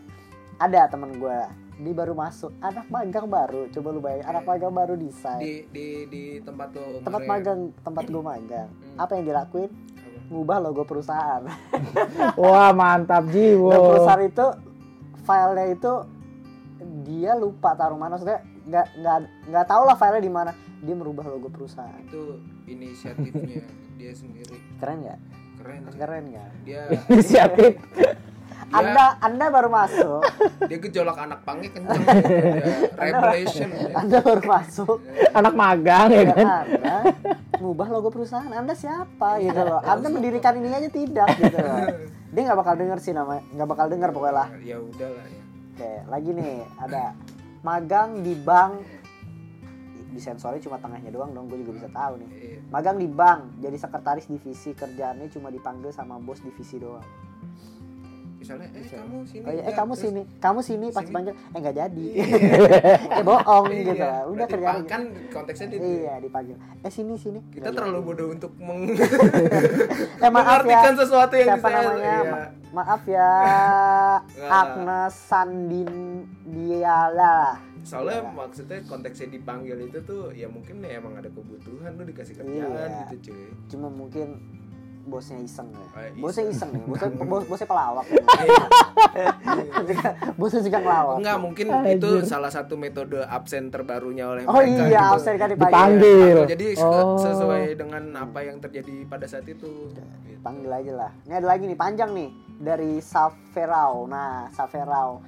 Ada 0.55 0.87
teman 0.87 1.17
gua. 1.17 1.49
Dia 1.75 1.91
baru 1.91 2.13
masuk. 2.13 2.53
Anak 2.61 2.85
magang 2.87 3.25
baru. 3.25 3.65
Coba 3.67 3.87
lu 3.89 3.99
bayangin 3.99 4.29
anak 4.29 4.45
magang 4.45 4.71
baru 4.71 4.93
desain. 4.93 5.41
Di 5.41 5.65
di 5.67 5.87
di 6.05 6.23
tempat 6.39 6.69
tuh 6.69 7.01
tempat 7.01 7.09
umurnya- 7.19 7.31
magang 7.33 7.59
tempat 7.81 8.03
gua 8.05 8.23
magang. 8.27 8.69
Hmm. 8.69 8.97
apa 9.01 9.11
yang 9.11 9.25
dilakuin? 9.25 9.71
Ngubah 10.27 10.57
logo 10.59 10.85
perusahaan. 10.85 11.41
Wah 12.37 12.69
mantap 12.71 13.25
jiwo. 13.27 13.67
dan 13.67 13.81
perusahaan 13.81 14.23
itu 14.23 14.45
filenya 15.19 15.65
itu 15.67 15.93
dia 17.03 17.33
lupa 17.33 17.73
taruh 17.73 17.93
mana. 17.95 18.15
Maksudnya 18.15 18.53
nggak 18.65 18.87
nggak 18.97 19.17
nggak 19.49 19.65
tahu 19.65 19.83
lah 19.85 19.95
filenya 19.95 20.21
di 20.21 20.31
mana. 20.31 20.51
Dia 20.81 20.93
merubah 20.93 21.25
logo 21.25 21.47
perusahaan. 21.49 22.01
Itu 22.01 22.41
inisiatifnya 22.65 23.65
dia 23.99 24.11
sendiri. 24.11 24.57
Keren 24.77 24.97
nggak? 25.01 25.19
Keren 25.57 25.81
keren 25.95 26.23
nggak? 26.29 26.49
Dia 26.63 26.81
Inisiatif. 27.09 27.73
Dia- 27.93 28.33
anda 28.65 29.13
anda 29.21 29.45
baru 29.53 29.69
masuk. 29.69 30.25
Dia 30.69 30.77
gejolak 30.81 31.21
anak 31.21 31.45
pangnya 31.45 31.69
kenceng 31.69 32.01
dia 32.01 32.65
revelation. 32.97 33.69
Anda 33.93 34.17
baru 34.19 34.41
masuk. 34.41 34.97
Anak 35.31 35.53
magang 35.53 36.09
ya 36.09 36.23
kan. 36.33 36.47
anda 36.65 36.97
ngubah 37.61 37.87
logo 37.87 38.09
perusahaan. 38.09 38.49
Anda 38.49 38.73
siapa 38.73 39.37
gitu 39.37 39.61
loh. 39.61 39.79
Anda 39.79 40.09
mendirikan 40.09 40.57
ini 40.57 40.73
aja 40.73 40.89
tidak 40.89 41.29
gitu 41.37 41.57
loh. 41.61 41.77
Dia 42.33 42.41
nggak 42.41 42.57
bakal 42.57 42.73
denger 42.75 42.97
sih 42.99 43.13
namanya 43.13 43.45
nggak 43.53 43.69
bakal 43.69 43.85
denger 43.85 44.09
pokoknya 44.09 44.33
lah. 44.33 44.47
Ya 44.59 44.77
udahlah 44.81 45.25
ya. 45.29 45.41
Oke 45.75 45.91
lagi 46.09 46.29
nih 46.33 46.53
ada 46.79 47.03
magang 47.65 48.21
di 48.21 48.37
bank. 48.37 48.85
Di 50.13 50.21
sensornya 50.21 50.61
cuma 50.61 50.77
tengahnya 50.77 51.09
doang 51.11 51.33
dong 51.33 51.49
gue 51.49 51.59
juga 51.65 51.81
bisa 51.81 51.89
tahu 51.91 52.23
nih. 52.23 52.29
Iya. 52.29 52.55
magang 52.73 52.97
di 52.97 53.05
bank 53.05 53.61
jadi 53.61 53.77
sekretaris 53.77 54.25
divisi 54.25 54.73
kerjaannya 54.73 55.29
cuma 55.29 55.53
dipanggil 55.53 55.93
sama 55.93 56.17
bos 56.17 56.41
divisi 56.41 56.81
doang 56.81 57.03
misalnya 58.45 58.69
eh 58.69 58.77
Bisa. 58.79 58.95
kamu 58.95 59.17
sini 59.25 59.41
oh 59.41 59.49
iya, 59.49 59.57
eh 59.57 59.63
enggak, 59.63 59.73
kamu 59.75 59.91
terus- 59.91 60.03
sini 60.05 60.21
kamu 60.37 60.59
sini 60.61 60.85
pas 60.87 61.05
panggil 61.07 61.33
eh 61.33 61.57
nggak 61.57 61.75
jadi 61.75 62.07
Iya. 62.07 62.25
eh 63.17 63.23
bohong 63.23 63.65
Iya, 63.67 63.81
gitu 63.83 64.03
lah 64.05 64.21
udah 64.27 64.45
kerjaan 64.45 64.81
kan 64.85 65.01
konteksnya 65.27 65.67
di 65.67 65.77
iya 65.81 66.13
dipanggil 66.17 66.55
eh 66.77 66.91
sini 66.91 67.13
sini 67.15 67.39
kita 67.49 67.63
Nggak 67.63 67.73
terlalu 67.75 67.99
bodoh 68.03 68.27
untuk 68.29 68.51
meng 68.57 68.85
eh 68.85 68.95
maaf 70.21 70.21
ya 70.21 70.29
mengartikan 70.29 70.93
sesuatu 70.95 71.33
yang 71.33 71.47
siapa 71.51 71.67
namanya 71.67 72.05
iya. 72.15 72.21
Ma- 72.29 72.51
maaf 72.75 73.01
ya 73.03 73.31
Nggak. 74.29 74.49
Agnes 74.53 75.13
Sandin 75.19 75.91
Diala 76.45 77.57
soalnya 77.81 78.17
Iya. 78.19 78.29
maksudnya 78.31 78.79
konteksnya 78.83 79.27
dipanggil 79.31 79.77
itu 79.83 79.99
tuh 80.01 80.29
ya 80.31 80.45
mungkin 80.45 80.81
ya 80.81 80.97
emang 80.97 81.13
ada 81.15 81.27
kebutuhan 81.27 81.93
lu 81.93 82.03
dikasih 82.03 82.33
kerjaan 82.35 82.69
Iya. 82.69 82.97
gitu 83.07 83.15
cuy 83.25 83.45
cuma 83.67 83.87
mungkin 83.87 84.37
bosnya 85.05 85.37
iseng 85.39 85.69
ya 85.69 85.85
iseng. 86.03 86.17
bosnya 86.17 86.43
iseng 86.49 86.69
nih 86.71 86.81
bosnya 86.83 87.09
bos, 87.29 87.43
bosnya 87.45 87.67
pelawak 87.67 88.05
ya. 88.09 88.17
bosnya 90.35 90.61
suka 90.61 90.79
ngelawak 90.79 91.15
Enggak, 91.21 91.37
mungkin 91.39 91.65
itu 91.87 92.09
salah 92.23 92.49
satu 92.49 92.73
metode 92.75 93.21
absen 93.21 93.69
terbarunya 93.69 94.25
oleh 94.27 94.43
oh 94.43 94.53
mereka 94.53 94.83
iya 94.83 95.01
gitu. 95.01 95.15
absen 95.15 95.33
kan 95.35 95.47
dipanggil 95.47 95.73
Dipanggil. 95.75 96.37
Jadi 96.47 96.65
Oh. 96.77 97.17
sesuai 97.17 97.63
dengan 97.75 98.03
apa 98.15 98.39
yang 98.41 98.57
terjadi 98.59 99.05
pada 99.05 99.25
saat 99.25 99.45
itu. 99.45 99.89
Gitu. 99.89 100.01
panggil 100.41 100.69
aja 100.69 100.93
lah 100.95 101.11
ini 101.23 101.33
ada 101.33 101.47
lagi 101.47 101.63
nih 101.65 101.73
panjang 101.75 102.09
nih 102.11 102.29
dari 102.55 102.97
Saferau 102.99 104.05
nah 104.05 104.45
Saferau 104.51 105.21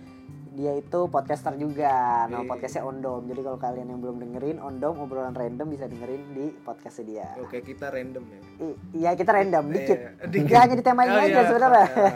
dia 0.57 0.73
itu 0.73 0.99
podcaster 1.05 1.53
juga 1.53 1.93
nama 2.25 2.41
Iya. 2.41 2.49
podcastnya 2.49 2.81
Ondom 2.81 3.21
jadi 3.23 3.41
kalau 3.41 3.57
kalian 3.57 3.87
yang 3.87 3.99
belum 3.99 4.17
dengerin 4.17 4.57
Ondom 4.57 4.97
obrolan 4.97 5.31
random 5.31 5.69
bisa 5.69 5.85
dengerin 5.85 6.33
di 6.33 6.49
podcastnya 6.59 7.05
dia 7.05 7.27
Oke, 7.37 7.61
kita 7.61 7.87
random 7.87 8.25
ya. 8.25 8.39
I- 8.59 8.77
iya 8.95 9.11
kita 9.13 9.31
random 9.31 9.69
dikit 9.69 9.93
Iya, 9.95 10.09
dikit. 10.25 10.45
Nggak 10.47 10.59
hanya 10.59 10.75
ditemain 10.81 11.07
Oh, 11.07 11.15
aja 11.15 11.29
iya, 11.29 11.41
sebenarnya 11.43 11.85
iya. 11.85 12.11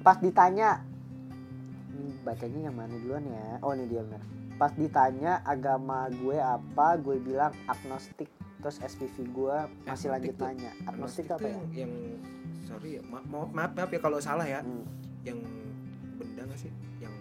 pas 0.00 0.16
ditanya 0.18 0.68
ini 1.90 2.10
bacanya 2.18 2.60
yang 2.62 2.74
mana 2.74 2.94
duluan 2.96 3.24
ya 3.24 3.46
oh 3.60 3.70
ini 3.70 3.84
dia 3.86 4.00
benar 4.00 4.22
pas 4.56 4.72
ditanya 4.72 5.32
agama 5.42 6.08
gue 6.10 6.36
apa 6.36 6.96
gue 6.96 7.16
bilang 7.18 7.52
agnostik 7.66 8.32
terus 8.56 8.76
SPV 8.78 9.16
gue 9.26 9.56
masih 9.84 10.08
Agnostik 10.08 10.08
lanjut 10.10 10.34
tuh- 10.34 10.46
nanya 10.46 10.72
agnostik 10.82 11.24
Agnostik 11.26 11.26
apa 11.30 11.44
ya 11.44 11.52
yang, 11.52 11.64
yang 11.76 11.92
sorry 12.62 12.88
ya, 12.96 13.02
ma- 13.02 13.24
maaf, 13.26 13.52
maaf 13.74 13.88
ya 13.88 13.98
kalau 13.98 14.16
salah 14.18 14.44
ya. 14.44 14.60
Hmm, 14.60 14.84
Yang 15.20 15.38
benda 16.14 16.42
nggak 16.44 16.60
sih? 16.60 16.72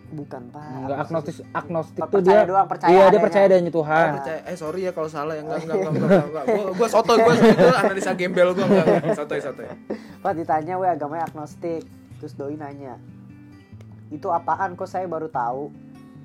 Bukan 0.09 0.41
pak. 0.49 0.65
Enggak 0.73 0.97
agnostik 1.05 1.35
agnostik 1.53 2.01
tuh 2.09 2.21
dia 2.25 2.41
doang, 2.41 2.65
percaya 2.65 2.89
iya 2.89 3.05
dia 3.13 3.21
percaya 3.21 3.45
adanya 3.45 3.69
Tuhan. 3.69 4.07
Ah, 4.09 4.13
percaya. 4.17 4.39
Eh 4.49 4.57
sorry 4.57 4.81
ya 4.85 4.91
kalau 4.91 5.05
salah 5.05 5.37
ya. 5.37 5.45
Enggak 5.45 5.69
enggak 5.69 5.77
enggak 5.77 5.93
enggak, 5.93 6.09
enggak, 6.09 6.25
enggak. 6.25 6.45
Gua 6.49 6.65
gua 6.73 6.87
soto 6.89 7.13
gua 7.13 7.33
itu 7.37 7.67
analisa 7.77 8.11
gembel 8.17 8.49
gua 8.57 8.65
enggak 8.65 8.85
enggak. 8.89 9.15
sotoy 9.15 9.39
sotoy. 9.39 9.69
pas 10.19 10.33
ditanya 10.33 10.73
we 10.81 10.87
agamanya 10.89 11.29
agnostik. 11.29 11.85
Terus 12.17 12.33
doi 12.33 12.57
nanya 12.57 12.97
itu 14.09 14.25
apaan? 14.27 14.73
Kok 14.73 14.89
saya 14.89 15.05
baru 15.05 15.29
tahu? 15.29 15.69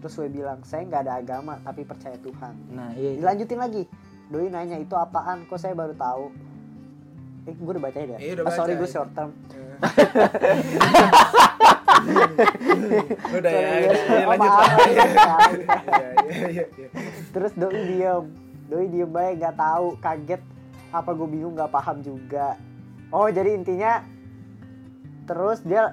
Terus 0.01 0.17
gue 0.17 0.29
bilang 0.33 0.61
saya 0.65 0.85
nggak 0.85 1.01
ada 1.05 1.13
agama 1.17 1.61
tapi 1.61 1.85
percaya 1.85 2.17
Tuhan. 2.21 2.53
Nah, 2.73 2.93
iya. 2.93 3.17
itu. 3.17 3.25
dilanjutin 3.25 3.61
lagi. 3.61 3.83
Doi 4.29 4.49
nanya 4.49 4.77
itu 4.77 4.93
apaan? 4.97 5.45
Kok 5.45 5.57
saya 5.57 5.77
baru 5.77 5.93
tahu? 5.93 6.33
Eh 7.45 7.53
gue 7.53 7.73
udah 7.77 7.85
baca 7.85 7.99
ya? 8.01 8.17
Iya, 8.17 8.33
udah 8.41 8.45
Ah, 8.49 8.57
sorry 8.57 8.73
baca. 8.73 8.81
gue 8.81 8.89
short 8.89 9.11
term 9.13 9.31
Udah 13.31 13.51
ya, 13.51 13.61
ya. 13.61 13.79
ya, 13.81 13.91
Oh, 14.17 14.29
lanjut 14.29 14.49
maaf, 14.49 14.61
lah. 14.61 14.71
terus 17.31 17.53
doi 17.55 17.81
diem 17.87 18.23
doi 18.67 18.87
diem 18.89 19.07
baik 19.07 19.33
nggak 19.39 19.55
tahu 19.55 19.87
kaget 19.99 20.41
apa 20.89 21.11
gue 21.11 21.27
bingung 21.27 21.53
nggak 21.53 21.69
paham 21.69 22.01
juga 22.01 22.55
oh 23.09 23.27
jadi 23.27 23.53
intinya 23.53 24.01
terus 25.25 25.61
dia 25.61 25.93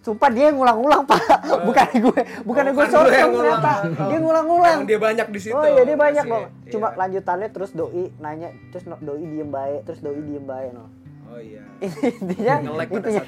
sumpah 0.00 0.28
dia 0.28 0.46
yang 0.46 0.56
ngulang-ngulang 0.58 1.02
pak 1.06 1.20
bukan 1.64 1.86
gue 1.94 2.20
bukan 2.42 2.62
Oh, 2.66 2.72
gue 2.74 2.84
ngulang. 2.84 3.30
ternyata 3.32 3.72
Oh. 3.94 4.04
dia 4.04 4.18
ngulang-ngulang 4.18 4.76
Emang 4.76 4.86
dia 4.86 4.98
banyak 4.98 5.26
di 5.30 5.38
situ. 5.40 5.54
oh 5.54 5.64
iya 5.64 5.82
dia 5.82 5.96
banyak 5.96 6.24
kok 6.24 6.42
cuma 6.68 6.86
iya. 6.86 6.96
lanjutannya 6.98 7.48
terus 7.48 7.70
doi 7.72 8.04
nanya 8.18 8.48
terus 8.68 8.82
doi 8.84 9.22
diem 9.22 9.48
baik 9.48 9.78
terus 9.84 9.98
doi 10.00 10.18
diem 10.18 10.42
baik 10.42 10.70
no 10.72 10.84
Oh 11.24 11.40
iya. 11.40 11.64
intinya 11.80 12.54
intinya 12.84 13.22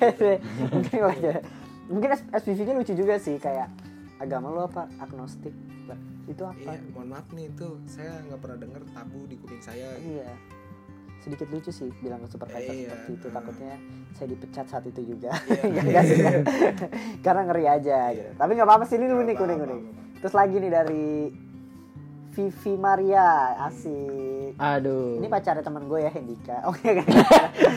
mungkin 0.70 0.92
nge-lag 0.92 1.18
ya. 1.18 1.34
Mungkin 1.86 2.08
SPV-nya 2.30 2.74
lucu 2.74 2.92
juga 2.92 3.14
sih 3.16 3.36
kayak 3.36 3.68
agama 4.16 4.48
lo 4.48 4.64
apa 4.64 4.88
agnostik 4.98 5.52
itu 6.26 6.42
apa 6.42 6.74
Iya, 6.74 6.82
mohon 6.90 7.08
maaf 7.08 7.30
nih 7.30 7.46
itu 7.46 7.78
saya 7.86 8.18
nggak 8.20 8.40
pernah 8.40 8.58
dengar 8.58 8.82
tabu 8.90 9.22
di 9.24 9.38
kuping 9.38 9.62
saya. 9.62 9.94
Iya. 9.96 10.26
Sedikit 11.22 11.46
lucu 11.48 11.70
sih 11.70 11.86
bilang 12.00 12.18
ke 12.18 12.28
supervisor 12.28 12.74
Iya. 12.74 12.90
seperti 12.90 13.10
itu. 13.14 13.26
Takutnya 13.30 13.74
saya 14.12 14.28
dipecat 14.30 14.66
saat 14.66 14.84
itu 14.84 15.00
juga. 15.06 15.30
Iya. 15.62 16.00
Sih, 16.08 16.16
nggak. 16.18 16.34
Karena 17.24 17.40
ngeri 17.46 17.64
aja 17.68 17.98
gitu. 18.10 18.30
Tapi 18.34 18.50
nggak 18.52 18.66
apa-apa 18.66 18.84
sih 18.84 18.96
ini 18.96 19.06
unik 19.06 19.14
apa-apa, 19.34 19.44
unik. 19.46 19.56
apa-apa. 19.62 19.90
Terus 20.18 20.34
lagi 20.34 20.56
nih 20.58 20.72
dari 20.72 21.06
Vivi 22.32 22.72
Maria 22.74 23.28
asik. 23.62 24.58
Aduh. 24.58 25.16
Ini 25.16 25.26
pacarnya 25.26 25.62
teman 25.62 25.86
gue 25.86 26.00
ya 26.00 26.10
Hendika. 26.10 26.58
Oke 26.70 26.90
kan. 26.92 27.06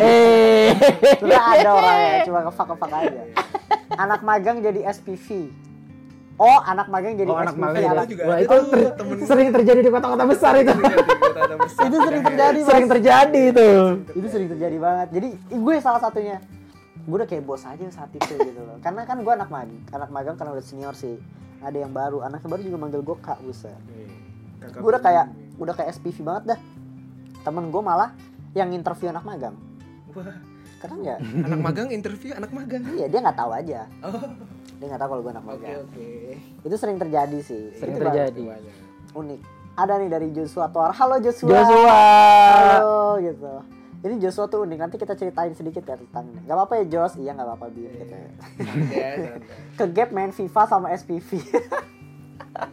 eh. 0.01 0.73
Sudah 1.15 1.43
ada 1.53 1.69
orangnya 1.71 2.17
cuma 2.25 2.39
ngefak-ngefak 2.43 2.91
aja. 2.97 3.23
Anak 3.99 4.23
magang 4.23 4.63
jadi 4.63 4.79
SPV. 4.87 5.51
Oh, 6.39 6.59
anak 6.63 6.87
magang 6.87 7.19
jadi 7.19 7.27
Oh, 7.27 7.35
anak 7.35 7.51
SPV. 7.51 7.61
magang. 7.61 7.83
anak- 7.91 8.07
juga. 8.07 8.23
Wah, 8.23 8.37
itu 8.39 8.55
ter- 8.65 8.93
temen 8.95 9.15
sering 9.21 9.49
terjadi 9.51 9.79
di 9.83 9.91
kota-kota 9.91 10.23
besar 10.23 10.53
itu. 10.55 10.71
Itu 11.67 11.97
sering 11.99 12.23
terjadi, 12.23 12.59
sering 12.63 12.85
Mas. 12.85 12.91
terjadi 12.95 13.41
itu. 13.51 13.69
itu 14.15 14.27
sering 14.31 14.47
terjadi 14.47 14.77
banget. 14.77 15.07
Jadi 15.11 15.27
gue 15.51 15.75
salah 15.77 15.99
satunya. 15.99 16.39
Gue 17.03 17.15
udah 17.17 17.27
kayak 17.27 17.43
bos 17.43 17.59
aja 17.61 17.83
saat 17.91 18.11
itu 18.13 18.33
gitu 18.33 18.61
loh. 18.61 18.79
Karena 18.79 19.03
kan 19.03 19.19
gue 19.19 19.33
anak 19.33 19.49
magang 19.49 19.83
anak 19.91 20.09
magang 20.09 20.35
karena 20.35 20.51
udah 20.53 20.63
senior 20.63 20.95
sih. 20.95 21.19
Ada 21.59 21.75
yang 21.77 21.91
baru. 21.91 22.23
Anak 22.23 22.39
yang 22.39 22.51
baru 22.55 22.61
juga 22.63 22.77
manggil 22.77 23.01
gue 23.03 23.17
kak 23.19 23.43
buset. 23.43 23.75
Gue 24.73 24.89
udah 24.89 25.03
kayak 25.03 25.25
udah 25.57 25.73
kayak 25.75 25.91
SPV 25.91 26.23
banget 26.23 26.55
dah. 26.55 26.59
Temen 27.41 27.67
gue 27.67 27.81
malah 27.81 28.15
yang 28.53 28.71
interview 28.71 29.11
anak 29.11 29.27
magang. 29.27 29.55
Wah, 30.09 30.23
keren 30.79 30.99
ya? 31.03 31.17
Anak 31.47 31.59
magang 31.59 31.89
interview 31.89 32.31
anak 32.31 32.49
magang. 32.49 32.83
iya 32.93 33.05
dia 33.05 33.19
nggak 33.19 33.35
tahu 33.35 33.51
aja. 33.51 33.85
Oh, 33.99 34.15
dia 34.75 34.85
nggak 34.87 34.97
tahu 34.97 35.09
kalau 35.09 35.21
gue 35.21 35.31
anak 35.31 35.43
oke 35.43 35.51
magang. 35.53 35.79
oke. 35.83 36.09
itu 36.63 36.75
sering 36.75 36.97
terjadi 36.97 37.39
sih. 37.39 37.63
Sering 37.75 37.95
Itu 37.95 38.01
terjadi. 38.01 38.43
Banyak. 38.47 38.75
unik. 39.11 39.39
Ada 39.75 39.93
nih 39.95 40.09
dari 40.09 40.27
Joshua 40.29 40.67
Toar 40.67 40.91
halo 40.91 41.19
Joshua. 41.19 41.51
Joshua. 41.51 41.99
halo 42.51 42.99
gitu. 43.19 43.53
Ini 43.99 44.15
Joshua 44.17 44.47
tuh 44.47 44.63
unik. 44.63 44.77
Nanti 44.77 44.95
kita 44.95 45.11
ceritain 45.13 45.51
sedikit 45.51 45.83
ya 45.83 45.95
tentang 45.95 46.23
ini. 46.25 46.39
Gak 46.43 46.55
apa-apa 46.55 46.73
ya 46.79 46.85
Jos 46.89 47.13
iya 47.15 47.31
nggak 47.31 47.43
apa-apa 47.45 47.65
bir 47.69 47.91
gitu. 47.93 48.11
Ya. 48.11 48.27
Santai 48.63 48.95
ya, 48.95 49.09
santai. 49.29 49.75
ke 49.75 49.85
gap 49.89 50.09
main 50.09 50.31
FIFA 50.31 50.61
sama 50.65 50.87
SPV 50.93 51.29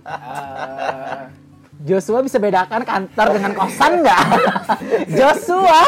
Ah, 0.02 1.30
Joshua 1.76 2.24
bisa 2.24 2.40
bedakan 2.40 2.88
kantor 2.88 3.26
dengan 3.36 3.52
kosan 3.52 4.00
nggak? 4.00 4.22
Joshua 5.18 5.80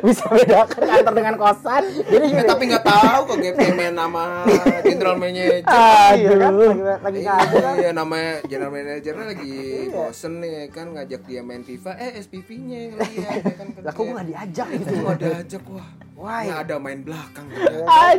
bisa 0.00 0.24
bedakan 0.32 0.80
kantor 0.80 1.12
dengan 1.12 1.34
kosan. 1.36 1.82
jadi 2.08 2.24
gini 2.24 2.42
tapi 2.42 2.62
nggak 2.72 2.84
tahu 2.84 3.20
kok 3.28 3.36
GPM 3.36 3.92
nama 3.92 4.48
general 4.80 5.20
manager. 5.20 5.60
iya 6.16 6.30
kan 6.40 6.52
Aduh. 6.56 6.72
lagi, 6.72 7.04
lagi 7.04 7.20
ngadu 7.20 7.56
kan 7.60 7.74
Iya 7.76 7.90
namanya 7.92 8.32
general 8.48 8.72
manajernya 8.72 9.24
lagi 9.36 9.58
bosen 9.92 10.32
nih 10.40 10.72
kan 10.72 10.86
ngajak 10.96 11.20
dia 11.28 11.40
main 11.44 11.60
FIFA 11.60 11.92
eh 12.00 12.10
SPV-nya 12.24 12.80
lihat 12.96 13.36
ya 13.44 13.52
kan 13.60 13.66
lah 13.84 13.92
kok 13.92 14.02
nggak 14.02 14.26
diajak 14.26 14.66
gitu 14.72 14.88
Itu 14.88 14.94
nggak 15.04 15.18
diajak 15.20 15.62
wah. 15.68 16.05
Wah, 16.16 16.40
Nggak 16.40 16.60
ada 16.64 16.76
main 16.80 17.00
belakang. 17.04 17.44
ternyata. 17.44 17.92
Ay, 18.08 18.16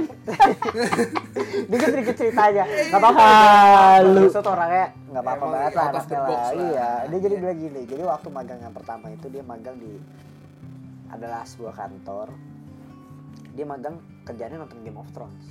dikit 1.65 1.89
dikit 1.97 2.15
cerita 2.15 2.41
aja 2.45 2.63
nggak 2.63 3.01
apa-apa. 3.01 3.25
Joshua 4.21 4.41
tuh 4.41 4.53
orangnya 4.53 4.85
nggak 5.09 5.23
apa-apa 5.25 5.45
banget 5.49 5.71
lah 5.73 5.81
out 5.81 5.95
lah 5.97 6.05
lah. 6.05 6.51
iya 6.53 6.89
dia 7.09 7.19
jadi 7.25 7.35
bilang 7.41 7.57
gini 7.57 7.81
jadi 7.89 8.03
waktu 8.05 8.27
magang 8.29 8.59
yang 8.61 8.75
pertama 8.75 9.09
itu 9.09 9.25
dia 9.27 9.41
magang 9.41 9.81
di 9.81 9.97
adalah 11.09 11.41
sebuah 11.41 11.73
kantor 11.73 12.27
dia 13.51 13.65
magang 13.65 13.97
kerjanya 14.21 14.61
nonton 14.61 14.77
Game 14.85 14.99
of 14.99 15.09
Thrones 15.09 15.41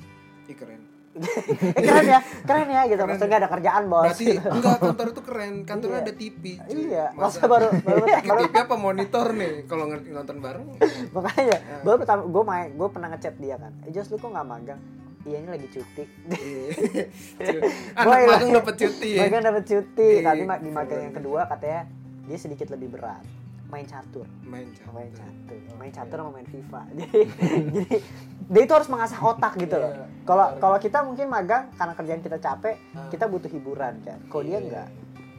Ih 0.46 0.54
keren. 0.54 0.85
Eh, 1.16 1.82
keren 1.86 2.06
ya 2.06 2.18
keren 2.42 2.68
ya 2.68 2.82
gitu 2.84 3.02
maksudnya 3.02 3.28
nggak 3.28 3.42
ada 3.42 3.50
kerjaan 3.50 3.82
bos 3.86 4.04
Berarti 4.06 4.26
enggak 4.54 4.76
kantor 4.78 5.06
itu 5.08 5.22
keren. 5.22 5.52
Kantornya 5.62 5.94
Iya. 5.94 6.04
ada 6.04 6.14
TV. 6.14 6.42
cuy. 6.58 6.76
Iya, 6.86 7.04
Masa 7.10 7.24
masa 7.34 7.46
baru 7.46 7.66
baru 7.78 8.04
baru 8.28 8.40
TV 8.42 8.54
apa 8.58 8.76
monitor 8.76 9.26
nih 9.32 9.52
kalau 9.64 9.84
nge- 9.86 10.08
nonton 10.08 10.36
bareng? 10.38 10.66
makanya 11.08 11.56
baru 11.80 11.96
pertama 11.96 12.22
gue 12.22 12.42
main 12.44 12.68
gue 12.70 12.88
pernah 12.88 13.08
ngechat 13.10 13.34
dia 13.36 13.56
kan 13.56 13.72
eh 13.82 13.90
Jos 13.90 14.06
lu 14.06 14.16
kok 14.16 14.28
nggak 14.28 14.44
magang 14.44 14.80
iya 15.22 15.36
ini 15.38 15.48
lagi 15.48 15.68
cuti 15.68 16.04
Iya. 16.28 16.68
Anak 17.96 18.18
magang 18.28 18.52
dapat 18.54 18.74
cuti 18.76 19.08
ya. 19.10 19.20
magang 19.22 19.42
dapet 19.44 19.64
cuti 19.64 20.08
Iya, 20.14 20.24
tadi 20.24 20.42
ma- 20.44 20.58
di 20.58 20.70
magang 20.70 21.00
yang 21.02 21.14
kedua 21.14 21.40
katanya 21.46 21.80
dia 22.22 22.36
sedikit 22.36 22.68
lebih 22.68 22.90
berat 22.90 23.22
main 23.66 23.84
catur 23.84 24.26
Main 24.42 24.66
main 24.86 25.10
catur. 25.10 25.58
catur 25.58 25.76
main 25.76 25.90
catur 25.90 26.16
sama 26.16 26.30
main 26.32 26.46
FIFA 26.46 26.80
jadi 26.98 27.20
jadi 27.72 27.96
dia 28.46 28.62
itu 28.62 28.72
harus 28.72 28.86
mengasah 28.86 29.18
otak 29.18 29.52
gitu 29.56 29.74
loh 29.74 29.90
Iya. 29.90 30.06
kalau 30.22 30.46
kalau 30.56 30.78
kita 30.78 30.98
mungkin 31.00 31.26
magang 31.26 31.70
karena 31.72 31.92
kerjaan 31.92 32.20
kita 32.20 32.38
capek 32.38 32.76
Ah. 32.92 33.08
kita 33.08 33.24
butuh 33.24 33.48
hiburan 33.48 33.98
kan 34.00 34.18
kalau 34.26 34.42
dia 34.42 34.52
Iya. 34.52 34.62
enggak 34.62 34.88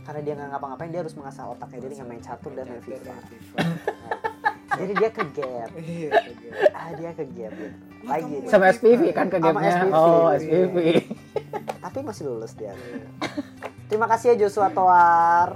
karena 0.04 0.20
dia 0.22 0.34
nggak 0.34 0.50
ngapa-ngapain 0.50 0.90
dia 0.90 1.02
harus 1.02 1.14
mengasah 1.14 1.44
otaknya 1.48 1.80
dia 1.82 1.90
dengan 1.90 2.08
main 2.08 2.22
catur 2.22 2.52
dan 2.52 2.66
main 2.66 2.80
Catur 2.80 2.96
FIFA 2.96 3.16
jadi 4.78 4.92
dia 4.94 5.10
ke 5.10 5.24
gap 5.34 5.70
Iya. 5.74 6.10
ah 6.72 6.90
dia 6.94 7.12
ke 7.12 7.24
gap 7.28 7.54
gitu 7.54 7.76
lagi 8.06 8.34
nih. 8.38 8.48
sama 8.48 8.66
SPV 8.70 9.02
kan 9.10 9.28
ke. 9.28 9.36
SPV. 9.36 9.92
Oh, 9.92 10.30
SPV. 10.32 10.78
tapi 11.78 11.98
masih 12.02 12.24
lulus 12.26 12.54
dia 12.54 12.72
terima 13.88 14.06
kasih 14.06 14.32
ya 14.32 14.46
Joshua 14.46 14.68
Toar 14.70 15.56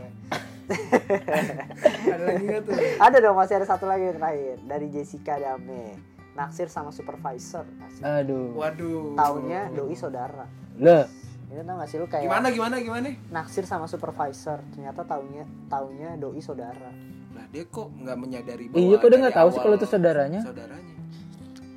Ada 0.71 2.23
lagi 2.23 2.43
nggak 2.47 2.61
tuh? 2.65 2.73
ada 2.97 3.17
dong 3.19 3.35
masih 3.37 3.55
ada 3.59 3.67
satu 3.67 3.85
lagi 3.85 4.09
yang 4.09 4.17
terakhir 4.17 4.57
dari 4.65 4.87
Jessica 4.89 5.35
Dame 5.37 5.95
naksir 6.31 6.71
sama 6.71 6.95
supervisor 6.95 7.67
Asik. 7.83 8.03
Aduh. 8.03 8.55
Waduh. 8.55 9.19
taunya 9.19 9.67
doi 9.69 9.95
saudara 9.95 10.47
Le. 10.79 11.03
Ini 11.51 11.67
tau 11.67 11.75
gak 11.83 11.89
sih 11.91 11.99
lu 11.99 12.07
kayak 12.07 12.23
Gimana 12.31 12.47
gimana 12.47 12.75
gimana? 12.79 13.11
naksir 13.27 13.67
sama 13.67 13.83
supervisor, 13.83 14.63
ternyata 14.71 15.03
taunya 15.03 15.43
taunya 15.67 16.15
doi 16.15 16.39
saudara. 16.39 16.87
Lah 17.35 17.45
dia 17.51 17.67
kok 17.67 17.91
nggak 17.91 18.15
menyadari 18.15 18.71
Iya, 18.71 18.95
kok 18.95 19.07
dia 19.11 19.19
nggak 19.19 19.35
tahu 19.35 19.49
sih 19.51 19.59
kalau 19.59 19.75
itu 19.75 19.83
saudaranya? 19.83 20.39
Saudaranya. 20.39 20.95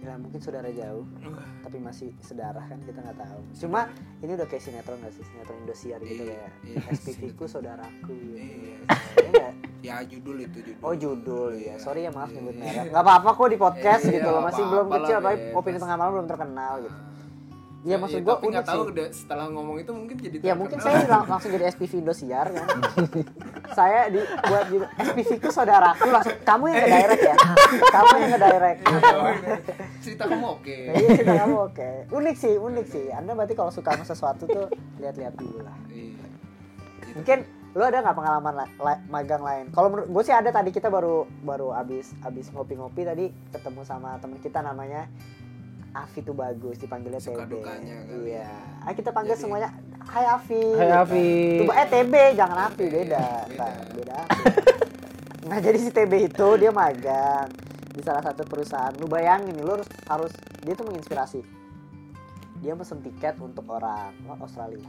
Ya 0.07 0.15
mungkin 0.15 0.39
saudara 0.39 0.71
jauh, 0.71 1.03
Wah, 1.27 1.49
tapi 1.65 1.81
masih 1.81 2.13
sedarah 2.21 2.61
kan 2.63 2.77
kita 2.79 3.01
nggak 3.01 3.17
tahu. 3.17 3.41
Cuma 3.59 3.89
ini 4.21 4.33
udah 4.33 4.45
kayak 4.45 4.63
sinetron 4.63 5.01
gak 5.01 5.11
sih? 5.11 5.25
Sinetron 5.25 5.59
Indosiar 5.59 5.99
gitu 5.99 6.23
Iya, 6.23 6.29
kayak 6.31 6.51
iya. 6.63 6.93
SPV 6.93 7.21
ku 7.33 7.45
saudaraku 7.45 8.13
gitu. 8.13 8.37
Iya. 8.37 8.77
Nggak? 9.25 9.53
Ya 9.81 9.97
judul 10.03 10.37
itu 10.39 10.59
judul. 10.63 10.81
Oh 10.81 10.95
judul 10.95 11.53
ya, 11.57 11.75
sorry 11.77 12.05
ya 12.05 12.11
maaf 12.11 12.29
nyebut 12.29 12.53
merek. 12.55 12.89
Gak 12.89 13.01
apa-apa 13.01 13.29
kok 13.33 13.49
di 13.49 13.57
podcast 13.57 14.03
gitu 14.05 14.21
loh, 14.23 14.39
nggak 14.39 14.47
masih 14.47 14.65
belum 14.67 14.87
kecil, 14.91 15.17
tapi 15.19 15.37
opini 15.51 15.79
tengah 15.79 15.97
malam 15.97 16.13
belum 16.15 16.29
terkenal 16.29 16.75
gitu. 16.79 16.93
Ah. 16.95 17.13
Iya 17.85 18.01
maksud 18.01 18.21
gua 18.23 18.35
tapi 18.35 18.49
nggak 18.49 18.65
unik 18.65 18.73
tahu 18.73 18.81
sih. 18.81 18.91
udah 18.91 19.07
setelah 19.13 19.47
ngomong 19.47 19.77
itu 19.77 19.93
mungkin 19.93 20.17
jadi 20.17 20.37
Ya 20.43 20.55
mungkin 20.55 20.77
terkenal. 20.79 20.97
saya 20.97 21.11
lang- 21.11 21.29
langsung 21.29 21.51
jadi 21.53 21.65
SPV 21.69 21.93
Indosiar 21.99 22.47
kan. 22.49 22.65
saya 23.77 24.01
di 24.09 24.21
buat 24.25 24.65
gitu 24.67 24.87
SPV 24.99 25.31
ku 25.39 25.49
saudaraku 25.51 26.09
langsung 26.09 26.33
kamu 26.41 26.65
yang 26.67 26.79
ke 26.79 26.89
direct 26.91 27.23
ya. 27.23 27.37
kamu 27.87 28.09
yang 28.17 28.31
ke 28.31 28.41
direct. 28.41 28.79
Cerita 30.05 30.25
kamu 30.27 30.47
oke. 30.53 30.77
Nah, 30.85 30.95
iya 31.01 31.09
cerita 31.15 31.35
kamu 31.41 31.57
oke. 31.65 31.91
Unik 32.11 32.37
sih, 32.37 32.55
unik 32.55 32.87
sih. 32.87 33.07
Anda 33.09 33.33
berarti 33.33 33.55
kalau 33.55 33.71
suka 33.71 33.91
sama 33.91 34.05
sesuatu 34.05 34.45
tuh 34.45 34.69
lihat-lihat 34.99 35.35
dulu 35.35 35.59
lah. 35.61 35.77
Iya. 35.89 36.21
Mungkin 37.15 37.39
lu 37.73 37.83
ada 37.83 37.99
nggak 38.01 38.15
pengalaman 38.15 38.55
la- 38.55 38.75
la- 38.79 39.03
magang 39.09 39.41
lain? 39.41 39.65
Kalau 39.69 39.89
menurut 39.89 40.07
gue 40.07 40.23
sih 40.23 40.31
ada 40.31 40.47
tadi 40.49 40.71
kita 40.71 40.87
baru 40.87 41.25
baru 41.41 41.73
abis 41.73 42.13
abis 42.21 42.47
ngopi-ngopi 42.49 43.03
tadi 43.03 43.25
ketemu 43.51 43.81
sama 43.83 44.15
teman 44.17 44.39
kita 44.39 44.61
namanya 44.61 45.11
Afi 45.93 46.21
tuh 46.21 46.35
bagus 46.35 46.75
dipanggilnya 46.77 47.19
Suka 47.19 47.47
TB. 47.47 47.51
dukanya 47.53 47.97
kali 48.05 48.27
Iya. 48.29 48.43
ya. 48.43 48.51
Ayo 48.83 48.95
kita 48.95 49.11
panggil 49.11 49.33
Jadi- 49.33 49.43
semuanya 49.43 49.71
Hai 50.05 50.27
Afi. 50.29 50.59
Hai 50.71 50.85
gitu. 50.85 51.01
Afi. 51.01 51.31
Tuh, 51.57 51.73
eh 51.73 51.87
TB 51.89 52.15
jangan 52.35 52.59
Afi 52.67 52.85
beda. 52.89 53.25
Beda. 53.47 53.67
Beda 53.91 54.15
Afi. 54.21 54.45
nah 55.45 55.59
jadi 55.61 55.77
si 55.77 55.91
TB 55.91 56.13
itu 56.27 56.49
dia 56.57 56.71
magang 56.71 57.47
di 57.95 58.03
salah 58.03 58.23
satu 58.27 58.43
perusahaan. 58.43 58.91
Lu 58.99 59.07
bayangin 59.07 59.55
nih, 59.55 59.63
lu 59.63 59.79
harus 59.79 59.89
harus 60.11 60.33
dia 60.67 60.75
tuh 60.75 60.91
menginspirasi. 60.91 61.41
Dia 62.59 62.75
pesen 62.75 62.99
tiket 63.07 63.39
untuk 63.39 63.71
orang 63.71 64.11
oh, 64.27 64.35
Australia. 64.43 64.83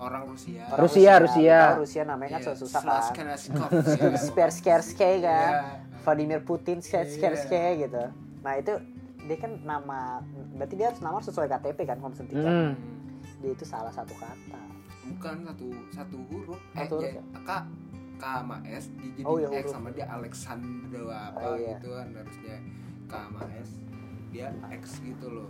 Orang 0.00 0.32
Rusia. 0.32 0.64
Orang 0.72 0.84
Rusia, 0.88 1.12
Rusia. 1.20 1.58
Tahu 1.60 1.80
Rusia 1.84 2.02
namanya 2.08 2.30
kan 2.36 2.40
Iya, 2.40 2.52
susah 2.56 2.80
Slash 2.80 3.08
kan. 3.12 3.24
Kalashnikov. 3.28 3.70
Sperskersky 4.32 5.12
kan. 5.20 5.52
Iya. 5.52 6.00
Vladimir 6.00 6.40
Putin 6.40 6.80
Sperskersky 6.80 7.56
Iya. 7.56 7.84
gitu. 7.84 8.04
Nah 8.40 8.52
itu 8.56 8.80
dia 9.28 9.36
kan 9.36 9.52
nama 9.60 10.24
berarti 10.56 10.74
dia 10.80 10.88
harus 10.88 11.00
nama 11.04 11.20
sesuai 11.20 11.52
KTP 11.52 11.78
kan 11.84 11.96
kalau 12.00 12.12
pesen 12.16 12.28
tiket. 12.32 12.48
Hmm. 12.48 12.72
Dia 13.44 13.50
itu 13.52 13.64
salah 13.68 13.92
satu 13.92 14.16
kata. 14.16 14.62
Bukan 15.04 15.36
satu 15.44 15.68
satu 15.92 16.16
huruf. 16.32 16.60
Satu 16.72 16.94
huruf 16.96 17.12
ya, 17.12 17.20
ya? 17.20 17.40
K 17.44 17.50
K 18.20 18.24
sama 18.36 18.56
S 18.62 18.84
jadi 18.94 19.20
Oh, 19.24 19.36
iya, 19.36 19.48
X 19.50 19.64
huruf. 19.64 19.72
sama 19.72 19.88
dia 19.90 20.06
Alexandro 20.06 21.04
apa 21.08 21.40
Oh, 21.40 21.56
iya. 21.56 21.74
gitu 21.74 21.88
kan 21.90 22.06
harusnya 22.12 22.56
K 23.02 23.12
sama 23.12 23.40
S 23.56 23.70
dia 24.28 24.46
X 24.70 24.82
gitu 25.00 25.26
loh. 25.26 25.48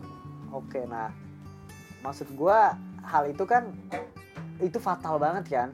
Oke, 0.51 0.81
nah 0.85 1.11
maksud 2.01 2.31
gua 2.33 2.75
hal 3.03 3.27
itu 3.27 3.45
kan 3.45 3.69
itu 4.59 4.79
fatal 4.79 5.17
banget 5.17 5.45
kan, 5.49 5.69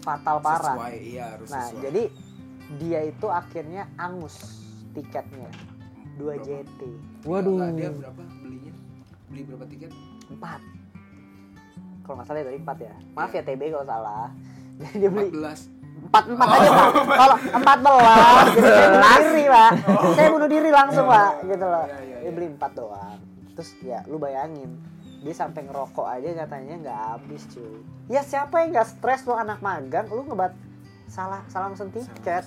fatal 0.00 0.38
parah. 0.38 0.74
Sesuai 0.74 0.96
iya 0.98 1.24
harus 1.30 1.48
Nah 1.48 1.64
sesuai. 1.64 1.82
jadi 1.82 2.02
dia 2.74 3.00
itu 3.04 3.26
akhirnya 3.26 3.82
angus 3.94 4.34
tiketnya 4.90 5.50
2 6.14 6.22
Berapa? 6.24 6.42
JT 6.42 6.80
Waduh. 7.22 7.54
Enggak, 7.54 7.70
dia 7.74 7.90
berapa 7.92 8.22
belinya? 8.36 8.72
Beli 9.26 9.42
berapa 9.44 9.64
tiket? 9.66 9.90
4 10.26 10.40
kalau 12.02 12.14
nggak 12.14 12.26
salah 12.26 12.38
ya 12.38 12.46
tadi 12.46 12.58
4 12.60 12.78
ya 12.80 12.94
maaf 13.12 13.30
Iya. 13.30 13.38
ya 13.38 13.48
TB 13.48 13.62
kalau 13.70 13.86
salah 13.86 14.26
jadi 14.80 14.96
dia 14.96 15.10
beli 15.10 15.28
14. 15.30 15.73
Empat 15.94 16.24
empat 16.26 16.48
aja 16.50 16.70
pak. 16.70 16.88
Kalau 17.06 17.36
empat 17.38 17.78
belas 17.82 18.46
jadi 18.54 18.82
saya 18.82 18.88
bunuh 18.90 19.08
diri 19.14 19.44
pak. 19.46 19.70
Saya 20.14 20.28
bunuh 20.30 20.48
diri 20.50 20.70
langsung 20.74 21.06
pak 21.06 21.32
gitu 21.46 21.66
loh. 21.66 21.84
Oh. 21.84 21.86
Iya, 21.86 21.98
iya, 22.02 22.16
dia 22.18 22.26
iya. 22.26 22.30
beli 22.34 22.46
empat 22.54 22.72
doang. 22.74 23.18
Terus 23.54 23.70
ya 23.82 23.98
lu 24.10 24.16
bayangin 24.18 24.70
dia 25.24 25.34
sampai 25.34 25.64
ngerokok 25.64 26.06
aja 26.06 26.28
katanya 26.44 26.74
nggak 26.84 27.00
habis 27.16 27.42
cuy. 27.54 27.78
Ya 28.10 28.20
siapa 28.26 28.54
yang 28.62 28.76
nggak 28.76 28.88
stres 28.98 29.24
lu 29.24 29.34
anak 29.38 29.62
magang 29.62 30.10
lu 30.10 30.26
ngebat 30.26 30.52
salah 31.08 31.42
salah 31.48 31.70
mesen 31.70 31.88
tiket. 31.94 32.44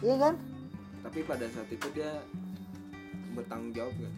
iya 0.00 0.14
kan? 0.16 0.34
Tapi 1.02 1.18
pada 1.26 1.46
saat 1.50 1.68
itu 1.70 1.86
dia 1.90 2.22
bertanggung 3.34 3.74
jawab 3.74 3.94
gak? 3.98 4.14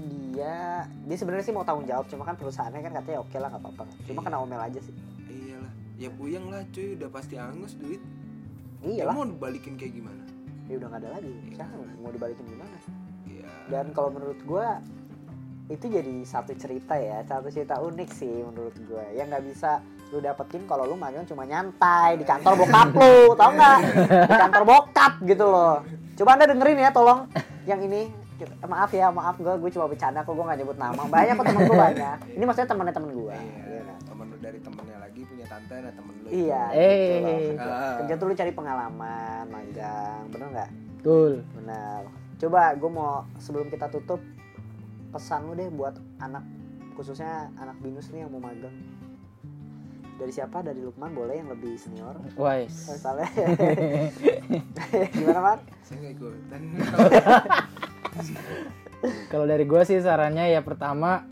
dia 0.00 0.88
dia 1.04 1.16
sebenarnya 1.20 1.44
sih 1.44 1.52
mau 1.52 1.60
tanggung 1.60 1.84
jawab 1.84 2.08
cuma 2.08 2.24
kan 2.24 2.32
perusahaannya 2.32 2.80
kan 2.80 2.92
katanya 3.04 3.20
oke 3.20 3.36
lah 3.36 3.48
nggak 3.52 3.62
apa-apa. 3.68 3.84
Cuma 4.08 4.20
kena 4.24 4.40
omel 4.40 4.60
aja 4.60 4.80
sih 4.80 4.96
ya 6.00 6.08
puyeng 6.10 6.48
lah 6.48 6.64
cuy, 6.72 6.96
udah 6.96 7.12
pasti 7.12 7.36
angus 7.36 7.76
duit. 7.76 8.00
iya 8.80 9.04
Ya 9.04 9.04
lah. 9.04 9.12
mau 9.12 9.28
dibalikin 9.28 9.76
kayak 9.76 9.92
gimana? 9.94 10.24
ya 10.64 10.78
udah 10.78 10.88
nggak 10.88 11.02
ada 11.02 11.10
lagi. 11.18 11.34
Sekarang 11.50 11.78
mau 11.98 12.08
dibalikin 12.08 12.46
gimana? 12.46 12.76
Iya. 13.26 13.50
dan 13.68 13.86
kalau 13.92 14.10
menurut 14.10 14.38
gua 14.42 14.78
itu 15.66 15.86
jadi 15.86 16.14
satu 16.24 16.50
cerita 16.54 16.94
ya 16.94 17.22
satu 17.22 17.46
cerita 17.46 17.78
unik 17.78 18.10
sih 18.10 18.40
menurut 18.40 18.74
gua. 18.86 19.04
Yang 19.12 19.26
nggak 19.28 19.44
bisa 19.44 19.70
lu 20.10 20.18
dapetin 20.18 20.64
kalau 20.64 20.86
lu 20.86 20.96
magang 20.96 21.22
cuma 21.22 21.44
nyantai 21.44 22.16
di 22.16 22.24
kantor 22.24 22.54
bokap 22.56 22.90
lu 22.96 23.34
tau 23.36 23.50
nggak? 23.52 23.78
Di 24.26 24.36
kantor 24.38 24.62
bokap 24.64 25.12
gitu 25.22 25.44
loh. 25.44 25.82
Coba 26.16 26.30
anda 26.34 26.46
dengerin 26.48 26.78
ya 26.78 26.90
tolong. 26.90 27.26
Yang 27.66 27.80
ini 27.86 28.00
maaf 28.64 28.88
ya 28.90 29.12
maaf 29.12 29.36
gue 29.36 29.52
gue 29.52 29.70
cuma 29.70 29.84
bercanda 29.84 30.24
kok 30.24 30.32
gue 30.32 30.44
nggak 30.46 30.58
nyebut 30.64 30.78
nama. 30.78 31.02
Banyak 31.04 31.34
kok 31.34 31.44
temen 31.44 31.62
gue 31.66 31.76
banyak. 31.76 32.16
Ini 32.38 32.44
maksudnya 32.46 32.68
temennya 32.70 32.94
temen 32.94 33.10
gue 33.12 33.36
dari 34.60 34.68
temennya 34.68 34.98
lagi 35.00 35.20
punya 35.24 35.46
tante 35.48 35.74
nah 35.74 35.90
temen 35.90 36.14
lu 36.20 36.26
iya 36.28 36.62
Eh. 36.70 36.76
gitu 36.76 37.16
loh. 37.16 37.38
kerja, 37.56 37.72
Ah. 37.72 37.96
kerja 37.96 38.14
tuh 38.14 38.26
lu 38.26 38.34
cari 38.36 38.52
pengalaman 38.52 39.42
magang 39.48 40.20
bener 40.28 40.48
nggak 40.52 40.70
Betul. 41.00 41.32
Benar. 41.56 42.02
Coba 42.36 42.60
gue 42.76 42.90
mau 42.90 43.24
sebelum 43.40 43.66
kita 43.66 43.88
tutup 43.88 44.20
pesan 45.10 45.48
lu 45.48 45.56
deh 45.56 45.70
buat 45.70 45.96
anak 46.20 46.44
khususnya 46.92 47.48
anak 47.56 47.74
binus 47.80 48.10
nih 48.10 48.20
yang 48.20 48.28
mau 48.28 48.38
magang. 48.38 48.74
Dari 50.14 50.28
siapa? 50.28 50.60
Dari 50.60 50.78
Lukman 50.78 51.10
boleh 51.10 51.40
yang 51.40 51.48
lebih 51.48 51.74
senior. 51.74 52.14
Wise. 52.36 52.92
Misalnya. 52.92 53.26
Gimana, 55.16 55.40
Mar? 55.40 55.58
Saya 55.80 55.96
nggak 55.98 56.12
ikutan. 56.12 56.60
Kalau 59.32 59.44
dari 59.48 59.64
gue 59.64 59.80
sih 59.82 59.96
sarannya 59.96 60.50
ya 60.50 60.60
pertama 60.60 61.24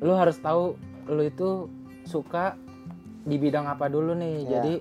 lu 0.00 0.16
harus 0.16 0.38
tahu 0.38 0.74
lu 1.04 1.22
itu 1.22 1.68
suka 2.12 2.60
di 3.24 3.40
bidang 3.40 3.64
apa 3.64 3.88
dulu 3.88 4.12
nih. 4.12 4.36
Ya. 4.44 4.48
Jadi 4.60 4.74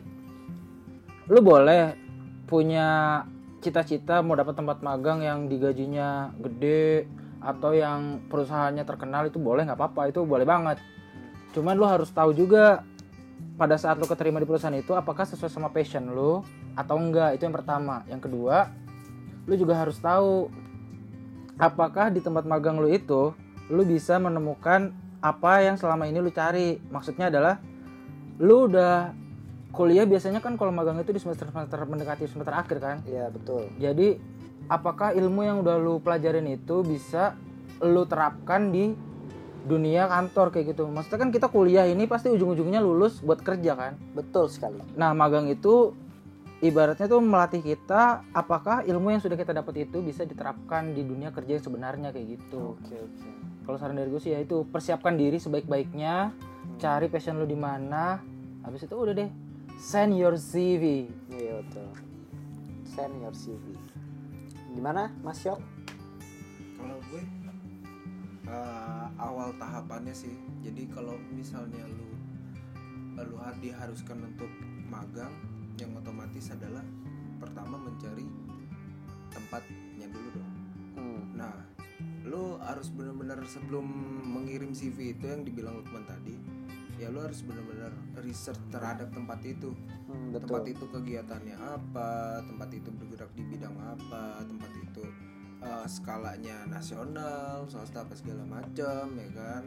lu 1.31 1.39
boleh 1.39 1.95
punya 2.43 3.23
cita-cita 3.63 4.19
mau 4.19 4.35
dapat 4.35 4.57
tempat 4.57 4.83
magang 4.83 5.23
yang 5.23 5.47
digajinya 5.47 6.35
gede 6.35 7.07
atau 7.39 7.71
yang 7.71 8.19
perusahaannya 8.27 8.83
terkenal 8.83 9.29
itu 9.29 9.39
boleh 9.39 9.63
nggak 9.63 9.79
apa-apa 9.79 10.11
itu 10.11 10.27
boleh 10.27 10.43
banget. 10.43 10.83
Cuman 11.55 11.79
lu 11.79 11.87
harus 11.87 12.11
tahu 12.11 12.35
juga 12.35 12.83
pada 13.55 13.77
saat 13.77 13.97
lu 14.01 14.09
keterima 14.09 14.41
di 14.41 14.47
perusahaan 14.49 14.73
itu 14.73 14.91
apakah 14.97 15.23
sesuai 15.23 15.49
sama 15.49 15.69
passion 15.69 16.11
lu 16.11 16.41
atau 16.75 16.95
enggak 16.97 17.37
itu 17.37 17.47
yang 17.47 17.55
pertama. 17.55 18.03
Yang 18.09 18.27
kedua 18.27 18.67
lu 19.45 19.53
juga 19.57 19.77
harus 19.77 19.97
tahu 19.97 20.49
apakah 21.57 22.09
di 22.09 22.21
tempat 22.21 22.45
magang 22.45 22.77
lu 22.81 22.89
itu 22.89 23.33
lu 23.69 23.81
bisa 23.85 24.17
menemukan 24.17 24.93
apa 25.21 25.61
yang 25.61 25.77
selama 25.77 26.09
ini 26.09 26.17
lu 26.17 26.33
cari 26.33 26.81
maksudnya 26.89 27.29
adalah 27.29 27.61
lu 28.41 28.65
udah 28.65 29.13
kuliah 29.71 30.03
biasanya 30.03 30.41
kan 30.41 30.57
kalau 30.57 30.73
magang 30.73 30.97
itu 30.97 31.13
di 31.13 31.21
semester 31.21 31.47
semester 31.47 31.77
mendekati 31.85 32.25
semester 32.25 32.51
akhir 32.51 32.77
kan 32.81 32.97
Iya, 33.05 33.29
betul. 33.29 33.69
jadi 33.77 34.17
apakah 34.67 35.13
ilmu 35.13 35.45
yang 35.45 35.61
udah 35.61 35.77
lu 35.77 36.01
pelajarin 36.01 36.49
itu 36.49 36.81
bisa 36.81 37.37
lu 37.79 38.03
terapkan 38.05 38.73
di 38.73 38.93
dunia 39.61 40.09
kantor 40.09 40.49
kayak 40.49 40.73
gitu 40.73 40.89
maksudnya 40.89 41.21
kan 41.21 41.29
kita 41.29 41.47
kuliah 41.47 41.85
ini 41.85 42.09
pasti 42.09 42.33
ujung-ujungnya 42.33 42.81
lulus 42.81 43.21
buat 43.21 43.45
kerja 43.45 43.77
kan 43.77 43.93
Betul 44.17 44.49
sekali. 44.49 44.81
Nah, 44.97 45.13
magang 45.13 45.45
itu 45.47 45.93
ibaratnya 46.61 47.05
tuh 47.05 47.21
melatih 47.21 47.61
kita 47.61 48.25
apakah 48.33 48.81
ilmu 48.85 49.13
yang 49.13 49.21
sudah 49.21 49.37
kita 49.37 49.53
dapat 49.53 49.85
itu 49.85 50.01
bisa 50.01 50.25
diterapkan 50.25 50.97
di 50.97 51.05
dunia 51.05 51.29
kerja 51.29 51.61
yang 51.61 51.63
sebenarnya 51.63 52.09
kayak 52.09 52.41
gitu. 52.41 52.73
Oke, 52.73 52.97
oke. 52.97 53.29
Kalau 53.61 53.77
saran 53.77 53.93
dari 53.93 54.09
gue 54.09 54.17
sih 54.17 54.31
ya 54.31 54.39
itu 54.39 54.65
persiapkan 54.65 55.13
diri 55.13 55.37
sebaik-baiknya, 55.37 56.33
cari 56.77 57.07
passion 57.07 57.37
lu 57.37 57.45
di 57.45 57.55
mana. 57.55 58.17
Habis 58.61 58.85
itu 58.85 58.93
udah 58.93 59.13
deh 59.13 59.29
send 59.75 60.13
your 60.13 60.33
CV. 60.33 61.09
Iya, 61.29 61.61
betul. 61.61 61.89
Send 62.85 63.13
your 63.17 63.33
CV. 63.33 63.61
Gimana, 64.71 65.11
Mas 65.21 65.41
Yok? 65.41 65.59
kalau 66.73 66.97
gue 67.07 67.21
eh, 68.47 69.05
awal 69.15 69.53
tahapannya 69.55 70.11
sih 70.11 70.33
jadi 70.59 70.89
kalau 70.89 71.13
misalnya 71.29 71.85
lu 71.85 72.09
lu 73.21 73.37
har- 73.37 73.53
diharuskan 73.61 74.17
untuk 74.17 74.49
magang 74.89 75.29
yang 75.77 75.93
otomatis 75.93 76.49
adalah 76.49 76.81
pertama 77.37 77.77
mencari 77.77 78.25
tempatnya 79.29 79.80
lu 82.31 82.55
harus 82.63 82.87
benar-benar 82.95 83.43
sebelum 83.43 83.83
mengirim 84.23 84.71
CV 84.71 85.19
itu 85.19 85.27
yang 85.27 85.43
dibilang 85.43 85.83
Lukman 85.83 86.07
tadi 86.07 86.61
ya 87.01 87.09
lu 87.09 87.17
harus 87.17 87.41
benar-benar 87.41 87.89
research 88.21 88.61
terhadap 88.69 89.09
tempat 89.09 89.41
itu. 89.41 89.73
Hmm, 90.05 90.37
tempat 90.37 90.69
betul. 90.69 90.73
itu 90.77 90.85
kegiatannya 90.93 91.57
apa 91.57 92.39
tempat 92.45 92.69
itu 92.77 92.93
bergerak 92.93 93.31
di 93.33 93.43
bidang 93.49 93.73
apa 93.81 94.45
tempat 94.45 94.71
itu 94.77 95.03
eh, 95.65 95.87
skalanya 95.89 96.69
nasional 96.69 97.65
swasta 97.65 98.05
apa 98.05 98.13
segala 98.13 98.45
macam 98.45 99.17
ya 99.17 99.29
kan? 99.33 99.65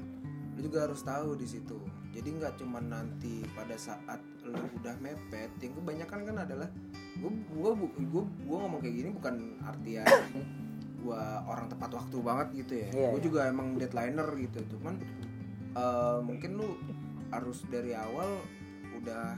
Lu 0.54 0.62
juga 0.62 0.86
harus 0.86 1.02
tahu 1.02 1.34
di 1.34 1.50
situ. 1.50 1.82
Jadi 2.14 2.38
nggak 2.38 2.62
cuma 2.62 2.78
nanti 2.78 3.42
pada 3.58 3.74
saat 3.74 4.22
lu 4.46 4.54
udah 4.78 4.94
mepet 5.02 5.50
yang 5.58 5.74
kebanyakan 5.74 6.20
kan 6.30 6.36
adalah 6.46 6.68
bu- 7.18 7.42
gua 7.50 7.74
gua 8.46 8.56
ngomong 8.62 8.78
kayak 8.78 8.94
gini 8.94 9.10
bukan 9.10 9.58
artian 9.66 10.06
gua 11.04 11.44
orang 11.44 11.68
tepat 11.68 11.90
waktu 11.92 12.16
banget 12.24 12.48
gitu 12.64 12.72
ya. 12.80 12.88
Iya, 12.88 13.08
gua 13.12 13.20
iya. 13.20 13.24
juga 13.24 13.40
emang 13.44 13.76
deadlineer 13.76 14.28
gitu 14.40 14.60
cuman 14.76 14.94
eh, 15.76 16.18
mungkin 16.24 16.50
lu 16.56 16.68
harus 17.28 17.66
dari 17.68 17.92
awal 17.92 18.40
udah 18.96 19.36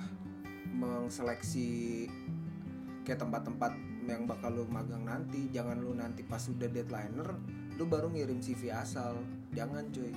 mengseleksi 0.77 2.07
kayak 3.03 3.19
tempat-tempat 3.19 3.73
yang 4.07 4.23
bakal 4.31 4.55
lu 4.55 4.65
magang 4.71 5.03
nanti. 5.03 5.51
Jangan 5.51 5.83
lu 5.83 5.99
nanti 5.99 6.23
pas 6.23 6.43
udah 6.47 6.71
deadlineer 6.71 7.35
lu 7.75 7.85
baru 7.91 8.15
ngirim 8.15 8.39
CV 8.39 8.71
asal. 8.71 9.19
Jangan 9.51 9.91
cuy. 9.91 10.15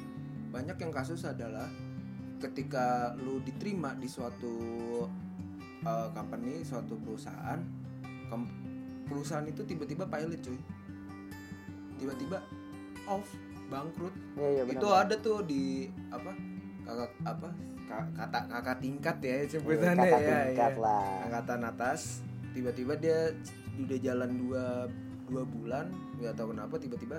Banyak 0.54 0.78
yang 0.78 0.94
kasus 0.94 1.26
adalah 1.26 1.66
ketika 2.40 3.18
lu 3.20 3.44
diterima 3.44 3.98
di 4.00 4.08
suatu 4.08 4.56
uh, 5.84 6.08
company 6.16 6.64
suatu 6.64 6.96
perusahaan 6.96 7.60
perusahaan 9.10 9.44
itu 9.44 9.66
tiba-tiba 9.66 10.08
pilot 10.08 10.40
cuy 10.40 10.60
tiba-tiba 12.00 12.40
off 13.06 13.28
bangkrut. 13.70 14.14
Iya 14.36 14.50
iya 14.50 14.64
benar 14.66 14.82
itu 14.82 14.88
ada 14.90 15.16
tuh 15.22 15.40
di 15.46 15.64
apa 16.10 16.32
kakak 16.88 17.12
apa 17.22 17.50
ka- 17.86 18.12
kata 18.18 18.40
kakak 18.50 18.78
tingkat 18.82 19.18
ya 19.22 19.36
sebutannya 19.46 20.10
ya, 20.10 20.20
tingkat 20.50 20.74
ya. 20.76 20.82
lah. 20.82 21.10
Angkatan 21.30 21.62
atas. 21.68 22.02
Tiba-tiba 22.50 22.98
dia 22.98 23.30
udah 23.80 24.00
jalan 24.02 24.32
dua 24.42 24.66
dua 25.30 25.44
bulan 25.46 25.86
nggak 26.18 26.34
tahu 26.34 26.52
kenapa 26.52 26.76
tiba-tiba 26.82 27.18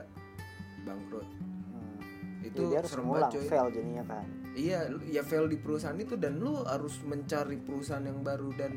bangkrut. 0.82 1.28
Hmm. 1.70 2.00
itu 2.40 2.72
harus 2.72 2.88
serem 2.88 3.04
banget 3.12 3.36
cuy 3.36 3.44
fail 3.46 3.66
jadinya 3.70 4.04
kan? 4.08 4.24
Iya 4.56 4.80
ya 5.06 5.22
fail 5.22 5.46
di 5.46 5.60
perusahaan 5.60 5.94
itu 5.94 6.18
dan 6.18 6.42
lu 6.42 6.66
harus 6.66 6.98
mencari 7.06 7.60
perusahaan 7.60 8.02
yang 8.02 8.26
baru 8.26 8.50
dan 8.58 8.72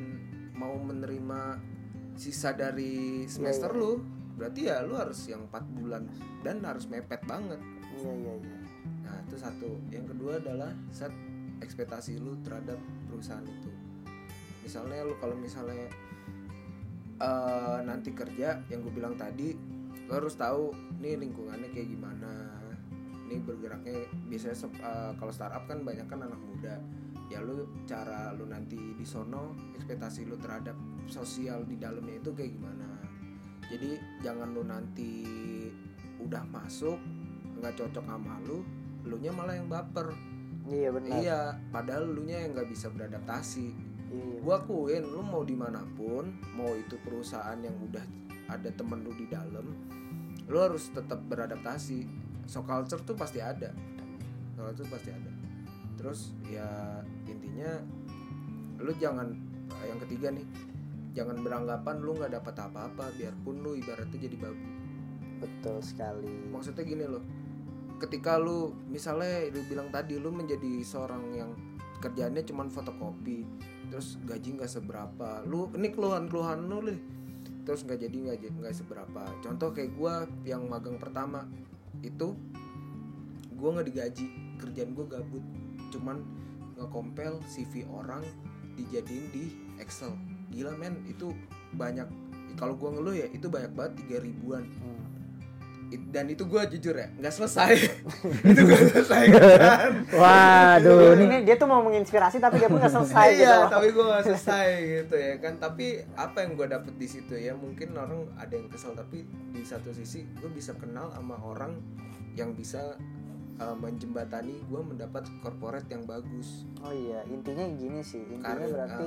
mau 0.54 0.78
menerima 0.78 1.58
sisa 2.14 2.54
dari 2.54 3.26
semester 3.26 3.74
iya. 3.74 3.80
lu 3.82 3.91
berarti 4.43 4.67
ya 4.67 4.83
lu 4.83 4.99
harus 4.99 5.23
yang 5.31 5.47
empat 5.47 5.63
bulan 5.71 6.03
dan 6.43 6.59
harus 6.67 6.83
mepet 6.91 7.23
banget 7.23 7.63
iya 7.95 8.11
iya 8.11 8.33
iya 8.43 8.63
Nah 9.03 9.15
itu 9.27 9.35
satu. 9.37 9.69
Yang 9.91 10.15
kedua 10.15 10.39
adalah 10.39 10.71
set 10.89 11.13
ekspektasi 11.61 12.17
lu 12.17 12.39
terhadap 12.41 12.79
perusahaan 13.07 13.45
itu. 13.45 13.69
Misalnya 14.63 15.05
lu 15.05 15.15
kalau 15.19 15.35
misalnya 15.37 15.87
eh, 17.19 17.79
nanti 17.85 18.15
kerja 18.15 18.63
yang 18.71 18.79
gue 18.81 18.93
bilang 18.95 19.15
tadi, 19.19 19.53
lu 20.07 20.11
harus 20.11 20.33
tahu 20.33 20.73
nih 20.97 21.19
lingkungannya 21.19 21.69
kayak 21.69 21.93
gimana. 21.93 22.57
Nih 23.29 23.39
bergeraknya 23.43 24.09
biasanya 24.27 24.57
eh, 24.81 25.11
kalau 25.19 25.31
startup 25.35 25.69
kan 25.69 25.83
banyak 25.83 26.07
kan 26.07 26.23
anak 26.23 26.39
muda. 26.39 26.79
Ya 27.31 27.39
lu 27.39 27.69
cara 27.85 28.35
lu 28.35 28.49
nanti 28.49 28.77
di 28.97 29.05
sono 29.05 29.55
ekspektasi 29.77 30.27
lu 30.27 30.35
terhadap 30.39 30.75
sosial 31.05 31.63
di 31.67 31.75
dalamnya 31.77 32.19
itu 32.19 32.31
kayak 32.33 32.55
gimana. 32.55 32.92
Jadi 33.74 33.97
jangan 34.21 34.53
lu 34.53 34.61
nanti 34.61 35.26
udah 36.21 36.45
masuk 36.45 37.01
nggak 37.57 37.74
cocok 37.74 38.05
sama 38.05 38.38
lu 38.45 38.61
lu 39.01 39.17
nya 39.17 39.34
malah 39.34 39.57
yang 39.57 39.65
baper. 39.65 40.13
Iya 40.69 40.93
benar. 40.93 41.11
Iya 41.17 41.39
padahal 41.74 42.05
lu 42.05 42.21
nya 42.30 42.45
yang 42.45 42.53
nggak 42.53 42.69
bisa 42.69 42.93
beradaptasi. 42.93 43.74
Iya. 44.13 44.45
Gua 44.45 44.61
akuin 44.61 45.01
lu 45.09 45.26
mau 45.26 45.41
di 45.41 45.57
mana 45.57 45.82
pun 45.97 46.38
mau 46.53 46.69
itu 46.78 47.01
perusahaan 47.01 47.57
yang 47.57 47.74
udah 47.82 48.05
ada 48.45 48.69
temen 48.69 49.01
lu 49.01 49.11
di 49.17 49.26
dalam 49.26 49.65
lu 50.45 50.57
harus 50.61 50.93
tetap 50.93 51.26
beradaptasi. 51.26 52.05
So 52.45 52.61
culture 52.61 53.01
tuh 53.01 53.17
pasti 53.17 53.41
ada. 53.41 53.74
So 54.53 54.69
culture 54.69 54.86
pasti 54.86 55.09
ada. 55.09 55.32
Terus 55.97 56.30
ya 56.45 57.01
intinya 57.26 57.82
lu 58.78 58.93
jangan 59.01 59.34
yang 59.82 59.97
ketiga 60.05 60.30
nih 60.30 60.45
jangan 61.14 61.38
beranggapan 61.45 61.95
lu 62.01 62.18
nggak 62.18 62.34
dapat 62.41 62.55
apa-apa 62.57 63.14
biarpun 63.18 63.61
lu 63.61 63.78
ibaratnya 63.78 64.18
jadi 64.18 64.38
babu 64.38 64.68
betul 65.43 65.78
sekali. 65.84 66.49
Maksudnya 66.49 66.84
gini 66.84 67.05
loh 67.05 67.24
ketika 68.01 68.36
lu 68.36 68.76
misalnya 68.91 69.47
lu 69.53 69.64
bilang 69.70 69.88
tadi 69.88 70.20
lu 70.20 70.28
menjadi 70.34 70.84
seorang 70.84 71.24
yang 71.32 71.51
kerjaannya 72.03 72.43
cuman 72.43 72.68
fotokopi 72.68 73.47
terus 73.88 74.20
gaji 74.28 74.59
nggak 74.59 74.68
seberapa 74.68 75.39
lu 75.47 75.72
ini 75.72 75.88
keluhan 75.88 76.28
keluhan 76.28 76.68
lu 76.68 76.84
nih 76.84 76.99
terus 77.64 77.88
nggak 77.88 77.99
jadi 78.03 78.18
nggak 78.28 78.38
jadi- 78.43 78.57
nggak 78.59 78.76
seberapa. 78.76 79.24
Contoh 79.39 79.72
kayak 79.72 79.95
gua 79.95 80.28
yang 80.43 80.68
magang 80.68 80.99
pertama 80.99 81.47
itu 82.03 82.36
gua 83.55 83.80
nggak 83.80 83.88
digaji 83.88 84.26
kerjaan 84.59 84.91
gua 84.91 85.07
gabut. 85.07 85.43
Cuman 85.88 86.20
ngekompel 86.76 87.39
CV 87.47 87.88
orang 87.88 88.24
dijadiin 88.76 89.26
di 89.32 89.45
Excel 89.80 90.11
gila 90.54 90.78
men 90.78 91.01
itu 91.10 91.34
banyak 91.74 92.06
kalau 92.54 92.78
gua 92.78 92.93
ngeluh 92.93 93.18
ya 93.18 93.26
itu 93.34 93.49
banyak 93.49 93.74
banget 93.74 93.93
tiga 94.06 94.18
ribuan. 94.22 94.64
Hmm. 94.78 95.01
It- 95.93 96.10
dan 96.10 96.26
itu 96.26 96.49
gue 96.49 96.62
jujur 96.74 96.97
ya 96.97 97.06
nggak 97.22 97.30
selesai. 97.30 97.70
Itu 98.49 98.62
gue 98.66 98.82
selesai 98.89 99.30
kan? 99.30 99.91
Waduh, 100.10 101.14
ini 101.14 101.24
ini 101.30 101.38
dia 101.45 101.54
tuh 101.54 101.70
mau 101.70 101.86
menginspirasi 101.86 102.41
tapi 102.41 102.58
dia 102.58 102.66
pun 102.66 102.82
nggak 102.82 102.89
selesai 102.97 103.28
gitu 103.38 103.45
iya 103.45 103.62
loh. 103.62 103.70
tapi 103.70 103.88
gue 103.93 104.01
nggak 104.01 104.26
selesai 104.26 104.68
gitu 104.82 105.16
ya 105.22 105.34
kan? 105.38 105.54
Tapi 105.62 106.01
apa 106.18 106.38
yang 106.41 106.58
gue 106.58 106.66
dapet 106.66 106.93
di 106.97 107.06
situ 107.06 107.38
ya 107.38 107.54
mungkin 107.54 107.93
orang 107.93 108.26
ada 108.41 108.54
yang 108.58 108.74
kesel 108.74 108.97
tapi 108.97 109.22
di 109.54 109.62
satu 109.62 109.93
sisi 109.93 110.26
gue 110.41 110.49
bisa 110.49 110.74
kenal 110.82 111.14
sama 111.14 111.38
orang 111.45 111.78
yang 112.34 112.58
bisa 112.58 112.97
uh, 113.62 113.78
menjembatani 113.78 114.66
gue 114.66 114.82
mendapat 114.82 115.30
corporate 115.45 115.93
yang 115.93 116.10
bagus. 116.10 116.66
Oh 116.82 116.89
iya 116.89 117.22
intinya 117.30 117.70
gini 117.70 118.01
sih 118.01 118.26
intinya 118.34 118.49
karena 118.49 118.66
berarti 118.66 119.06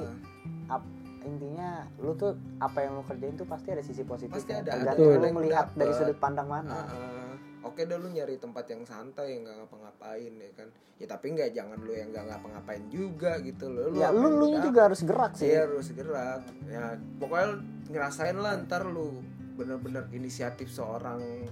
uh, 0.70 0.82
intinya 1.26 1.84
lu 1.98 2.14
tuh 2.14 2.38
apa 2.62 2.86
yang 2.86 2.96
lu 2.96 3.02
kerjain 3.02 3.34
tuh 3.34 3.48
pasti 3.50 3.74
ada 3.74 3.82
sisi 3.82 4.06
positif 4.06 4.38
Pasti 4.38 4.54
ya. 4.54 4.62
ada, 4.62 4.94
ada 4.94 4.94
lu 4.94 5.28
melihat 5.42 5.74
dari 5.74 5.92
sudut 5.92 6.16
pandang 6.22 6.46
mana. 6.46 6.72
Uh, 6.72 6.80
uh, 6.94 7.32
oke 7.66 7.82
dah 7.82 7.98
lu 7.98 8.08
nyari 8.14 8.38
tempat 8.38 8.64
yang 8.70 8.86
santai 8.86 9.36
yang 9.36 9.44
nggak 9.44 9.56
ngapa-ngapain 9.66 10.32
ya 10.32 10.50
kan? 10.54 10.68
Ya 10.96 11.06
tapi 11.10 11.26
nggak 11.34 11.50
jangan 11.52 11.78
lu 11.82 11.92
yang 11.92 12.08
nggak 12.14 12.24
ngapa-ngapain 12.30 12.84
juga 12.88 13.42
gitu 13.42 13.66
loh. 13.68 13.90
Ya 13.98 14.14
lu 14.14 14.30
lu 14.30 14.62
juga 14.62 14.88
harus 14.88 15.02
gerak 15.02 15.34
sih. 15.34 15.50
Iya 15.50 15.66
harus 15.66 15.90
gerak. 15.90 16.46
Ya 16.70 16.96
pokoknya 17.18 17.60
ngerasain 17.90 18.38
lah 18.38 18.56
ntar 18.64 18.86
lu 18.86 19.20
bener-bener 19.56 20.04
inisiatif 20.12 20.68
seorang 20.68 21.48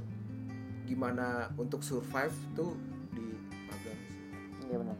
gimana 0.84 1.48
untuk 1.56 1.80
survive 1.80 2.36
tuh 2.52 2.76
di 3.16 3.24
magang 3.64 4.00
sih. 4.04 4.20
iya 4.68 4.76
benar 4.76 4.96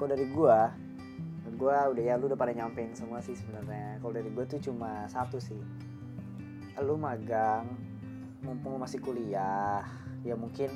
kalau 0.00 0.08
dari 0.16 0.26
gua 0.32 0.72
gua 1.58 1.90
udah 1.90 2.04
ya 2.04 2.14
lu 2.14 2.30
udah 2.30 2.38
pada 2.38 2.54
nyampein 2.54 2.94
semua 2.94 3.18
sih 3.18 3.34
sebenarnya 3.34 3.98
kalau 3.98 4.14
dari 4.14 4.30
gua 4.30 4.46
tuh 4.46 4.62
cuma 4.62 5.04
satu 5.10 5.36
sih 5.36 5.58
lu 6.78 6.94
magang 6.94 7.66
mumpung 8.40 8.78
lu 8.78 8.80
masih 8.80 9.02
kuliah 9.02 9.82
ya 10.22 10.38
mungkin 10.38 10.70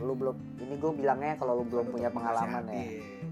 lu 0.00 0.16
belum 0.16 0.32
ini 0.56 0.80
gue 0.80 0.92
bilangnya 0.96 1.36
kalau 1.36 1.60
lu 1.60 1.64
belum 1.68 1.90
Lu 1.90 1.92
punya 1.92 2.08
pengalaman 2.08 2.64
ya. 2.72 2.84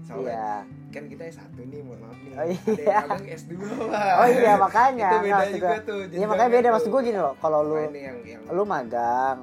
Soalnya 0.05 0.21
iya 0.21 0.47
kan 0.89 1.05
kita 1.05 1.23
S1 1.29 1.53
nih, 1.53 1.81
mohon 1.85 2.01
maaf 2.01 2.17
nih. 2.17 2.33
Oh, 2.33 2.45
iya. 2.45 2.57
Ada 2.61 2.81
yang 2.81 3.09
magang 3.09 3.25
S2 3.25 3.53
lah. 3.89 4.13
oh 4.21 4.27
iya 4.29 4.53
makanya 4.53 5.09
Itu 5.09 5.17
beda 5.17 5.33
Nggak, 5.33 5.49
juga 5.49 5.67
maksud 5.69 5.85
tuh. 5.89 6.01
iya 6.13 6.25
makanya 6.29 6.51
beda 6.53 6.67
maksud 6.69 6.89
gue 6.89 7.01
gini 7.05 7.19
loh 7.19 7.33
kalau 7.41 7.59
lu 7.65 7.75
yang 7.89 8.17
yang 8.21 8.41
lu 8.53 8.63
magang 8.65 9.37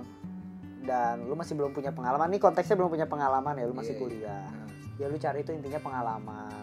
dan 0.86 1.14
lu 1.26 1.34
masih 1.34 1.54
belum 1.58 1.70
punya 1.74 1.90
pengalaman 1.90 2.28
nih 2.30 2.38
konteksnya 2.38 2.78
belum 2.78 2.90
punya 2.94 3.06
pengalaman 3.10 3.54
ya 3.58 3.64
lu 3.66 3.74
masih 3.74 3.94
Iya, 3.94 3.98
iya. 3.98 4.02
kuliah 4.06 4.46
Nah, 4.46 4.68
ya 4.96 5.06
lu 5.10 5.16
cari 5.18 5.38
itu 5.42 5.50
intinya 5.50 5.80
pengalaman 5.82 6.62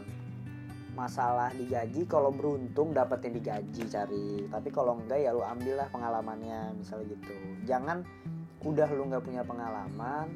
masalah 0.94 1.50
digaji 1.58 2.06
kalau 2.06 2.30
beruntung 2.30 2.94
dapetin 2.94 3.34
digaji 3.34 3.84
cari. 3.90 4.46
Tapi 4.48 4.70
kalau 4.70 4.98
enggak 4.98 5.26
ya 5.26 5.34
lu 5.34 5.42
ambil 5.42 5.82
lah 5.82 5.88
pengalamannya 5.90 6.78
misalnya 6.78 7.18
gitu. 7.18 7.34
Jangan 7.66 8.06
udah 8.64 8.88
lu 8.96 9.04
nggak 9.12 9.24
punya 9.26 9.44
pengalaman 9.44 10.32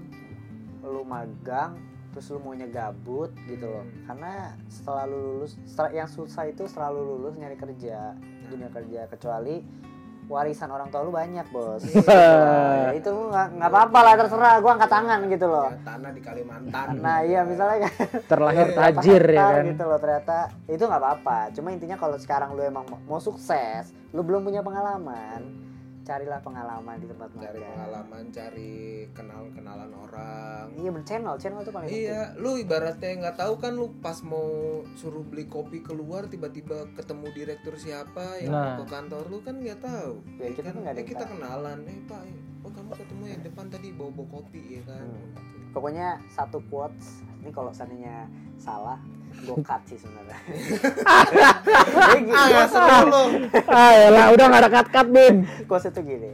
lu 0.83 1.01
magang 1.07 1.79
terus 2.11 2.33
lu 2.33 2.41
maunya 2.41 2.65
gabut 2.65 3.29
gitu 3.45 3.69
loh. 3.69 3.85
Hmm. 3.85 4.03
karena 4.09 4.33
setelah 4.67 5.05
lu 5.05 5.17
lulus 5.17 5.53
setelah 5.69 5.91
yang 5.93 6.09
susah 6.09 6.49
itu 6.49 6.65
setelah 6.65 6.97
lu 6.97 7.03
lulus 7.15 7.37
nyari 7.37 7.55
kerja 7.55 8.17
dunia 8.49 8.69
kerja. 8.73 9.05
Kecuali 9.11 9.61
warisan 10.27 10.67
orang 10.67 10.87
tua 10.87 11.01
lu 11.01 11.09
banyak 11.09 11.47
bos. 11.47 11.83
Ya, 12.07 12.91
itu 12.93 13.09
nggak 13.09 13.57
apa-apa 13.63 13.99
lah 14.01 14.13
terserah. 14.15 14.55
Gua 14.57 14.71
angkat 14.73 14.87
tangan 14.89 15.19
gitu 15.25 15.45
loh. 15.45 15.67
Ya, 15.67 15.79
tanah 15.83 16.11
di 16.11 16.21
Kalimantan. 16.21 16.85
nah 16.97 17.19
iya 17.19 17.41
misalnya 17.41 17.89
terlahir 18.23 18.67
Iya, 18.69 18.77
tajir 18.77 19.23
ya 19.25 19.43
kan. 19.53 19.63
gitu 19.65 19.83
loh 19.83 19.97
ternyata. 19.97 20.37
Itu 20.65 20.83
nggak 20.83 21.01
apa-apa. 21.01 21.37
Cuma 21.51 21.69
intinya 21.69 21.95
kalau 21.95 22.15
sekarang 22.15 22.53
lu 22.53 22.61
emang 22.61 22.85
mau- 22.85 23.03
mau 23.07 23.19
sukses 23.19 23.87
lu 24.09 24.21
belum 24.21 24.41
punya 24.41 24.63
pengalaman 24.63 25.66
carilah 26.07 26.39
pengalaman 26.39 26.95
di 27.03 27.07
tempat 27.11 27.27
cari 27.35 27.59
magang 27.59 27.67
pengalaman 27.75 28.23
cari 28.31 28.73
kenal 29.11 29.43
kenalan 29.51 29.91
orang 29.91 30.65
iya 30.79 30.89
bener 30.95 31.03
channel 31.03 31.35
channel 31.35 31.59
itu 31.59 31.71
paling 31.75 31.87
penting. 31.91 32.07
Iya, 32.07 32.21
lu 32.39 32.51
ibaratnya 32.55 33.11
nggak 33.19 33.37
tahu 33.37 33.53
kan 33.59 33.71
lu 33.75 33.91
pas 33.99 34.15
mau 34.23 34.47
suruh 34.95 35.25
beli 35.27 35.51
kopi 35.51 35.83
keluar 35.83 36.31
tiba-tiba 36.31 36.87
ketemu 36.95 37.27
direktur 37.35 37.75
siapa 37.75 38.39
yang 38.39 38.55
Nah. 38.55 38.79
mau 38.79 38.85
ke 38.85 38.85
kantor 38.87 39.23
lu 39.27 39.37
kan 39.43 39.59
nggak 39.59 39.79
tahu. 39.83 40.23
Ya, 40.39 40.47
kita 40.55 40.69
kan, 40.71 40.81
eh, 40.87 40.95
yang 40.95 41.07
kita 41.07 41.23
tahu. 41.27 41.31
kenalan, 41.35 41.77
eh 41.83 41.99
pak, 42.07 42.21
eh, 42.23 42.37
oh 42.63 42.71
kamu 42.71 42.91
ketemu 42.95 43.23
yang 43.27 43.41
depan 43.43 43.65
tadi 43.67 43.87
bawa 43.91 44.11
bawa 44.15 44.27
kopi 44.39 44.61
ya 44.79 44.81
kan. 44.87 45.03
Hmm. 45.03 45.31
pokoknya 45.75 46.17
satu 46.33 46.57
quotes 46.73 47.21
ini 47.47 47.55
kalau 47.55 47.71
seandainya 47.71 48.27
salah 48.59 48.99
gue 49.39 49.55
cut 49.67 49.79
sih 49.87 49.95
sebenarnya. 49.95 50.35
Ah, 52.27 52.67
seru 52.67 53.07
lu. 53.07 53.23
ah 53.69 53.91
ya 53.93 54.07
lah 54.11 54.25
udah 54.35 54.45
nggak 54.49 54.61
ada 54.65 54.71
cut 54.71 54.87
cut 54.89 55.07
bin 55.07 55.47
itu 55.85 56.01
gini 56.01 56.33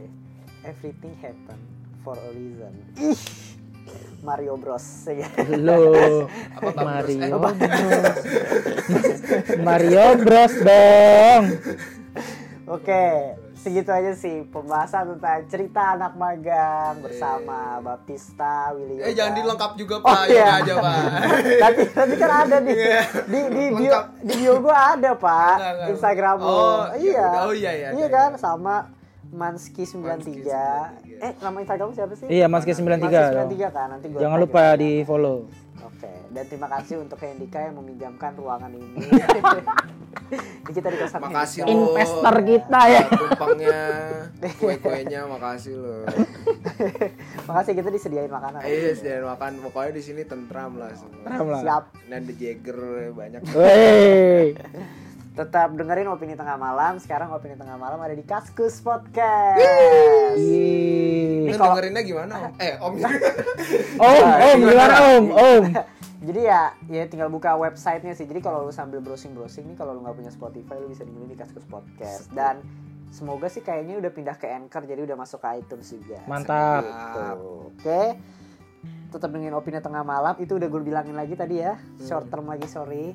everything 0.64 1.14
happen 1.22 1.58
for 2.02 2.18
a 2.18 2.30
reason. 2.34 2.72
Ih. 2.98 3.18
Mario 4.24 4.56
Bros 4.56 4.82
ya. 5.06 5.28
Lo? 5.52 6.24
Mario 6.74 7.20
Eh, 7.20 7.28
Bros. 7.36 7.58
Mario 9.60 10.06
Bros 10.16 10.54
dong. 10.64 11.44
Oke, 12.64 13.04
segitu 13.64 13.88
aja 13.88 14.12
sih 14.12 14.44
pembahasan 14.46 15.16
tentang 15.16 15.40
cerita 15.48 15.96
anak 15.96 16.12
magang 16.14 17.00
bersama 17.00 17.80
Baptista 17.80 18.70
Willy. 18.70 19.00
Eh 19.00 19.16
jangan 19.16 19.32
dilengkap 19.32 19.72
juga 19.74 19.94
Oh, 19.98 20.04
pak, 20.04 20.28
iya. 20.28 20.36
ya 20.36 20.48
aja 20.60 20.72
pak. 20.76 20.96
tapi 21.64 21.80
tapi 21.88 22.14
kan 22.14 22.30
ada 22.44 22.56
di 22.60 22.72
Iya. 22.76 23.00
di 23.24 23.40
di 23.48 23.64
bio 23.72 23.92
di 24.20 24.32
bio 24.36 24.54
gua 24.60 24.76
ada 24.92 25.16
pak. 25.16 25.56
Instagram 25.88 26.36
lu. 26.36 26.46
Oh, 26.46 26.80
ya 26.92 27.00
iya 27.00 27.24
udah. 27.24 27.42
Oh, 27.42 27.52
iya, 27.52 27.72
iya, 27.72 27.88
iya 27.90 28.04
ada, 28.04 28.12
kan 28.12 28.30
iya. 28.30 28.38
sama 28.38 28.74
Manski 29.32 29.82
93 29.82 29.98
Manski 29.98 30.30
93. 30.44 31.24
eh 31.24 31.32
nama 31.40 31.56
Instagram 31.58 31.88
siapa 31.90 32.14
sih 32.14 32.26
iya 32.28 32.46
Mas 32.46 32.62
K93 32.62 32.86
Manski 32.86 33.08
dong. 33.10 33.48
93 33.50 33.72
kan 33.72 33.86
nanti 33.88 34.06
gua 34.06 34.20
jangan 34.20 34.38
lupa 34.38 34.62
ya. 34.62 34.72
di 34.76 34.90
follow 35.02 35.36
dan 36.34 36.44
terima 36.50 36.66
kasih 36.66 36.98
untuk 36.98 37.22
Hendika 37.22 37.62
yang 37.62 37.78
meminjamkan 37.78 38.34
ruangan 38.34 38.74
ini. 38.74 39.06
Ini 40.34 40.72
kita 40.72 40.88
di 40.90 40.98
kosan 40.98 41.20
Makasih 41.20 41.62
lo. 41.62 41.68
Investor 41.70 42.34
kita 42.42 42.80
ya. 42.90 43.02
Tumpangnya, 43.06 43.80
kue-kuenya 44.58 45.20
makasih 45.30 45.74
lo. 45.78 45.96
Makasih 47.48 47.72
kita 47.76 47.88
disediain 47.92 48.32
makanan. 48.32 48.64
Eh, 48.64 48.96
jangan 48.98 49.36
makan. 49.36 49.52
Pokoknya 49.62 49.92
di 49.94 50.02
sini 50.02 50.24
tentram 50.24 50.80
lah 50.80 50.90
semua. 50.96 51.22
Tentram 51.28 51.46
lah. 51.52 51.60
Siap. 51.62 51.84
Nanti 52.10 52.32
Jagger 52.40 52.78
banyak. 53.14 53.40
Wey. 53.52 54.56
Tetap 55.34 55.68
dengerin 55.76 56.08
opini 56.08 56.34
tengah 56.34 56.56
malam. 56.56 56.98
Sekarang 56.98 57.30
opini 57.30 57.54
tengah 57.54 57.76
malam 57.76 58.00
ada 58.00 58.16
di 58.16 58.24
Kaskus 58.24 58.80
Podcast. 58.80 59.60
Ih. 60.40 61.52
Lu 61.52 61.54
kalau- 61.54 61.78
dengerinnya 61.78 62.02
gimana? 62.02 62.34
Om? 62.48 62.52
Eh, 62.58 62.74
Om. 62.80 62.94
Om, 64.00 64.24
om 64.24 64.58
gimana 64.58 64.94
om, 65.14 65.24
om? 65.30 65.64
Jadi 66.24 66.40
ya, 66.48 66.72
ya 66.88 67.04
tinggal 67.04 67.28
buka 67.28 67.52
websitenya 67.54 68.16
sih. 68.16 68.24
Jadi 68.24 68.40
kalau 68.40 68.64
lu 68.64 68.72
sambil 68.72 69.04
browsing-browsing 69.04 69.68
nih, 69.68 69.76
kalau 69.76 69.92
lu 69.92 70.00
nggak 70.00 70.16
punya 70.16 70.32
Spotify, 70.32 70.80
lu 70.80 70.88
bisa 70.88 71.04
dengerin 71.04 71.28
di 71.28 71.36
Kaskus 71.36 71.68
Podcast. 71.68 72.32
Dan 72.32 72.64
semoga 73.12 73.52
sih 73.52 73.60
kayaknya 73.60 74.00
udah 74.00 74.10
pindah 74.10 74.36
ke 74.40 74.48
Anchor, 74.48 74.88
jadi 74.88 75.04
udah 75.04 75.16
masuk 75.20 75.44
ke 75.44 75.48
iTunes 75.60 75.86
juga. 75.92 76.24
Mantap. 76.24 76.82
Gitu. 76.82 77.22
Oke. 77.76 78.02
Tetap 79.12 79.28
dengerin 79.30 79.54
opini 79.54 79.78
tengah 79.84 80.02
malam. 80.02 80.34
Itu 80.40 80.56
udah 80.56 80.66
gue 80.66 80.82
bilangin 80.82 81.14
lagi 81.14 81.36
tadi 81.36 81.60
ya. 81.60 81.76
Short 82.00 82.32
term 82.32 82.48
lagi, 82.48 82.66
sorry. 82.66 83.12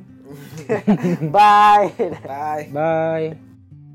Bye. 1.36 1.92
Bye. 2.24 2.66
Bye. 2.70 3.49